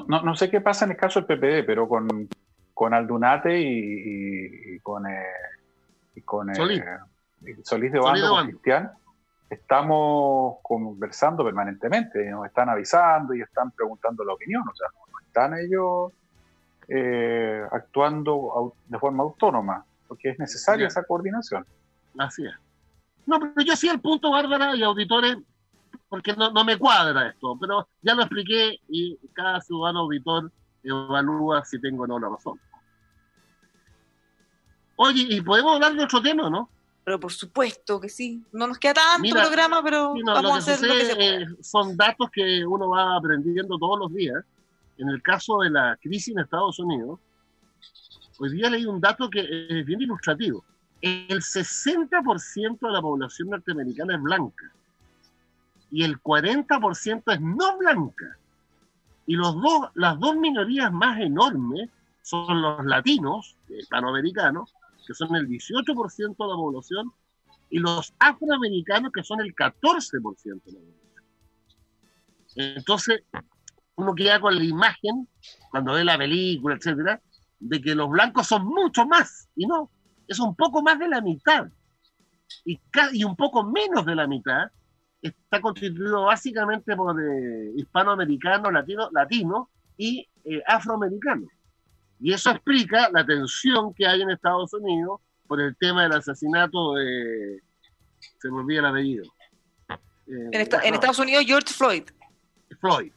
No, 0.08 0.22
no, 0.22 0.36
sé 0.36 0.50
qué 0.50 0.62
pasa 0.62 0.86
en 0.86 0.92
el 0.92 0.98
caso 0.98 1.22
del 1.22 1.26
PPD, 1.26 1.66
pero 1.66 1.88
con, 1.88 2.30
con 2.78 2.94
Aldunate 2.94 3.60
y, 3.60 4.80
con, 4.82 5.08
eh, 5.08 5.24
con 6.24 6.48
eh, 6.52 6.56
Solís. 7.64 7.92
de 7.92 7.98
Obando, 7.98 8.30
con 8.30 8.46
Cristian, 8.46 8.92
estamos 9.50 10.58
conversando 10.62 11.44
permanentemente, 11.44 12.30
nos 12.30 12.46
están 12.46 12.70
avisando 12.70 13.34
y 13.34 13.42
están 13.42 13.72
preguntando 13.72 14.24
la 14.24 14.34
opinión, 14.34 14.62
o 14.62 14.76
sea, 14.76 14.90
no, 14.94 15.20
están 15.20 15.58
ellos 15.58 16.12
eh, 16.88 17.64
actuando 17.72 18.76
de 18.86 19.00
forma 19.00 19.24
autónoma, 19.24 19.84
porque 20.08 20.30
es 20.30 20.38
necesaria 20.38 20.86
esa 20.86 21.02
coordinación. 21.04 21.66
Así 22.20 22.46
es. 22.46 22.54
No, 23.26 23.40
pero 23.40 23.54
yo 23.66 23.76
sí 23.76 23.90
el 23.90 24.00
punto, 24.00 24.30
Bárbara 24.30 24.76
y 24.76 24.84
auditores, 24.84 25.36
porque 26.10 26.34
no, 26.34 26.52
no 26.52 26.64
me 26.64 26.78
cuadra 26.78 27.30
esto, 27.30 27.58
pero 27.60 27.88
ya 28.04 28.14
lo 28.14 28.22
expliqué 28.22 28.78
y 28.88 29.18
cada 29.34 29.62
ciudadano 29.62 30.02
auditor 30.02 30.52
evalúa 30.84 31.66
si 31.66 31.82
tengo 31.82 32.04
o 32.04 32.08
no 32.08 32.20
la 32.20 32.30
razón. 32.30 32.60
Oye, 34.98 35.26
y 35.30 35.42
podemos 35.42 35.76
hablar 35.76 35.96
de 35.96 36.04
otro 36.04 36.22
tema, 36.22 36.50
¿no? 36.50 36.70
Pero 37.04 37.20
por 37.20 37.32
supuesto 37.32 38.02
que 38.02 38.10
sí. 38.10 38.44
No 38.52 38.68
nos 38.68 38.78
queda 38.78 38.96
tanto 38.96 39.30
programa, 39.30 39.82
pero 39.82 40.14
vamos 40.26 40.52
a 40.52 40.58
hacer 40.58 40.86
lo 40.86 40.94
que 40.94 41.06
se 41.06 41.16
puede. 41.16 41.64
Son 41.64 41.96
datos 41.96 42.30
que 42.32 42.66
uno 42.66 42.90
va 42.90 43.16
aprendiendo 43.16 43.78
todos 43.78 44.00
los 44.00 44.14
días. 44.14 44.44
En 44.98 45.08
el 45.08 45.22
caso 45.22 45.60
de 45.60 45.70
la 45.70 45.98
crisis 46.02 46.36
en 46.36 46.40
Estados 46.40 46.80
Unidos, 46.80 47.20
hoy 48.40 48.52
día 48.52 48.70
leí 48.70 48.86
un 48.86 49.00
dato 49.00 49.30
que 49.30 49.40
es 49.70 49.86
bien 49.86 50.02
ilustrativo. 50.02 50.66
El 51.00 51.40
60% 51.40 52.80
de 52.80 52.92
la 52.92 53.02
población 53.02 53.52
norteamericana 53.52 54.16
es 54.16 54.22
blanca 54.22 54.72
y 55.92 56.04
el 56.04 56.22
40% 56.22 57.34
es 57.34 57.42
no 57.42 57.78
blanca. 57.78 58.38
Y 59.26 59.36
los 59.36 59.56
dos, 59.62 59.90
las 59.94 60.20
dos 60.20 60.36
minorías 60.36 60.92
más 60.92 61.20
enormes 61.20 61.90
son 62.22 62.62
los 62.62 62.86
latinos, 62.86 63.56
hispanoamericanos, 63.70 64.74
que 65.08 65.14
son 65.14 65.36
el 65.36 65.48
18% 65.48 66.18
de 66.18 66.28
la 66.28 66.56
población, 66.56 67.12
y 67.70 67.80
los 67.80 68.14
afroamericanos, 68.20 69.12
que 69.12 69.24
son 69.24 69.42
el 69.42 69.56
14% 69.56 70.64
de 70.64 70.72
la 70.74 70.80
población. 70.80 71.24
Entonces, 72.56 73.24
uno 73.96 74.14
queda 74.14 74.40
con 74.40 74.56
la 74.56 74.64
imagen, 74.64 75.28
cuando 75.72 75.94
ve 75.94 76.04
la 76.04 76.18
película, 76.18 76.76
etcétera, 76.76 77.22
de 77.60 77.82
que 77.82 77.96
los 77.96 78.10
blancos 78.10 78.48
son 78.48 78.66
mucho 78.66 79.06
más, 79.06 79.50
y 79.56 79.66
no, 79.66 79.90
es 80.28 80.40
un 80.40 80.56
poco 80.56 80.82
más 80.82 81.00
de 81.00 81.08
la 81.08 81.22
mitad. 81.22 81.68
Y, 82.64 82.80
un 83.24 83.36
poco 83.36 83.64
menos 83.64 84.06
de 84.06 84.16
la 84.16 84.28
mitad 84.28 84.72
está 85.22 85.60
constituido 85.62 86.24
básicamente 86.24 86.96
por 86.96 87.20
eh, 87.22 87.74
hispanoamericanos, 87.76 88.72
latinos 88.72 89.10
latino 89.12 89.70
y 89.98 90.28
eh, 90.44 90.62
afroamericanos. 90.66 91.50
Y 92.20 92.34
eso 92.34 92.52
explica 92.52 93.10
la 93.12 93.26
tensión 93.26 93.94
que 93.94 94.08
hay 94.08 94.22
en 94.22 94.32
Estados 94.32 94.74
Unidos 94.74 95.22
por 95.48 95.62
el 95.62 95.76
tema 95.78 96.04
del 96.04 96.14
asesinato 96.14 96.96
de... 96.96 97.62
Se 98.40 98.50
me 98.50 98.58
olvida 98.58 98.80
el 98.80 98.86
apellido. 98.86 99.26
Eh, 100.28 100.50
en, 100.52 100.62
Estados 100.62 101.20
Unidos, 101.20 101.46
George 101.46 101.74
Floyd. 101.74 102.04
Floyd. 102.80 103.12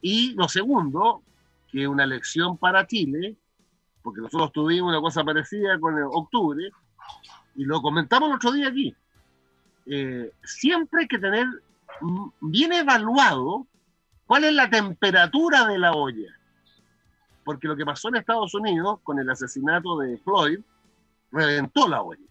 Y 0.00 0.34
lo 0.34 0.48
segundo, 0.48 1.22
que 1.70 1.86
una 1.86 2.04
elección 2.04 2.56
para 2.56 2.86
Chile, 2.86 3.36
porque 4.02 4.20
nosotros 4.20 4.52
tuvimos 4.52 4.90
una 4.90 5.00
cosa 5.00 5.24
parecida 5.24 5.78
con 5.78 5.96
el 5.96 6.04
octubre, 6.04 6.70
y 7.56 7.64
lo 7.64 7.82
comentamos 7.82 8.30
el 8.30 8.36
otro 8.36 8.52
día 8.52 8.68
aquí, 8.68 8.94
eh, 9.86 10.30
siempre 10.44 11.02
hay 11.02 11.08
que 11.08 11.18
tener 11.18 11.46
bien 12.40 12.72
evaluado 12.72 13.66
cuál 14.26 14.44
es 14.44 14.52
la 14.52 14.68
temperatura 14.70 15.66
de 15.66 15.78
la 15.78 15.92
olla. 15.92 16.32
Porque 17.46 17.68
lo 17.68 17.76
que 17.76 17.84
pasó 17.84 18.08
en 18.08 18.16
Estados 18.16 18.52
Unidos 18.54 18.98
con 19.04 19.20
el 19.20 19.30
asesinato 19.30 19.96
de 20.00 20.18
Floyd 20.18 20.58
reventó 21.30 21.86
la 21.86 22.02
olla. 22.02 22.26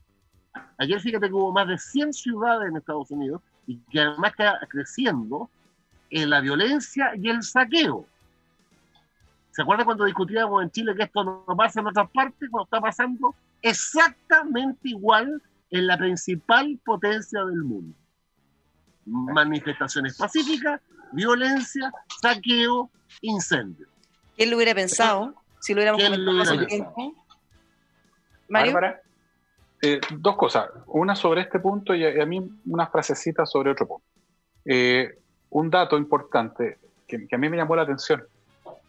Ayer 0.77 0.99
fíjate 0.99 1.29
que 1.29 1.33
hubo 1.33 1.53
más 1.53 1.69
de 1.69 1.77
100 1.77 2.11
ciudades 2.11 2.69
en 2.69 2.75
Estados 2.75 3.09
Unidos 3.11 3.41
y 3.65 3.77
que 3.89 4.01
además 4.01 4.31
está 4.31 4.59
creciendo 4.67 5.49
en 6.09 6.29
la 6.29 6.41
violencia 6.41 7.13
y 7.15 7.29
el 7.29 7.43
saqueo. 7.43 8.05
¿Se 9.51 9.61
acuerda 9.61 9.85
cuando 9.85 10.03
discutíamos 10.03 10.61
en 10.61 10.69
Chile 10.71 10.93
que 10.93 11.03
esto 11.03 11.23
no 11.23 11.55
pasa 11.55 11.79
en 11.79 11.87
otras 11.87 12.09
partes? 12.11 12.49
Cuando 12.49 12.65
está 12.65 12.81
pasando 12.81 13.33
exactamente 13.61 14.89
igual 14.89 15.41
en 15.69 15.87
la 15.87 15.97
principal 15.97 16.77
potencia 16.83 17.45
del 17.45 17.63
mundo. 17.63 17.95
Manifestaciones 19.05 20.17
pacíficas, 20.17 20.81
violencia, 21.13 21.89
saqueo, 22.21 22.89
incendio. 23.21 23.94
¿Quién 24.35 24.49
lo 24.49 24.57
hubiera 24.57 24.75
pensado? 24.75 25.33
Si 25.59 25.73
lo 25.73 25.79
hubiéramos 25.79 26.03
comentado 26.03 26.41
hace 26.41 26.65
tiempo. 26.65 27.13
Mario. 28.47 28.79
Eh, 29.81 29.99
dos 30.17 30.35
cosas. 30.35 30.69
Una 30.87 31.15
sobre 31.15 31.41
este 31.41 31.59
punto 31.59 31.93
y 31.93 32.05
a, 32.05 32.25
mí 32.25 32.41
unas 32.65 32.91
frasecitas 32.91 33.49
sobre 33.49 33.71
otro 33.71 33.87
punto. 33.87 34.05
Eh, 34.65 35.19
un 35.49 35.69
dato 35.69 35.97
importante 35.97 36.79
que, 37.07 37.27
a 37.31 37.37
mí 37.37 37.49
me 37.49 37.57
llamó 37.57 37.75
la 37.75 37.83
atención. 37.83 38.23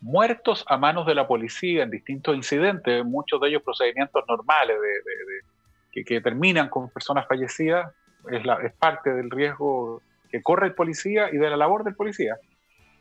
Muertos 0.00 0.64
a 0.68 0.76
manos 0.76 1.06
de 1.06 1.14
la 1.14 1.26
policía 1.26 1.82
en 1.82 1.90
distintos 1.90 2.36
incidentes, 2.36 3.04
muchos 3.04 3.40
de 3.40 3.48
ellos 3.48 3.62
procedimientos 3.62 4.24
normales 4.28 4.76
de 4.80 6.04
que, 6.04 6.20
terminan 6.20 6.68
con 6.68 6.90
personas 6.90 7.26
fallecidas 7.26 7.92
es, 8.30 8.44
la, 8.44 8.54
es 8.56 8.72
parte 8.72 9.12
del 9.12 9.30
riesgo 9.30 10.02
que 10.30 10.42
corre 10.42 10.66
el 10.66 10.74
policía 10.74 11.28
y 11.32 11.36
de 11.36 11.50
la 11.50 11.56
labor 11.56 11.84
del 11.84 11.94
policía. 11.94 12.36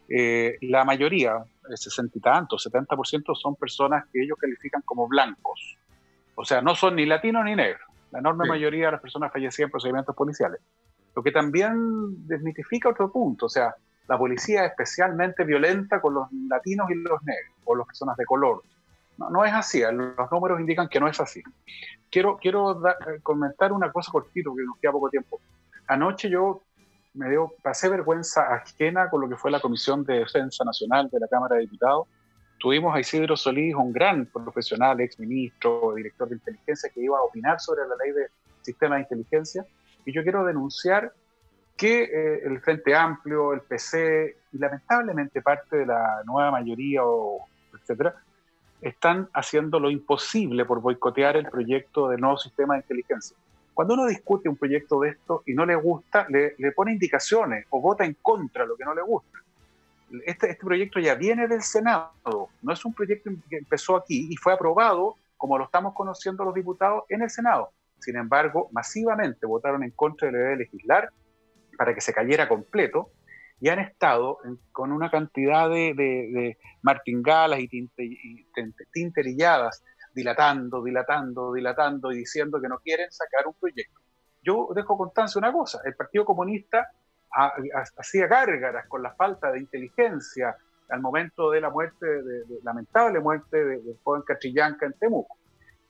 Eh, 0.08 0.58
la 0.62 0.86
mayoría, 0.86 1.44
el 1.70 1.78
sesenta 1.78 2.18
y 2.18 2.22
tantos, 2.22 2.68
70% 2.70 3.36
son 3.36 3.56
personas 3.56 4.06
que 4.12 4.22
ellos 4.22 4.38
califican 4.40 4.82
como 4.84 5.08
blancos. 5.08 5.78
O 6.36 6.46
sea, 6.46 6.62
no 6.62 6.76
son 6.76 6.96
ni 6.96 7.06
latinos 7.06 7.46
ni 7.46 7.56
negros. 7.56 7.88
La 8.12 8.20
enorme 8.20 8.48
mayoría 8.48 8.88
de 8.88 8.92
las 8.94 9.02
personas 9.02 9.32
fallecidas 9.32 9.68
en 9.68 9.72
procedimientos 9.72 10.16
policiales. 10.16 10.62
Lo 11.16 11.24
que 11.24 11.32
también 11.32 12.28
desmitifica 12.28 12.90
otro 12.90 13.12
punto. 13.12 13.48
O 13.48 13.50
sea, 13.50 13.74
la 14.08 14.18
policía 14.18 14.66
es 14.66 14.72
especialmente 14.72 15.44
violenta 15.44 16.00
con 16.00 16.14
los 16.14 16.32
latinos 16.48 16.90
y 16.92 16.96
los 16.96 17.24
negros, 17.24 17.56
o 17.64 17.76
las 17.76 17.88
personas 17.88 18.18
de 18.18 18.26
color. 18.26 18.62
No, 19.18 19.30
no 19.30 19.46
es 19.46 19.54
así, 19.54 19.82
los 19.82 20.32
números 20.32 20.60
indican 20.60 20.90
que 20.90 21.00
no 21.00 21.08
es 21.08 21.20
así. 21.20 21.42
Quiero, 22.12 22.38
quiero 22.38 22.86
eh, 22.88 23.20
comentar 23.24 23.72
una 23.72 23.92
cosa 23.92 24.12
cortito, 24.12 24.52
porque 24.52 24.66
nos 24.66 24.78
queda 24.78 24.92
poco 24.92 25.10
tiempo. 25.10 25.40
Anoche 25.88 26.30
yo 26.30 26.62
me 27.16 27.30
dio, 27.30 27.54
pasé 27.64 27.90
vergüenza 27.90 28.54
ajena 28.54 29.10
con 29.10 29.22
lo 29.22 29.30
que 29.30 29.36
fue 29.36 29.52
la 29.52 29.60
Comisión 29.60 30.04
de 30.04 30.20
Defensa 30.20 30.64
Nacional 30.64 31.10
de 31.10 31.20
la 31.20 31.28
Cámara 31.28 31.56
de 31.56 31.62
Diputados, 31.62 32.08
tuvimos 32.60 32.96
a 32.96 33.00
Isidro 33.00 33.36
Solís, 33.38 33.76
un 33.76 33.92
gran 33.92 34.26
profesional, 34.26 35.00
ex 35.00 35.20
ministro, 35.20 35.94
director 35.96 36.30
de 36.30 36.36
inteligencia, 36.36 36.90
que 36.94 37.02
iba 37.02 37.18
a 37.18 37.24
opinar 37.24 37.60
sobre 37.60 37.88
la 37.88 37.96
ley 38.04 38.12
de 38.12 38.28
sistema 38.62 38.96
de 38.96 39.02
inteligencia. 39.02 39.66
Y 40.06 40.14
yo 40.14 40.24
quiero 40.24 40.44
denunciar 40.46 41.14
que 41.78 42.04
eh, 42.04 42.42
el 42.46 42.60
Frente 42.62 42.96
Amplio, 42.96 43.54
el 43.54 43.62
PC 43.62 44.38
y 44.54 44.58
lamentablemente 44.58 45.42
parte 45.42 45.78
de 45.78 45.86
la 45.86 46.22
nueva 46.26 46.52
mayoría, 46.52 47.04
o, 47.04 47.46
etcétera, 47.74 48.16
están 48.82 49.30
haciendo 49.34 49.80
lo 49.80 49.90
imposible 49.90 50.66
por 50.66 50.82
boicotear 50.82 51.38
el 51.38 51.48
proyecto 51.48 52.10
del 52.10 52.22
nuevo 52.22 52.38
sistema 52.38 52.76
de 52.76 52.82
inteligencia. 52.82 53.36
Cuando 53.76 53.94
uno 53.94 54.06
discute 54.06 54.48
un 54.48 54.56
proyecto 54.56 55.02
de 55.02 55.10
esto 55.10 55.44
y 55.46 55.54
no 55.54 55.66
le 55.66 55.76
gusta, 55.76 56.26
le, 56.30 56.56
le 56.58 56.72
pone 56.72 56.94
indicaciones 56.94 57.66
o 57.70 57.82
vota 57.82 58.06
en 58.06 58.16
contra 58.22 58.64
de 58.64 58.70
lo 58.70 58.78
que 58.78 58.86
no 58.86 58.96
le 58.96 59.02
gusta. 59.02 59.40
Este, 60.26 60.50
este 60.50 60.66
proyecto 60.66 61.02
ya 61.02 61.16
viene 61.16 61.46
del 61.46 61.62
Senado, 61.62 62.50
no 62.62 62.72
es 62.72 62.86
un 62.86 62.94
proyecto 62.94 63.32
que 63.50 63.58
empezó 63.58 63.98
aquí 63.98 64.30
y 64.32 64.38
fue 64.38 64.54
aprobado, 64.54 65.16
como 65.36 65.58
lo 65.58 65.66
estamos 65.66 65.94
conociendo 65.94 66.46
los 66.46 66.54
diputados, 66.54 67.04
en 67.10 67.22
el 67.22 67.30
Senado. 67.30 67.72
Sin 68.00 68.16
embargo, 68.16 68.70
masivamente 68.72 69.46
votaron 69.46 69.84
en 69.84 69.92
contra 69.92 70.28
de 70.28 70.32
la 70.32 70.40
idea 70.40 70.50
de 70.52 70.58
legislar 70.58 71.10
para 71.78 71.94
que 71.94 72.00
se 72.00 72.14
cayera 72.14 72.48
completo 72.48 73.10
y 73.60 73.68
han 73.68 73.80
estado 73.80 74.38
con 74.72 74.94
una 74.94 75.12
cantidad 75.12 75.70
de, 75.70 75.94
de, 75.94 76.58
martingalas 76.82 77.60
y, 77.60 77.90
y 77.98 78.48
tinterilladas, 78.94 79.84
dilatando, 80.16 80.82
dilatando, 80.82 81.54
dilatando 81.54 82.12
y 82.12 82.18
diciendo 82.18 82.62
que 82.62 82.70
no 82.70 82.80
quieren 82.80 83.12
sacar 83.12 83.46
un 83.46 83.54
proyecto. 83.54 84.00
Yo 84.42 84.70
dejo 84.74 84.98
constancia 84.98 85.38
una 85.40 85.52
cosa, 85.52 85.82
el 85.84 85.96
Partido 85.96 86.24
Comunista 86.24 86.90
hacía 87.98 88.28
gárgaras 88.28 88.88
con 88.88 89.04
la 89.04 89.14
falta 89.14 89.52
de 89.52 89.60
inteligencia 89.60 90.56
al 90.90 91.02
momento 91.02 91.52
de 91.52 91.60
la 91.60 91.70
muerte, 91.70 92.06
de, 92.06 92.44
lamentable 92.64 93.20
muerte 93.20 93.66
del 93.66 94.00
joven 94.04 94.22
Cachillanca 94.22 94.86
en 94.86 94.94
Temuco. 94.94 95.36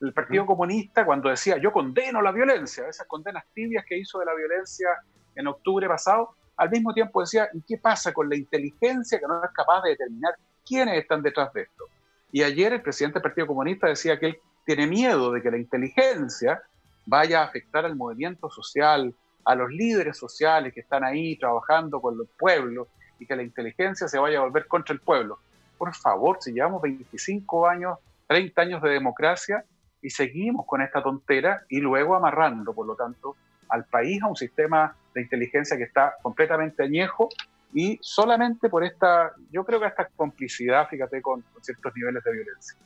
El 0.00 0.12
Partido 0.12 0.44
Comunista, 0.44 1.06
cuando 1.06 1.28
decía 1.28 1.58
yo 1.58 1.72
condeno 1.72 2.20
la 2.20 2.32
violencia, 2.32 2.88
esas 2.88 3.06
condenas 3.06 3.44
tibias 3.54 3.84
que 3.86 3.96
hizo 3.96 4.18
de 4.18 4.26
la 4.26 4.34
violencia 4.34 4.88
en 5.34 5.46
octubre 5.46 5.86
pasado, 5.86 6.34
al 6.56 6.70
mismo 6.70 6.92
tiempo 6.92 7.20
decía, 7.20 7.48
¿y 7.52 7.62
qué 7.62 7.78
pasa 7.78 8.12
con 8.12 8.28
la 8.28 8.36
inteligencia 8.36 9.20
que 9.20 9.26
no 9.26 9.44
es 9.44 9.50
capaz 9.52 9.82
de 9.82 9.90
determinar 9.90 10.34
quiénes 10.66 10.98
están 10.98 11.22
detrás 11.22 11.52
de 11.52 11.62
esto? 11.62 11.84
Y 12.32 12.42
ayer 12.42 12.72
el 12.72 12.82
presidente 12.82 13.14
del 13.14 13.22
Partido 13.22 13.46
Comunista 13.46 13.86
decía 13.86 14.18
que 14.18 14.26
él 14.26 14.38
tiene 14.64 14.86
miedo 14.86 15.32
de 15.32 15.42
que 15.42 15.50
la 15.50 15.58
inteligencia 15.58 16.62
vaya 17.06 17.40
a 17.40 17.44
afectar 17.44 17.84
al 17.84 17.96
movimiento 17.96 18.50
social, 18.50 19.14
a 19.44 19.54
los 19.54 19.70
líderes 19.70 20.18
sociales 20.18 20.74
que 20.74 20.80
están 20.80 21.04
ahí 21.04 21.36
trabajando 21.36 22.00
con 22.00 22.18
los 22.18 22.28
pueblos 22.36 22.88
y 23.18 23.26
que 23.26 23.36
la 23.36 23.42
inteligencia 23.42 24.08
se 24.08 24.18
vaya 24.18 24.38
a 24.38 24.42
volver 24.42 24.66
contra 24.66 24.92
el 24.92 25.00
pueblo. 25.00 25.38
Por 25.78 25.94
favor, 25.94 26.38
si 26.40 26.52
llevamos 26.52 26.82
25 26.82 27.68
años, 27.68 27.98
30 28.26 28.60
años 28.60 28.82
de 28.82 28.90
democracia 28.90 29.64
y 30.02 30.10
seguimos 30.10 30.66
con 30.66 30.82
esta 30.82 31.02
tontera 31.02 31.62
y 31.68 31.80
luego 31.80 32.16
amarrando, 32.16 32.74
por 32.74 32.86
lo 32.86 32.96
tanto, 32.96 33.36
al 33.68 33.84
país 33.84 34.22
a 34.22 34.26
un 34.26 34.36
sistema 34.36 34.96
de 35.14 35.22
inteligencia 35.22 35.76
que 35.76 35.84
está 35.84 36.14
completamente 36.22 36.82
añejo 36.82 37.28
y 37.76 37.98
solamente 38.00 38.68
por 38.68 38.82
esta, 38.82 39.32
yo 39.52 39.64
creo 39.64 39.78
que 39.78 39.86
esta 39.86 40.08
complicidad, 40.16 40.88
fíjate, 40.88 41.20
con, 41.20 41.44
ciertos 41.60 41.92
niveles 41.94 42.24
de 42.24 42.32
violencia. 42.32 42.76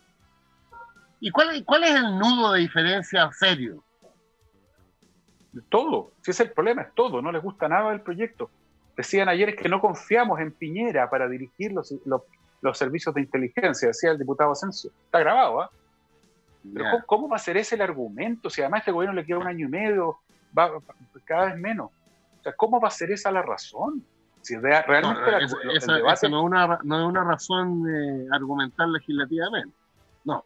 ¿Y 1.20 1.30
cuál, 1.30 1.64
cuál 1.64 1.84
es 1.84 1.94
el 1.94 2.18
nudo 2.18 2.52
de 2.52 2.60
diferencia 2.60 3.30
serio 3.32 3.82
todo, 5.68 6.12
si 6.22 6.30
es 6.30 6.40
el 6.40 6.52
problema, 6.52 6.82
es 6.82 6.94
todo, 6.94 7.20
no 7.20 7.32
les 7.32 7.42
gusta 7.42 7.68
nada 7.68 7.90
del 7.90 8.00
proyecto. 8.00 8.50
Decían 8.96 9.28
ayer 9.28 9.56
que 9.56 9.68
no 9.68 9.80
confiamos 9.80 10.38
en 10.40 10.52
Piñera 10.52 11.08
para 11.10 11.28
dirigir 11.28 11.72
los, 11.72 11.94
los, 12.04 12.78
servicios 12.78 13.14
de 13.14 13.22
inteligencia, 13.22 13.88
decía 13.88 14.10
el 14.10 14.18
diputado 14.18 14.52
Asensio. 14.52 14.90
Está 15.06 15.20
grabado, 15.20 15.62
¿ah? 15.62 15.70
¿cómo, 17.06 17.28
va 17.28 17.36
a 17.36 17.40
ser 17.40 17.56
ese 17.56 17.74
el 17.74 17.82
argumento? 17.82 18.50
Si 18.50 18.60
además 18.60 18.78
a 18.78 18.80
este 18.80 18.92
gobierno 18.92 19.18
le 19.18 19.26
queda 19.26 19.38
un 19.38 19.46
año 19.46 19.66
y 19.66 19.70
medio, 19.70 20.18
va 20.56 20.70
cada 21.24 21.46
vez 21.46 21.56
menos. 21.56 21.90
O 22.38 22.42
sea, 22.42 22.52
¿cómo 22.52 22.80
va 22.80 22.88
a 22.88 22.92
ser 22.92 23.10
esa 23.10 23.32
la 23.32 23.42
razón? 23.42 24.04
Si 24.42 24.56
realmente 24.56 25.02
no, 25.02 25.70
esa, 25.72 25.98
no, 25.98 26.38
es 26.38 26.44
una, 26.44 26.78
no 26.82 27.00
es 27.00 27.06
una 27.06 27.24
razón 27.24 27.84
eh, 27.88 28.26
argumental 28.32 28.92
legislativamente. 28.92 29.74
No. 30.24 30.44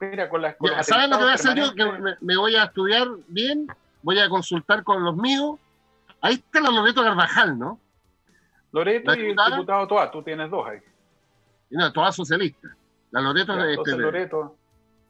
Mira, 0.00 0.28
con 0.28 0.42
las, 0.42 0.56
¿Saben 0.82 1.10
lo 1.10 1.16
que 1.16 1.22
voy 1.22 1.32
a 1.32 1.34
hacer 1.34 1.56
yo? 1.56 1.74
Que 1.74 2.16
me, 2.20 2.36
voy 2.36 2.56
a 2.56 2.64
estudiar 2.64 3.08
bien 3.28 3.66
voy 4.02 4.20
a 4.20 4.28
consultar 4.28 4.84
con 4.84 5.02
los 5.02 5.16
míos. 5.16 5.58
Ahí 6.20 6.34
está 6.34 6.60
la 6.60 6.70
Loreto 6.70 7.02
Carvajal, 7.02 7.58
¿no? 7.58 7.80
Loreto 8.70 9.14
y 9.14 9.20
el 9.20 9.26
diputado 9.28 9.86
Toa, 9.88 10.10
tú 10.10 10.22
tienes 10.22 10.48
dos 10.48 10.66
ahí. 10.68 10.78
No, 11.70 11.92
Toa 11.92 12.12
socialista. 12.12 12.68
La 13.10 13.20
Loreto 13.20 13.56
ya, 13.56 13.66
este, 13.66 13.96
Loreto. 13.96 14.56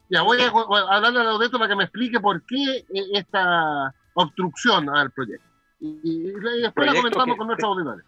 Ya 0.09 0.21
voy 0.23 0.41
a, 0.41 0.47
hablarle 0.47 1.19
a 1.19 1.23
Loreto 1.23 1.59
para 1.59 1.69
que 1.69 1.75
me 1.75 1.83
explique 1.83 2.19
por 2.19 2.41
qué 2.43 2.85
esta 3.13 3.93
obstrucción 4.15 4.89
al 4.89 5.11
proyecto. 5.11 5.46
Y, 5.79 6.31
después 6.31 6.87
la 6.87 6.93
comentamos 6.95 7.37
con 7.37 7.47
nuestros 7.47 7.69
auditores. 7.69 8.05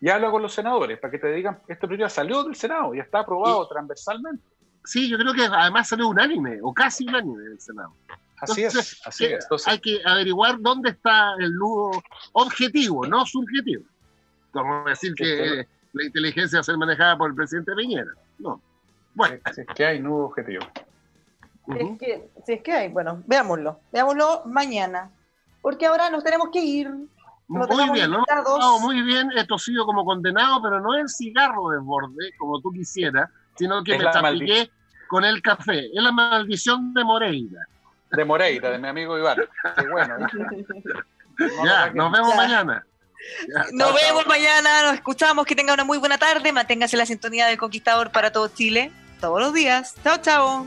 Y 0.00 0.08
habla 0.08 0.30
con 0.30 0.42
los 0.42 0.52
senadores 0.52 0.98
para 0.98 1.10
que 1.10 1.18
te 1.18 1.32
digan 1.32 1.60
este 1.68 1.86
proyecto 1.86 2.08
salió 2.08 2.42
del 2.42 2.56
Senado 2.56 2.94
y 2.94 3.00
está 3.00 3.20
aprobado 3.20 3.68
transversalmente. 3.68 4.42
Sí, 4.84 5.08
yo 5.08 5.18
creo 5.18 5.34
que 5.34 5.44
además 5.44 5.88
salió 5.88 6.08
unánime, 6.08 6.58
o 6.62 6.72
casi 6.72 7.06
unánime 7.06 7.42
del 7.42 7.60
Senado. 7.60 7.92
Así 8.40 8.64
es, 8.64 9.00
así 9.04 9.26
es. 9.26 9.46
hay 9.66 9.78
que 9.78 10.00
averiguar 10.04 10.58
dónde 10.60 10.90
está 10.90 11.34
el 11.38 11.52
nudo 11.54 12.02
objetivo, 12.32 13.06
no 13.06 13.26
subjetivo. 13.26 13.84
Como 14.52 14.84
decir 14.84 15.14
que 15.14 15.66
la 15.92 16.04
inteligencia 16.04 16.56
va 16.56 16.60
a 16.60 16.64
ser 16.64 16.78
manejada 16.78 17.18
por 17.18 17.30
el 17.30 17.36
presidente 17.36 17.72
Piñera. 17.76 18.10
No. 18.38 18.60
Bueno. 19.14 19.36
Si 19.54 19.60
es 19.60 19.66
que 19.74 19.84
hay 19.84 20.00
nudo 20.00 20.26
objetivo. 20.26 20.64
Si 21.66 21.78
es, 21.78 21.98
que, 21.98 22.28
si 22.46 22.52
es 22.54 22.62
que 22.62 22.72
hay, 22.72 22.88
bueno, 22.88 23.22
veámoslo. 23.26 23.80
Veámoslo 23.92 24.42
mañana. 24.46 25.10
Porque 25.60 25.86
ahora 25.86 26.10
nos 26.10 26.24
tenemos 26.24 26.48
que 26.52 26.60
ir. 26.60 26.90
Muy 27.48 27.90
bien, 27.90 28.10
¿no? 28.12 28.24
muy 28.80 29.02
bien, 29.02 29.30
he 29.36 29.44
tosido 29.44 29.84
como 29.84 30.04
condenado, 30.04 30.62
pero 30.62 30.80
no 30.80 30.94
el 30.94 31.08
cigarro 31.08 31.70
de 31.70 31.78
borde, 31.78 32.32
como 32.38 32.60
tú 32.60 32.70
quisieras, 32.70 33.28
sino 33.56 33.82
que 33.82 33.98
me 33.98 34.04
tapiqué 34.04 34.70
con 35.08 35.24
el 35.24 35.42
café. 35.42 35.86
Es 35.86 36.02
la 36.02 36.12
maldición 36.12 36.94
de 36.94 37.02
Moreira 37.02 37.66
de 38.10 38.24
Moreira, 38.24 38.70
de 38.70 38.78
mi 38.78 38.88
amigo 38.88 39.18
Iván. 39.18 39.38
Qué 39.76 39.88
bueno. 39.88 40.16
ya, 41.64 41.90
nos 41.90 42.12
vemos 42.12 42.34
mañana. 42.34 42.84
nos 43.72 43.94
vemos 43.94 44.26
mañana, 44.26 44.82
nos 44.84 44.94
escuchamos, 44.94 45.46
que 45.46 45.54
tenga 45.54 45.74
una 45.74 45.84
muy 45.84 45.98
buena 45.98 46.18
tarde, 46.18 46.52
manténgase 46.52 46.96
la 46.96 47.06
sintonía 47.06 47.46
del 47.46 47.58
Conquistador 47.58 48.10
para 48.10 48.32
todo 48.32 48.48
Chile, 48.48 48.92
todos 49.20 49.40
los 49.40 49.54
días. 49.54 49.94
Chao, 50.02 50.18
chao. 50.18 50.66